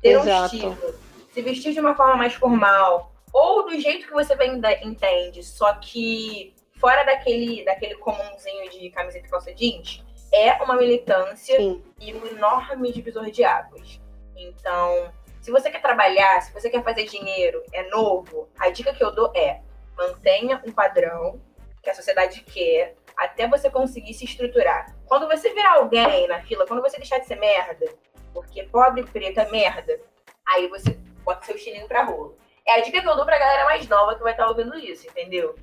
Ter 0.00 0.18
Exato. 0.18 0.56
um 0.56 0.72
estilo. 0.72 0.94
Se 1.32 1.42
vestir 1.42 1.72
de 1.74 1.80
uma 1.80 1.94
forma 1.94 2.16
mais 2.16 2.34
formal. 2.34 3.12
Ou 3.32 3.64
do 3.64 3.78
jeito 3.78 4.06
que 4.06 4.12
você 4.12 4.34
bem 4.36 4.60
entende, 4.82 5.42
só 5.42 5.74
que 5.74 6.54
fora 6.84 7.02
daquele, 7.02 7.64
daquele 7.64 7.94
comumzinho 7.94 8.68
de 8.68 8.90
camiseta 8.90 9.26
e 9.26 9.30
calça 9.30 9.54
jeans, 9.54 10.04
é 10.30 10.52
uma 10.62 10.76
militância 10.76 11.56
Sim. 11.56 11.82
e 11.98 12.12
um 12.12 12.26
enorme 12.26 12.92
divisor 12.92 13.30
de 13.30 13.42
águas. 13.42 13.98
Então, 14.36 15.10
se 15.40 15.50
você 15.50 15.70
quer 15.70 15.80
trabalhar, 15.80 16.42
se 16.42 16.52
você 16.52 16.68
quer 16.68 16.84
fazer 16.84 17.04
dinheiro, 17.04 17.62
é 17.72 17.88
novo, 17.88 18.50
a 18.58 18.68
dica 18.68 18.92
que 18.92 19.02
eu 19.02 19.10
dou 19.10 19.32
é 19.34 19.62
mantenha 19.96 20.60
um 20.66 20.72
padrão 20.72 21.40
que 21.82 21.88
a 21.88 21.94
sociedade 21.94 22.42
quer 22.42 22.94
até 23.16 23.48
você 23.48 23.70
conseguir 23.70 24.12
se 24.12 24.26
estruturar. 24.26 24.94
Quando 25.06 25.26
você 25.26 25.54
ver 25.54 25.64
alguém 25.64 26.28
na 26.28 26.42
fila, 26.42 26.66
quando 26.66 26.82
você 26.82 26.98
deixar 26.98 27.18
de 27.18 27.26
ser 27.26 27.36
merda, 27.36 27.86
porque 28.34 28.62
pobre 28.64 29.04
preto 29.04 29.40
é 29.40 29.50
merda, 29.50 29.98
aí 30.46 30.68
você 30.68 30.98
bota 31.24 31.46
seu 31.46 31.56
estilinho 31.56 31.88
pra 31.88 32.04
rolo. 32.04 32.36
É 32.66 32.74
a 32.74 32.80
dica 32.82 33.00
que 33.00 33.08
eu 33.08 33.16
dou 33.16 33.24
pra 33.24 33.38
galera 33.38 33.64
mais 33.64 33.88
nova 33.88 34.16
que 34.16 34.22
vai 34.22 34.32
estar 34.32 34.48
ouvindo 34.48 34.76
isso, 34.76 35.06
entendeu? 35.06 35.54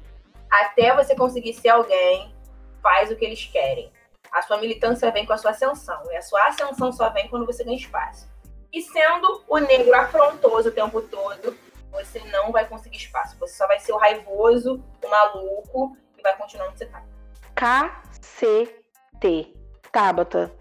Até 0.51 0.93
você 0.93 1.15
conseguir 1.15 1.53
ser 1.53 1.69
alguém, 1.69 2.35
faz 2.83 3.09
o 3.09 3.15
que 3.15 3.23
eles 3.23 3.45
querem. 3.45 3.91
A 4.31 4.41
sua 4.41 4.57
militância 4.57 5.09
vem 5.11 5.25
com 5.25 5.33
a 5.33 5.37
sua 5.37 5.51
ascensão. 5.51 6.01
E 6.11 6.17
a 6.17 6.21
sua 6.21 6.47
ascensão 6.47 6.91
só 6.91 7.09
vem 7.09 7.27
quando 7.29 7.45
você 7.45 7.63
ganha 7.63 7.77
espaço. 7.77 8.29
E 8.73 8.81
sendo 8.81 9.43
o 9.47 9.57
negro 9.57 9.93
afrontoso 9.95 10.69
o 10.69 10.71
tempo 10.71 11.01
todo, 11.01 11.57
você 11.91 12.19
não 12.31 12.51
vai 12.51 12.67
conseguir 12.67 12.97
espaço. 12.97 13.37
Você 13.39 13.55
só 13.55 13.67
vai 13.67 13.79
ser 13.79 13.91
o 13.93 13.97
raivoso, 13.97 14.83
o 15.03 15.09
maluco, 15.09 15.97
e 16.17 16.21
vai 16.21 16.35
continuar 16.37 16.67
onde 16.69 16.77
você 16.77 16.85
tá. 16.85 17.03
KCT. 17.55 19.53
Tabata. 19.91 20.51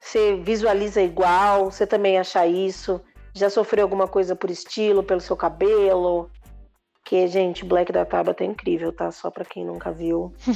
Você 0.00 0.36
visualiza 0.36 1.00
igual? 1.00 1.70
Você 1.70 1.86
também 1.86 2.18
acha 2.18 2.46
isso? 2.46 3.00
Já 3.34 3.48
sofreu 3.48 3.84
alguma 3.84 4.08
coisa 4.08 4.34
por 4.34 4.50
estilo, 4.50 5.02
pelo 5.02 5.20
seu 5.20 5.36
cabelo? 5.36 6.30
Que, 7.04 7.26
gente, 7.26 7.64
Black 7.64 7.92
da 7.92 8.04
Tabata 8.04 8.44
é 8.44 8.46
incrível, 8.46 8.92
tá? 8.92 9.10
Só 9.10 9.30
pra 9.30 9.44
quem 9.44 9.64
nunca 9.64 9.90
viu. 9.90 10.32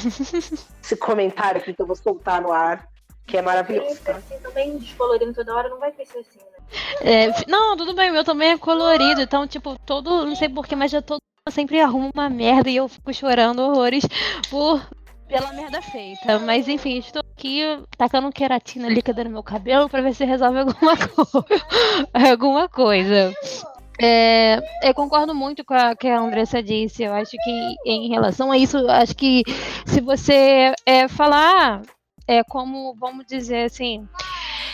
Esse 0.82 0.96
comentário 0.96 1.60
aqui 1.60 1.74
que 1.74 1.82
eu 1.82 1.86
vou 1.86 1.96
soltar 1.96 2.40
no 2.40 2.52
ar, 2.52 2.88
que 3.26 3.36
é 3.36 3.42
maravilhoso, 3.42 4.00
tá? 4.02 4.12
assim, 4.12 4.38
também 4.38 4.78
descolorindo 4.78 5.34
toda 5.34 5.54
hora, 5.54 5.68
não 5.68 5.78
vai 5.78 5.90
crescer 5.90 6.18
assim, 6.18 6.38
né? 6.38 6.56
É, 7.00 7.50
não, 7.50 7.76
tudo 7.76 7.94
bem, 7.94 8.10
o 8.10 8.12
meu 8.12 8.24
também 8.24 8.50
é 8.50 8.58
colorido, 8.58 9.20
então, 9.20 9.46
tipo, 9.46 9.76
todo, 9.84 10.24
não 10.24 10.36
sei 10.36 10.48
porquê, 10.48 10.76
mas 10.76 10.90
já 10.90 11.02
todo 11.02 11.18
eu 11.46 11.52
sempre 11.52 11.80
arrumo 11.80 12.10
uma 12.12 12.28
merda 12.28 12.68
e 12.68 12.76
eu 12.76 12.88
fico 12.88 13.14
chorando 13.14 13.62
horrores 13.62 14.04
por 14.50 14.84
pela 15.28 15.52
merda 15.52 15.82
feita. 15.82 16.38
Mas 16.40 16.68
enfim, 16.68 16.98
estou 16.98 17.22
aqui 17.36 17.62
tacando 17.96 18.32
queratina 18.32 18.88
líquida 18.88 19.24
no 19.24 19.30
meu 19.30 19.42
cabelo 19.42 19.88
pra 19.88 20.00
ver 20.00 20.14
se 20.14 20.24
resolve 20.24 20.58
alguma, 20.58 20.96
co 21.08 21.44
alguma 22.12 22.68
coisa. 22.68 23.32
É, 24.00 24.60
eu 24.82 24.94
concordo 24.94 25.34
muito 25.34 25.64
com 25.64 25.74
o 25.74 25.96
que 25.96 26.08
a 26.08 26.18
Andressa 26.18 26.62
disse. 26.62 27.02
Eu 27.02 27.14
acho 27.14 27.32
que 27.42 27.74
em 27.86 28.08
relação 28.08 28.52
a 28.52 28.58
isso, 28.58 28.78
acho 28.90 29.16
que 29.16 29.42
se 29.86 30.00
você 30.00 30.74
é, 30.84 31.08
falar 31.08 31.82
é 32.28 32.42
como, 32.44 32.94
vamos 32.94 33.24
dizer 33.26 33.64
assim, 33.64 34.06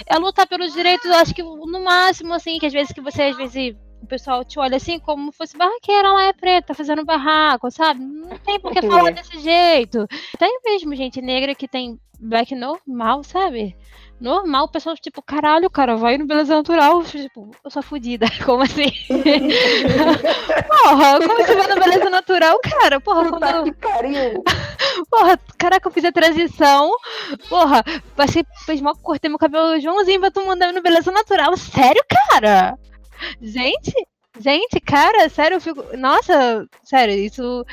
é 0.06 0.16
lutar 0.18 0.46
pelos 0.46 0.72
direitos, 0.72 1.10
acho 1.10 1.34
que 1.34 1.42
no 1.42 1.84
máximo, 1.84 2.32
assim, 2.32 2.58
que 2.58 2.66
às 2.66 2.72
vezes 2.72 2.92
que 2.92 3.00
você, 3.00 3.24
às 3.24 3.36
vezes, 3.36 3.76
o 4.02 4.06
pessoal 4.06 4.44
te 4.44 4.58
olha 4.58 4.76
assim 4.76 4.98
como 4.98 5.30
fosse 5.30 5.56
barraqueira, 5.56 6.08
ela 6.08 6.24
é 6.24 6.32
preta, 6.32 6.68
tá 6.68 6.74
fazendo 6.74 7.04
barraco, 7.04 7.70
sabe? 7.70 8.02
Não 8.04 8.36
tem 8.38 8.58
por 8.58 8.72
que 8.72 8.82
falar 8.82 9.12
desse 9.12 9.38
jeito. 9.38 10.06
Tem 10.38 10.58
mesmo 10.64 10.94
gente 10.94 11.20
negra 11.20 11.54
que 11.54 11.68
tem 11.68 12.00
black 12.18 12.54
normal, 12.54 13.22
sabe? 13.22 13.76
Normal, 14.22 14.64
o 14.64 14.68
pessoal, 14.68 14.96
tipo, 14.96 15.20
caralho, 15.20 15.68
cara, 15.68 15.96
vai 15.96 16.16
no 16.16 16.26
beleza 16.26 16.54
natural. 16.54 17.02
Tipo, 17.02 17.50
eu 17.64 17.70
sou 17.70 17.82
fodida. 17.82 18.26
Como 18.46 18.62
assim? 18.62 18.92
porra, 20.68 21.18
como 21.20 21.44
você 21.44 21.54
vai 21.54 21.66
no 21.66 21.80
beleza 21.80 22.10
natural, 22.10 22.58
cara? 22.60 23.00
Porra, 23.00 23.28
quando 23.28 23.44
eu... 23.44 23.74
Porra, 25.10 25.38
caraca, 25.58 25.88
eu 25.88 25.92
fiz 25.92 26.04
a 26.04 26.12
transição. 26.12 26.90
Porra, 27.48 27.82
passei, 28.16 28.44
fez 28.64 28.80
mal, 28.80 28.96
cortei 28.96 29.28
meu 29.28 29.38
cabelo 29.38 29.80
Joãozinho 29.80 30.20
pra 30.20 30.30
tu 30.30 30.44
mandar 30.46 30.72
no 30.72 30.82
beleza 30.82 31.10
natural. 31.10 31.56
Sério, 31.56 32.02
cara? 32.08 32.78
Gente, 33.40 33.92
Gente, 34.40 34.80
cara, 34.80 35.28
sério, 35.28 35.56
eu 35.56 35.60
fico. 35.60 35.96
Nossa, 35.96 36.66
sério, 36.82 37.14
isso. 37.14 37.66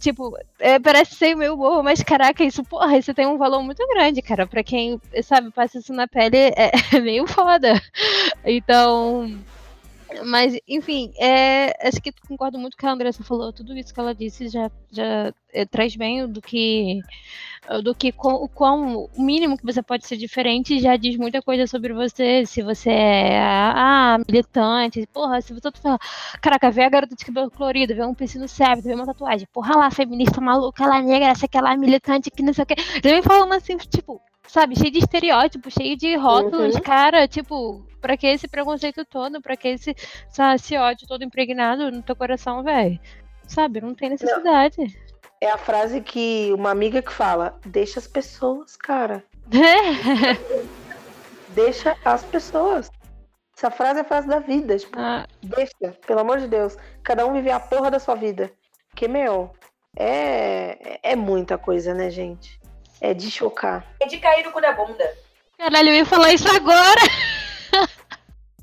Tipo, 0.00 0.36
é, 0.58 0.78
parece 0.78 1.14
ser 1.14 1.34
meio 1.36 1.56
bobo, 1.56 1.82
mas 1.82 2.02
caraca, 2.02 2.42
isso, 2.42 2.64
porra, 2.64 2.98
isso 2.98 3.14
tem 3.14 3.26
um 3.26 3.38
valor 3.38 3.62
muito 3.62 3.86
grande, 3.88 4.20
cara. 4.20 4.46
Pra 4.46 4.64
quem, 4.64 5.00
sabe, 5.22 5.52
passa 5.52 5.78
isso 5.78 5.92
na 5.92 6.08
pele, 6.08 6.36
é, 6.36 6.72
é 6.96 7.00
meio 7.00 7.26
foda. 7.26 7.80
Então. 8.44 9.38
Mas, 10.24 10.58
enfim, 10.68 11.12
é, 11.18 11.88
acho 11.88 12.00
que 12.00 12.12
concordo 12.26 12.58
muito 12.58 12.76
com 12.76 12.86
a 12.86 12.92
Andressa 12.92 13.24
falou. 13.24 13.52
Tudo 13.52 13.76
isso 13.76 13.92
que 13.92 14.00
ela 14.00 14.14
disse 14.14 14.48
já, 14.48 14.70
já 14.90 15.32
é, 15.52 15.64
traz 15.64 15.96
bem 15.96 16.26
do 16.26 16.40
que 16.40 17.00
do 17.82 17.94
que 17.94 18.12
o 18.18 18.48
quão 18.48 19.08
o 19.14 19.22
mínimo 19.22 19.56
que 19.56 19.64
você 19.64 19.80
pode 19.82 20.04
ser 20.04 20.16
diferente 20.16 20.80
já 20.80 20.96
diz 20.96 21.16
muita 21.16 21.40
coisa 21.40 21.66
sobre 21.66 21.92
você. 21.92 22.44
Se 22.44 22.62
você 22.62 22.90
é 22.90 23.38
ah, 23.40 24.18
militante, 24.28 25.06
porra, 25.12 25.40
se 25.40 25.54
você 25.54 25.70
fala, 25.80 25.98
caraca, 26.40 26.70
vê 26.70 26.82
a 26.82 26.88
garota 26.88 27.14
de 27.14 27.24
cabelo 27.24 27.50
colorido, 27.50 27.94
vê 27.94 28.04
um 28.04 28.14
piscino 28.14 28.48
cérebro, 28.48 28.82
vê 28.82 28.94
uma 28.94 29.06
tatuagem, 29.06 29.46
porra 29.52 29.76
lá, 29.76 29.90
feminista 29.90 30.40
maluca, 30.40 30.82
ela 30.82 31.00
negra, 31.00 31.28
essa 31.28 31.46
aquela 31.46 31.76
militante 31.76 32.30
que 32.30 32.42
não 32.42 32.52
sei 32.52 32.64
o 32.64 32.66
que. 32.66 32.74
Já 32.76 33.10
vem 33.10 33.22
falando 33.22 33.52
assim, 33.52 33.76
tipo, 33.76 34.20
sabe, 34.48 34.76
cheio 34.76 34.90
de 34.90 34.98
estereótipos, 34.98 35.72
cheio 35.72 35.96
de 35.96 36.16
rótulos, 36.16 36.74
uhum. 36.74 36.80
cara, 36.80 37.28
tipo, 37.28 37.86
pra 38.02 38.16
que 38.16 38.26
esse 38.26 38.48
preconceito 38.48 39.04
todo, 39.04 39.40
pra 39.40 39.56
que 39.56 39.68
esse, 39.68 39.94
sabe, 40.28 40.56
esse 40.56 40.76
ódio 40.76 41.06
todo 41.06 41.24
impregnado 41.24 41.90
no 41.90 42.02
teu 42.02 42.16
coração, 42.16 42.62
velho? 42.62 42.98
Sabe, 43.46 43.80
não 43.80 43.94
tem 43.94 44.10
necessidade. 44.10 44.76
Não. 44.78 45.12
É 45.40 45.50
a 45.50 45.58
frase 45.58 46.00
que 46.00 46.52
uma 46.52 46.70
amiga 46.70 47.00
que 47.00 47.12
fala, 47.12 47.58
deixa 47.64 47.98
as 47.98 48.06
pessoas, 48.06 48.76
cara. 48.76 49.24
deixa 51.50 51.96
as 52.04 52.22
pessoas. 52.24 52.90
Essa 53.56 53.70
frase 53.70 53.98
é 53.98 54.02
a 54.02 54.04
frase 54.04 54.28
da 54.28 54.40
vida. 54.40 54.76
Tipo, 54.76 54.98
ah. 54.98 55.26
deixa, 55.42 55.96
pelo 56.06 56.20
amor 56.20 56.40
de 56.40 56.48
Deus. 56.48 56.76
Cada 57.02 57.26
um 57.26 57.32
vive 57.32 57.50
a 57.50 57.60
porra 57.60 57.90
da 57.90 57.98
sua 57.98 58.14
vida. 58.14 58.50
Que, 58.94 59.08
meu, 59.08 59.52
é, 59.96 60.98
é 61.02 61.16
muita 61.16 61.58
coisa, 61.58 61.94
né, 61.94 62.10
gente? 62.10 62.60
É 63.00 63.12
de 63.12 63.30
chocar. 63.30 63.84
É 64.00 64.06
de 64.06 64.18
cair 64.18 64.44
no 64.44 64.52
cu 64.52 64.60
da 64.60 64.72
bunda. 64.72 65.12
Caralho, 65.58 65.90
eu 65.90 65.94
ia 65.94 66.06
falar 66.06 66.32
isso 66.32 66.48
agora. 66.48 67.00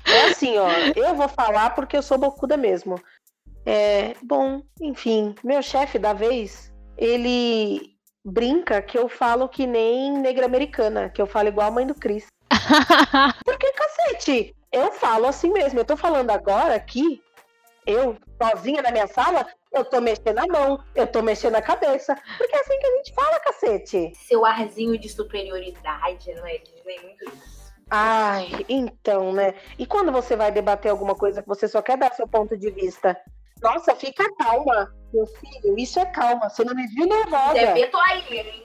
É 0.04 0.26
assim, 0.26 0.56
ó. 0.58 0.68
Eu 0.96 1.14
vou 1.14 1.28
falar 1.28 1.70
porque 1.70 1.96
eu 1.96 2.02
sou 2.02 2.18
bocuda 2.18 2.56
mesmo. 2.56 3.00
É, 3.64 4.14
bom, 4.22 4.62
enfim, 4.80 5.34
meu 5.44 5.62
chefe 5.62 5.98
da 5.98 6.12
vez, 6.12 6.72
ele 6.96 7.96
brinca 8.24 8.82
que 8.82 8.98
eu 8.98 9.08
falo 9.08 9.48
que 9.48 9.66
nem 9.66 10.12
negra 10.18 10.46
americana, 10.46 11.08
que 11.10 11.20
eu 11.20 11.26
falo 11.26 11.48
igual 11.48 11.68
a 11.68 11.70
mãe 11.70 11.86
do 11.86 11.94
Cris. 11.94 12.26
Porque, 13.44 13.72
cacete, 13.72 14.54
eu 14.72 14.92
falo 14.92 15.26
assim 15.26 15.50
mesmo. 15.50 15.78
Eu 15.78 15.84
tô 15.84 15.96
falando 15.96 16.30
agora 16.30 16.74
aqui, 16.74 17.22
eu, 17.86 18.16
sozinha 18.42 18.82
na 18.82 18.90
minha 18.90 19.06
sala, 19.06 19.46
eu 19.72 19.84
tô 19.84 20.00
mexendo 20.00 20.38
a 20.38 20.46
mão, 20.46 20.82
eu 20.94 21.06
tô 21.06 21.22
mexendo 21.22 21.56
a 21.56 21.62
cabeça. 21.62 22.16
Porque 22.38 22.54
é 22.54 22.60
assim 22.60 22.78
que 22.78 22.86
a 22.86 22.96
gente 22.96 23.14
fala, 23.14 23.40
cacete. 23.40 24.12
Seu 24.14 24.44
arzinho 24.44 24.98
de 24.98 25.08
superioridade, 25.08 26.32
não 26.34 26.46
é? 26.46 26.58
Dizem 26.58 27.00
muito 27.02 27.24
isso. 27.24 27.59
Ai, 27.90 28.64
então, 28.68 29.32
né? 29.32 29.54
E 29.78 29.84
quando 29.84 30.12
você 30.12 30.36
vai 30.36 30.52
debater 30.52 30.90
alguma 30.90 31.14
coisa 31.14 31.42
que 31.42 31.48
você 31.48 31.66
só 31.66 31.82
quer 31.82 31.98
dar 31.98 32.12
seu 32.12 32.28
ponto 32.28 32.56
de 32.56 32.70
vista? 32.70 33.16
Nossa, 33.60 33.94
fica 33.94 34.24
calma, 34.38 34.94
meu 35.12 35.26
filho. 35.26 35.78
Isso 35.78 35.98
é 35.98 36.06
calma. 36.06 36.48
Você 36.48 36.64
não 36.64 36.74
me 36.74 36.86
viu 36.86 37.06
nervosa. 37.06 37.54
Deve 37.54 37.90
aí, 38.08 38.38
hein? 38.38 38.64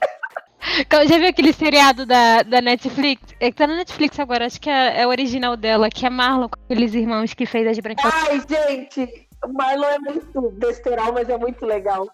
Já 1.07 1.17
viu 1.17 1.27
aquele 1.27 1.53
seriado 1.53 2.05
da, 2.05 2.43
da 2.43 2.61
Netflix? 2.61 3.21
É 3.39 3.51
que 3.51 3.57
tá 3.57 3.67
na 3.67 3.77
Netflix 3.77 4.19
agora, 4.19 4.45
acho 4.45 4.59
que 4.59 4.69
é, 4.69 5.01
é 5.01 5.07
o 5.07 5.09
original 5.09 5.55
dela, 5.55 5.89
que 5.89 6.05
é 6.05 6.09
Marlon, 6.09 6.49
com 6.49 6.59
aqueles 6.65 6.93
irmãos 6.93 7.33
que 7.33 7.45
fez 7.45 7.67
as 7.67 7.79
brancas. 7.79 8.11
Ai, 8.13 8.41
gente, 8.47 9.27
Marlon 9.47 9.87
é 9.87 9.99
muito 9.99 10.51
besteirão, 10.51 11.13
mas 11.13 11.29
é 11.29 11.37
muito 11.37 11.65
legal. 11.65 12.07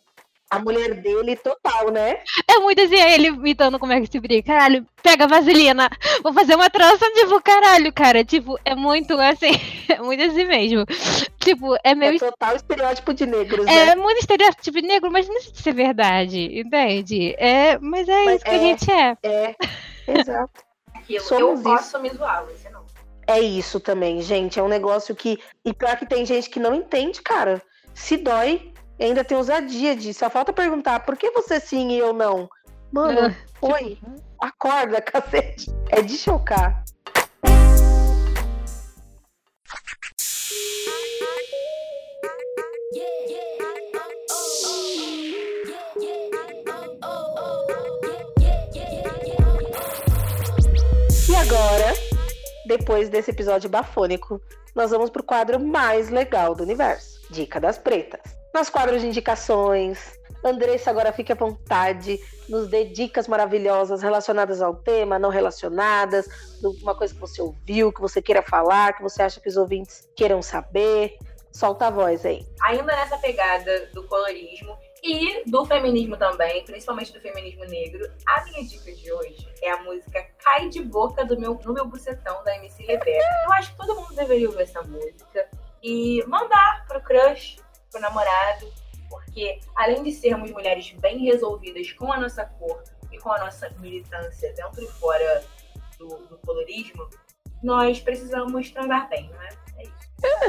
A 0.52 0.60
mulher 0.60 0.96
dele, 0.96 1.38
total, 1.38 1.92
né? 1.92 2.20
É 2.46 2.60
muito 2.60 2.82
assim, 2.82 3.00
ele 3.00 3.28
imitando 3.28 3.80
como 3.80 3.94
é 3.94 4.02
que 4.02 4.12
se 4.12 4.20
briga. 4.20 4.46
Caralho, 4.46 4.86
pega 5.02 5.26
vaselina, 5.26 5.90
vou 6.22 6.34
fazer 6.34 6.56
uma 6.56 6.70
trança, 6.70 7.10
tipo, 7.14 7.42
caralho, 7.42 7.94
cara. 7.94 8.26
Tipo, 8.26 8.60
é 8.66 8.76
muito 8.76 9.18
assim, 9.18 9.52
é 9.88 10.02
muito 10.02 10.22
assim 10.22 10.44
mesmo. 10.44 10.86
Tipo, 11.40 11.78
é 11.86 11.96
meio. 11.96 12.16
É 12.16 12.20
total 12.20 12.56
estereótipo 12.58 13.14
de 13.14 13.26
negros. 13.26 13.66
É 13.66 13.86
né? 13.86 13.96
muito 13.96 14.20
estereótipo 14.20 14.82
de 14.82 14.82
negro, 14.82 15.10
mas 15.10 15.26
não 15.30 15.40
sei 15.40 15.54
se 15.56 15.70
é 15.70 15.74
verdade, 15.74 16.60
entende? 16.60 17.34
É, 17.38 17.80
mas 17.80 18.10
é 18.10 18.26
mas 18.26 18.36
isso 18.36 18.44
que 18.44 18.52
é, 18.52 18.56
a 18.56 18.60
gente 18.60 18.92
é. 18.92 19.18
É, 19.24 19.56
exato. 20.20 20.64
Aquilo, 20.94 21.24
Somos 21.24 21.60
eu 21.60 21.64
posso 21.64 21.98
me 22.02 22.10
zoar, 22.10 22.46
você 22.46 22.70
não. 22.70 22.86
É 23.26 23.40
isso 23.40 23.80
também, 23.80 24.22
gente. 24.22 24.60
É 24.60 24.64
um 24.64 24.68
negócio 24.68 25.16
que. 25.16 25.40
E 25.64 25.74
pior 25.74 25.96
que 25.96 26.06
tem 26.06 26.26
gente 26.26 26.50
que 26.50 26.60
não 26.60 26.76
entende, 26.76 27.22
cara. 27.22 27.62
Se 27.94 28.18
dói, 28.18 28.71
ainda 29.06 29.24
tem 29.24 29.38
ousadia 29.38 29.96
de. 29.96 30.14
Só 30.14 30.30
falta 30.30 30.54
perguntar 30.54 31.00
por 31.02 31.18
que 31.18 31.32
você 31.32 31.60
sim 31.60 31.92
e 31.92 31.98
eu 31.98 32.14
não. 32.14 32.50
Mano, 32.92 33.36
oi. 33.62 33.96
Tipo... 33.96 34.16
Acorda, 34.40 35.00
cacete. 35.02 35.72
É 35.90 36.02
de 36.02 36.18
chocar. 36.18 36.84
E 51.30 51.36
agora, 51.36 51.94
depois 52.66 53.10
desse 53.10 53.32
episódio 53.32 53.70
bafônico, 53.70 54.42
nós 54.76 54.92
vamos 54.92 55.10
pro 55.10 55.24
quadro 55.24 55.60
mais 55.60 56.10
legal 56.10 56.56
do 56.56 56.64
universo: 56.64 57.22
Dica 57.30 57.60
das 57.60 57.78
Pretas. 57.78 58.41
Nas 58.54 58.70
quadros 58.70 59.02
de 59.02 59.08
indicações, 59.08 60.20
Andressa 60.44 60.90
agora 60.90 61.14
fique 61.14 61.32
à 61.32 61.36
vontade, 61.36 62.20
nos 62.50 62.68
dê 62.68 62.86
dicas 62.86 63.28
maravilhosas 63.28 64.02
relacionadas 64.02 64.62
ao 64.62 64.76
tema, 64.76 65.18
não 65.18 65.30
relacionadas, 65.30 66.28
uma 66.82 66.96
coisa 66.96 67.14
que 67.14 67.20
você 67.20 67.42
ouviu, 67.42 67.94
que 67.94 68.02
você 68.02 68.22
queira 68.22 68.42
falar, 68.42 68.94
que 68.94 69.04
você 69.04 69.24
acha 69.24 69.40
que 69.40 69.48
os 69.48 69.56
ouvintes 69.56 70.10
queiram 70.16 70.42
saber. 70.42 71.18
Solta 71.54 71.88
a 71.88 71.90
voz 71.90 72.26
aí. 72.26 72.46
Ainda 72.64 72.96
nessa 72.96 73.18
pegada 73.18 73.90
do 73.94 74.08
colorismo 74.08 74.78
e 75.04 75.44
do 75.50 75.66
feminismo 75.66 76.16
também, 76.16 76.64
principalmente 76.64 77.12
do 77.12 77.20
feminismo 77.20 77.66
negro, 77.66 78.10
a 78.26 78.46
minha 78.46 78.64
dica 78.64 78.90
de 78.94 79.12
hoje 79.12 79.48
é 79.62 79.72
a 79.72 79.84
música 79.84 80.26
Cai 80.42 80.70
de 80.70 80.82
Boca 80.82 81.26
do 81.26 81.38
meu, 81.38 81.60
no 81.66 81.74
meu 81.74 81.86
bucetão 81.86 82.42
da 82.46 82.56
MC 82.56 82.84
Rebeca. 82.84 83.26
Eu 83.46 83.54
acho 83.54 83.72
que 83.72 83.78
todo 83.78 84.00
mundo 84.00 84.16
deveria 84.16 84.48
ouvir 84.48 84.62
essa 84.62 84.82
música 84.82 85.50
e 85.84 86.24
mandar 86.26 86.86
pro 86.88 87.02
crush, 87.02 87.58
pro 87.92 88.02
namorado, 88.02 88.72
porque 89.10 89.60
além 89.76 90.02
de 90.04 90.12
sermos 90.12 90.50
mulheres 90.52 90.92
bem 91.00 91.20
resolvidas 91.26 91.92
com 91.92 92.12
a 92.12 92.20
nossa 92.20 92.46
cor 92.46 92.82
e 93.12 93.18
com 93.18 93.32
a 93.32 93.40
nossa 93.40 93.70
militância 93.80 94.54
dentro 94.54 94.82
e 94.82 94.88
fora 94.88 95.44
do, 95.98 96.08
do 96.08 96.38
colorismo, 96.40 97.08
nós 97.62 98.00
precisamos 98.00 98.72
transar 98.72 99.10
bem, 99.10 99.30
não 99.30 99.42
é? 99.42 99.50
É 99.78 99.84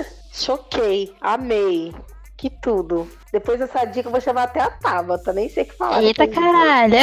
isso. 0.01 0.23
Choquei, 0.33 1.15
amei. 1.21 1.93
Que 2.37 2.51
tudo. 2.51 3.09
Depois 3.31 3.59
dessa 3.61 3.85
dica 3.85 4.09
eu 4.09 4.13
vou 4.13 4.21
chamar 4.21 4.45
até 4.45 4.61
a 4.61 4.71
Tabata, 4.71 5.33
nem 5.33 5.49
sei 5.49 5.63
o 5.63 5.67
que 5.67 5.75
falar. 5.75 6.03
Eita 6.03 6.27
caralho! 6.27 6.97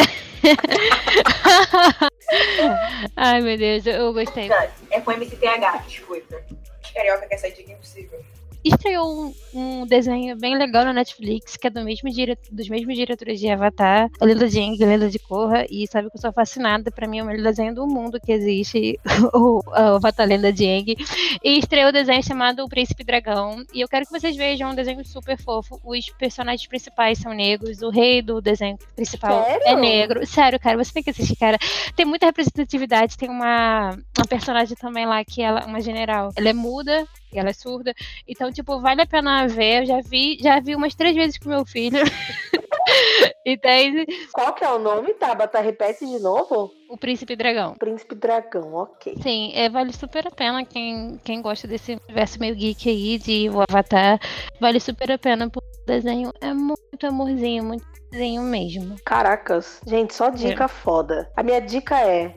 Ai 3.16 3.42
meu 3.42 3.58
Deus, 3.58 3.86
eu 3.86 4.14
gostei. 4.14 4.50
É 4.92 5.02
com 5.02 5.12
MCTH, 5.12 5.84
desculpa. 5.88 6.44
Os 6.84 6.92
carioca 6.92 7.28
que 7.28 7.34
essa 7.34 7.50
dica 7.50 7.72
é 7.72 7.74
impossível. 7.74 8.20
Estreou 8.64 9.26
um, 9.26 9.34
um, 9.54 9.86
desenho 9.86 10.36
bem 10.38 10.58
legal 10.58 10.84
na 10.84 10.94
Netflix, 10.94 11.56
que 11.56 11.68
é 11.68 11.70
do 11.70 11.84
mesmo 11.84 12.10
dire... 12.10 12.38
dos 12.52 12.68
mesmos 12.68 12.96
diretores 12.96 13.40
de 13.40 13.50
Avatar, 13.50 14.10
a 14.20 14.26
Lenda 14.26 14.48
de 14.48 14.60
Aang, 14.60 14.84
a 14.84 14.88
Lenda 14.88 15.10
de 15.10 15.20
Korra, 15.20 15.66
e 15.70 15.88
sabe 15.88 16.10
que 16.10 16.18
eu 16.18 16.22
sou 16.22 16.32
fascinada, 16.32 16.92
pra 16.92 17.08
mim 17.08 17.20
é 17.20 17.24
o 17.24 17.26
melhor 17.26 17.44
desenho 17.44 17.74
do 17.74 17.88
mundo 17.88 18.20
que 18.20 18.32
existe, 18.32 19.00
o, 19.34 19.62
Avatar 19.74 20.28
Lenda 20.28 20.52
de 20.52 20.66
Aang. 20.66 20.96
E 21.44 21.60
estreou 21.60 21.88
o 21.88 21.90
um 21.90 21.94
desenho 21.94 22.24
chamado 22.24 22.64
O 22.64 22.70
Príncipe 22.70 23.04
Dragão, 23.04 23.64
e 23.74 23.82
eu 23.82 23.88
quero 23.88 24.06
que 24.06 24.12
vocês 24.12 24.36
vejam 24.36 24.72
um 24.72 24.76
desenho 24.76 25.06
super 25.06 25.38
fofo. 25.38 25.80
Os 25.84 26.10
personagens 26.12 26.68
principais 26.68 27.20
são 27.20 27.34
negros, 27.34 27.82
o 27.82 27.90
rei 27.90 28.22
do 28.22 28.42
desenho 28.42 28.78
principal 28.96 29.44
Sério? 29.44 29.64
é 29.66 29.76
negro. 29.76 30.26
Sério, 30.28 30.60
cara, 30.60 30.78
você 30.78 30.94
tem 30.94 31.04
que 31.04 31.10
assistir, 31.10 31.36
cara. 31.36 31.58
Tem 31.96 32.06
muita 32.06 32.26
representatividade, 32.26 33.18
tem 33.18 33.30
uma, 33.30 33.92
uma 34.18 34.28
personagem 34.28 34.76
também 34.76 35.06
lá 35.06 35.24
que 35.24 35.42
ela, 35.42 35.66
uma 35.66 35.82
general, 35.82 36.32
ela 36.36 36.50
é 36.50 36.54
muda, 36.54 37.08
e 37.32 37.40
ela 37.40 37.50
é 37.50 37.54
surda. 37.54 37.94
Então, 38.28 38.52
tipo, 38.52 38.80
vale 38.80 39.02
a 39.02 39.06
pena 39.06 39.48
ver. 39.48 39.82
Eu 39.82 39.86
já 39.86 40.02
vi, 40.02 40.38
já 40.42 40.60
vi 40.60 40.76
umas 40.76 40.96
três 40.96 41.16
vezes 41.16 41.38
com 41.38 41.50
meu 41.50 41.66
filho. 41.66 42.00
Entende? 43.46 44.06
Qual 44.32 44.54
que 44.54 44.64
é 44.64 44.70
o 44.70 44.80
nome, 44.80 45.14
Tabata? 45.14 45.60
Repete 45.60 46.06
de 46.06 46.20
novo? 46.20 46.72
O 46.90 46.98
Príncipe 46.98 47.36
Dragão. 47.36 47.74
Príncipe 47.76 48.16
Dragão, 48.16 48.74
ok. 48.74 49.16
Sim, 49.22 49.52
é, 49.56 49.70
vale 49.70 49.94
super 49.94 50.28
a 50.28 50.32
pena. 50.32 50.66
Quem, 50.66 51.20
quem 51.24 51.42
gosta 51.42 51.68
desse 51.68 52.00
universo 52.08 52.40
meio 52.40 52.56
geek 52.56 52.90
aí, 52.90 53.18
de 53.18 53.50
o 53.50 53.62
Avatar, 53.62 54.20
vale 54.60 54.80
super 54.80 55.12
a 55.12 55.18
pena. 55.18 55.50
Porque 55.50 55.70
o 55.84 55.86
desenho 55.86 56.32
é 56.42 56.54
muito 56.54 57.08
amorzinho, 57.08 57.64
muito 57.64 57.86
desenho 58.12 58.42
mesmo. 58.44 58.96
Caracas. 59.06 59.82
Gente, 59.86 60.14
só 60.14 60.30
dica 60.30 60.66
é. 60.66 60.68
foda. 60.68 61.32
A 61.36 61.44
minha 61.44 61.60
dica 61.60 62.00
é 62.00 62.36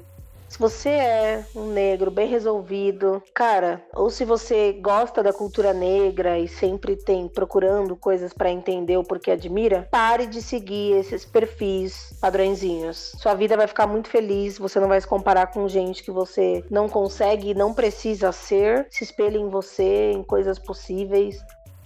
se 0.53 0.59
você 0.59 0.90
é 0.90 1.46
um 1.57 1.68
negro 1.68 2.11
bem 2.11 2.28
resolvido, 2.28 3.22
cara, 3.32 3.82
ou 3.94 4.11
se 4.11 4.22
você 4.22 4.74
gosta 4.74 5.22
da 5.22 5.32
cultura 5.32 5.72
negra 5.72 6.38
e 6.38 6.46
sempre 6.46 6.94
tem 6.94 7.26
procurando 7.26 7.96
coisas 7.96 8.34
para 8.34 8.50
entender 8.50 8.98
o 8.98 9.03
porquê 9.03 9.30
admira, 9.30 9.88
pare 9.90 10.26
de 10.26 10.42
seguir 10.42 10.92
esses 10.98 11.24
perfis 11.24 12.12
padrõezinhos. 12.20 13.14
Sua 13.16 13.32
vida 13.32 13.57
vai 13.57 13.66
ficar 13.66 13.86
muito 13.86 14.11
feliz, 14.11 14.59
você 14.59 14.78
não 14.78 14.88
vai 14.88 15.00
se 15.00 15.07
comparar 15.07 15.46
com 15.46 15.66
gente 15.66 16.03
que 16.03 16.11
você 16.11 16.62
não 16.70 16.86
consegue 16.86 17.53
e 17.53 17.55
não 17.55 17.72
precisa 17.72 18.30
ser. 18.30 18.86
Se 18.90 19.05
espelhe 19.05 19.38
em 19.38 19.48
você, 19.48 20.11
em 20.11 20.22
coisas 20.22 20.59
possíveis. 20.59 21.42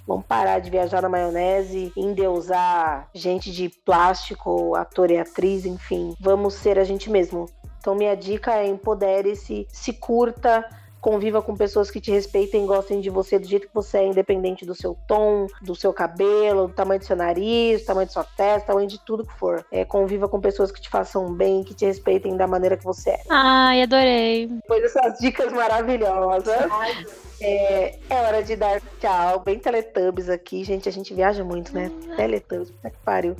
Vamos 0.06 0.24
parar 0.24 0.60
de 0.60 0.70
viajar 0.70 1.02
na 1.02 1.08
maionese, 1.08 1.92
endeusar 1.96 3.08
gente 3.12 3.50
de 3.50 3.68
plástico, 3.68 4.76
ator 4.76 5.10
e 5.10 5.18
atriz, 5.18 5.66
enfim. 5.66 6.14
Vamos 6.20 6.54
ser 6.54 6.78
a 6.78 6.84
gente 6.84 7.10
mesmo. 7.10 7.46
Então, 7.86 7.94
minha 7.94 8.16
dica 8.16 8.52
é 8.52 8.66
empodere-se, 8.66 9.64
se 9.70 9.92
curta, 9.92 10.68
conviva 11.00 11.40
com 11.40 11.54
pessoas 11.54 11.88
que 11.88 12.00
te 12.00 12.10
respeitem 12.10 12.64
e 12.64 12.66
gostem 12.66 13.00
de 13.00 13.08
você 13.08 13.38
do 13.38 13.46
jeito 13.46 13.68
que 13.68 13.72
você 13.72 13.98
é, 13.98 14.06
independente 14.08 14.66
do 14.66 14.74
seu 14.74 14.98
tom, 15.06 15.46
do 15.62 15.72
seu 15.72 15.92
cabelo, 15.92 16.66
do 16.66 16.74
tamanho 16.74 16.98
do 16.98 17.06
seu 17.06 17.14
nariz, 17.14 17.82
do 17.82 17.86
tamanho 17.86 18.08
de 18.08 18.12
sua 18.12 18.24
testa, 18.24 18.66
tamanho 18.66 18.88
de 18.88 18.98
tudo 18.98 19.24
que 19.24 19.32
for. 19.34 19.64
É, 19.70 19.84
conviva 19.84 20.28
com 20.28 20.40
pessoas 20.40 20.72
que 20.72 20.80
te 20.80 20.88
façam 20.88 21.32
bem, 21.32 21.62
que 21.62 21.74
te 21.74 21.86
respeitem 21.86 22.36
da 22.36 22.48
maneira 22.48 22.76
que 22.76 22.82
você 22.82 23.10
é. 23.10 23.20
Ai, 23.30 23.82
adorei. 23.82 24.48
Depois 24.48 24.82
dessas 24.82 25.20
dicas 25.20 25.52
maravilhosas. 25.52 26.66
Ai, 26.68 27.06
é, 27.40 27.98
é, 28.08 28.14
hora 28.14 28.42
de 28.42 28.56
dar 28.56 28.80
tchau. 29.00 29.40
Bem 29.40 29.58
Teletubbies 29.58 30.28
aqui. 30.28 30.64
Gente, 30.64 30.88
a 30.88 30.92
gente 30.92 31.12
viaja 31.12 31.44
muito, 31.44 31.74
né? 31.74 31.90
Teletubbies, 32.16 32.70
puta 32.70 32.90
que 32.90 32.98
pariu. 33.04 33.36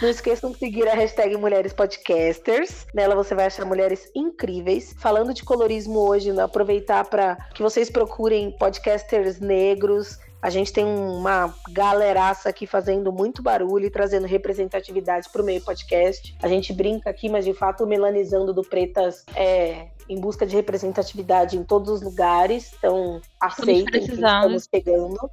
Não 0.00 0.08
esqueçam 0.08 0.50
de 0.50 0.58
seguir 0.58 0.88
a 0.88 0.94
hashtag 0.94 1.36
Mulheres 1.36 1.72
Podcasters. 1.72 2.86
Nela 2.94 3.14
você 3.14 3.34
vai 3.34 3.46
achar 3.46 3.64
mulheres 3.64 4.10
incríveis. 4.14 4.94
Falando 4.98 5.34
de 5.34 5.44
colorismo 5.44 5.98
hoje, 6.00 6.32
né? 6.32 6.42
aproveitar 6.42 7.04
para 7.04 7.36
que 7.54 7.62
vocês 7.62 7.90
procurem 7.90 8.50
podcasters 8.58 9.40
negros, 9.40 10.18
a 10.44 10.50
gente 10.50 10.74
tem 10.74 10.84
uma 10.84 11.54
galeraça 11.70 12.50
aqui 12.50 12.66
fazendo 12.66 13.10
muito 13.10 13.42
barulho 13.42 13.86
e 13.86 13.90
trazendo 13.90 14.26
representatividade 14.26 15.30
para 15.32 15.40
o 15.40 15.44
meio 15.44 15.62
podcast. 15.62 16.36
A 16.42 16.46
gente 16.46 16.70
brinca 16.70 17.08
aqui, 17.08 17.30
mas 17.30 17.46
de 17.46 17.54
fato 17.54 17.82
o 17.82 17.86
Melanizando 17.86 18.52
do 18.52 18.60
Pretas 18.60 19.24
é 19.34 19.86
em 20.06 20.20
busca 20.20 20.44
de 20.44 20.54
representatividade 20.54 21.56
em 21.56 21.64
todos 21.64 21.88
os 21.88 22.02
lugares. 22.02 22.74
Então, 22.76 23.22
aceitem 23.40 23.86
que 23.86 24.12
estamos 24.12 24.68
chegando. 24.70 25.30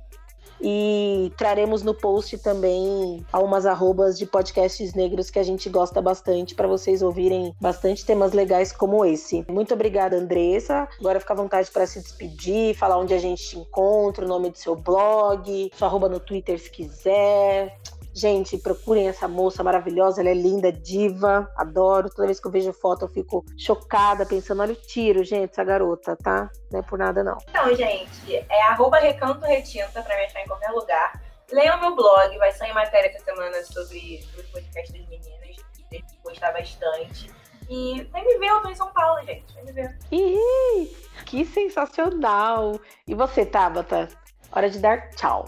E 0.62 1.32
traremos 1.38 1.82
no 1.82 1.94
post 1.94 2.38
também 2.38 3.26
algumas 3.32 3.66
arrobas 3.66 4.18
de 4.18 4.26
podcasts 4.26 4.94
negros 4.94 5.30
que 5.30 5.40
a 5.40 5.44
gente 5.44 5.70
gosta 5.70 6.02
bastante 6.02 6.54
para 6.54 6.68
vocês 6.68 7.02
ouvirem 7.02 7.56
bastante 7.60 8.06
temas 8.06 8.32
legais 8.32 8.72
como 8.72 9.04
esse. 9.04 9.44
Muito 9.50 9.74
obrigada, 9.74 10.16
Andressa. 10.18 10.88
Agora 11.00 11.20
fica 11.20 11.34
à 11.34 11.36
vontade 11.36 11.72
para 11.72 11.88
se 11.88 12.00
despedir, 12.00 12.76
falar 12.76 12.98
onde 12.98 13.14
a 13.14 13.20
gente 13.20 13.44
te 13.44 13.58
encontra, 13.58 14.26
o 14.26 14.28
nome 14.28 14.50
do 14.52 14.58
seu 14.58 14.76
blog, 14.76 15.72
sua 15.76 15.88
arroba 15.88 16.08
no 16.08 16.20
Twitter 16.20 16.60
se 16.60 16.70
quiser. 16.70 17.78
Gente, 18.14 18.58
procurem 18.58 19.08
essa 19.08 19.28
moça 19.28 19.64
maravilhosa, 19.64 20.22
ela 20.22 20.30
é 20.30 20.34
linda, 20.34 20.72
diva, 20.72 21.50
adoro. 21.56 22.10
Toda 22.10 22.28
vez 22.28 22.40
que 22.40 22.48
eu 22.48 22.52
vejo 22.52 22.74
foto 22.74 23.06
eu 23.06 23.10
fico 23.10 23.46
chocada, 23.58 24.26
pensando, 24.26 24.62
olha 24.62 24.74
o 24.74 24.76
tiro, 24.76 25.24
gente, 25.24 25.52
essa 25.52 25.64
garota, 25.64 26.18
tá? 26.18 26.50
Não 26.72 26.80
é 26.80 26.84
por 26.84 27.00
nada, 27.00 27.24
não. 27.24 27.38
Então, 27.50 27.74
gente, 27.74 28.36
é 28.36 28.62
arroba 28.64 29.00
recanto 29.00 29.46
retinta 29.46 30.02
pra 30.02 30.16
me 30.18 30.26
achar 30.26 30.42
em 30.42 30.48
qualquer 30.48 30.72
lugar. 30.72 31.22
Leiam 31.52 31.80
meu 31.80 31.96
blog, 31.96 32.38
vai 32.38 32.52
sair 32.52 32.74
matéria 32.74 33.10
essa 33.10 33.24
semana 33.24 33.64
sobre, 33.64 34.22
sobre 34.24 34.48
o 34.48 34.52
podcast 34.52 34.92
das 34.92 35.08
meninas, 35.08 35.58
que 35.90 36.04
gostar 36.24 36.52
bastante. 36.52 37.32
E 37.70 38.04
vem 38.12 38.26
me 38.26 38.38
ver, 38.38 38.48
eu 38.48 38.62
tô 38.62 38.70
em 38.70 38.76
São 38.76 38.92
Paulo, 38.92 39.26
gente. 39.26 39.54
Vem 39.56 39.66
me 39.66 39.72
ver. 39.72 39.98
Ih, 40.12 40.94
que 41.26 41.46
sensacional! 41.46 42.78
E 43.08 43.16
você, 43.16 43.46
Tabata? 43.46 44.10
Hora 44.52 44.70
de 44.70 44.80
dar 44.80 45.10
tchau. 45.12 45.48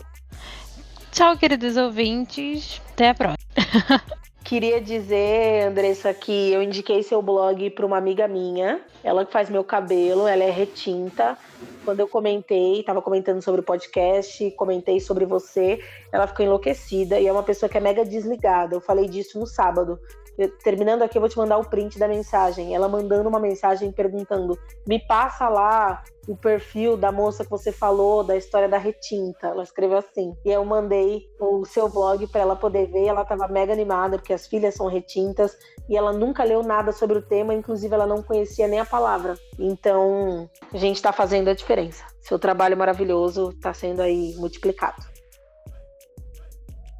Tchau, 1.14 1.38
queridos 1.38 1.78
ouvintes. 1.78 2.82
Até 2.92 3.10
a 3.10 3.14
próxima. 3.14 3.38
Queria 4.44 4.82
dizer, 4.82 5.68
Andressa, 5.68 6.12
que 6.12 6.52
eu 6.52 6.64
indiquei 6.64 7.04
seu 7.04 7.22
blog 7.22 7.70
para 7.70 7.86
uma 7.86 7.98
amiga 7.98 8.28
minha. 8.28 8.82
Ela 9.04 9.24
que 9.24 9.32
faz 9.32 9.48
meu 9.48 9.64
cabelo, 9.64 10.28
ela 10.28 10.44
é 10.44 10.50
retinta. 10.50 11.38
Quando 11.86 12.00
eu 12.00 12.08
comentei, 12.08 12.80
estava 12.80 13.00
comentando 13.00 13.44
sobre 13.44 13.62
o 13.62 13.64
podcast, 13.64 14.50
comentei 14.58 15.00
sobre 15.00 15.24
você, 15.24 15.80
ela 16.12 16.26
ficou 16.26 16.44
enlouquecida 16.44 17.20
e 17.20 17.28
é 17.28 17.32
uma 17.32 17.44
pessoa 17.44 17.70
que 17.70 17.78
é 17.78 17.82
mega 17.82 18.04
desligada. 18.04 18.76
Eu 18.76 18.82
falei 18.82 19.08
disso 19.08 19.40
no 19.40 19.46
sábado. 19.46 20.00
Eu, 20.38 20.50
terminando 20.58 21.04
aqui, 21.04 21.18
eu 21.18 21.22
vou 21.22 21.30
te 21.30 21.38
mandar 21.38 21.58
o 21.58 21.70
print 21.70 22.00
da 22.00 22.08
mensagem. 22.08 22.74
Ela 22.74 22.90
mandando 22.90 23.30
uma 23.30 23.40
mensagem 23.40 23.92
perguntando: 23.92 24.58
me 24.88 25.00
passa 25.00 25.48
lá 25.48 26.04
o 26.28 26.36
perfil 26.36 26.98
da 26.98 27.12
moça 27.12 27.44
que 27.44 27.52
você 27.52 27.72
falou, 27.72 28.24
da 28.24 28.36
história 28.36 28.68
da 28.68 28.78
retinta. 28.78 29.48
Ela 29.48 29.64
escreveu 29.64 29.98
assim. 29.98 30.36
E 30.44 30.50
eu 30.50 30.66
mandei 30.66 31.28
o 31.40 31.66
seu 31.66 31.88
blog 31.88 32.26
para 32.28 32.42
ela 32.42 32.56
poder 32.56 32.88
ver. 32.88 33.06
Ela 33.06 33.22
estava 33.22 33.48
mega 33.48 33.74
animada, 33.74 34.18
porque 34.18 34.34
as 34.34 34.48
filhas 34.48 34.74
são 34.74 34.88
retintas. 34.88 35.56
E 35.88 35.96
ela 35.96 36.12
nunca 36.12 36.44
leu 36.44 36.64
nada 36.64 36.92
sobre 36.92 37.20
o 37.20 37.22
tema, 37.22 37.54
inclusive 37.54 37.94
ela 37.94 38.08
não 38.08 38.24
conhecia 38.24 38.68
nem 38.68 38.80
a 38.80 38.86
palavra. 38.86 39.36
Então, 39.60 40.50
a 40.72 40.78
gente 40.78 40.96
está 40.96 41.12
fazendo 41.12 41.50
a 41.50 41.54
diferença. 41.54 42.04
Seu 42.22 42.40
trabalho 42.40 42.78
maravilhoso 42.78 43.50
está 43.50 43.74
sendo 43.74 44.02
aí 44.02 44.34
multiplicado. 44.38 45.06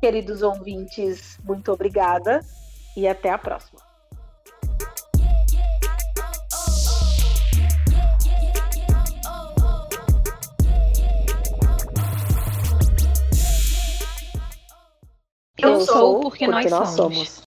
Queridos 0.02 0.42
ouvintes, 0.42 1.40
muito 1.46 1.72
obrigada 1.72 2.42
e 2.96 3.08
até 3.08 3.30
a 3.30 3.38
próxima. 3.38 3.82
Eu, 15.58 15.70
Eu 15.70 15.82
sou 15.82 16.20
porque, 16.20 16.46
porque 16.46 16.48
nós, 16.48 16.70
nós 16.70 16.90
somos. 16.90 17.16
somos. 17.16 17.42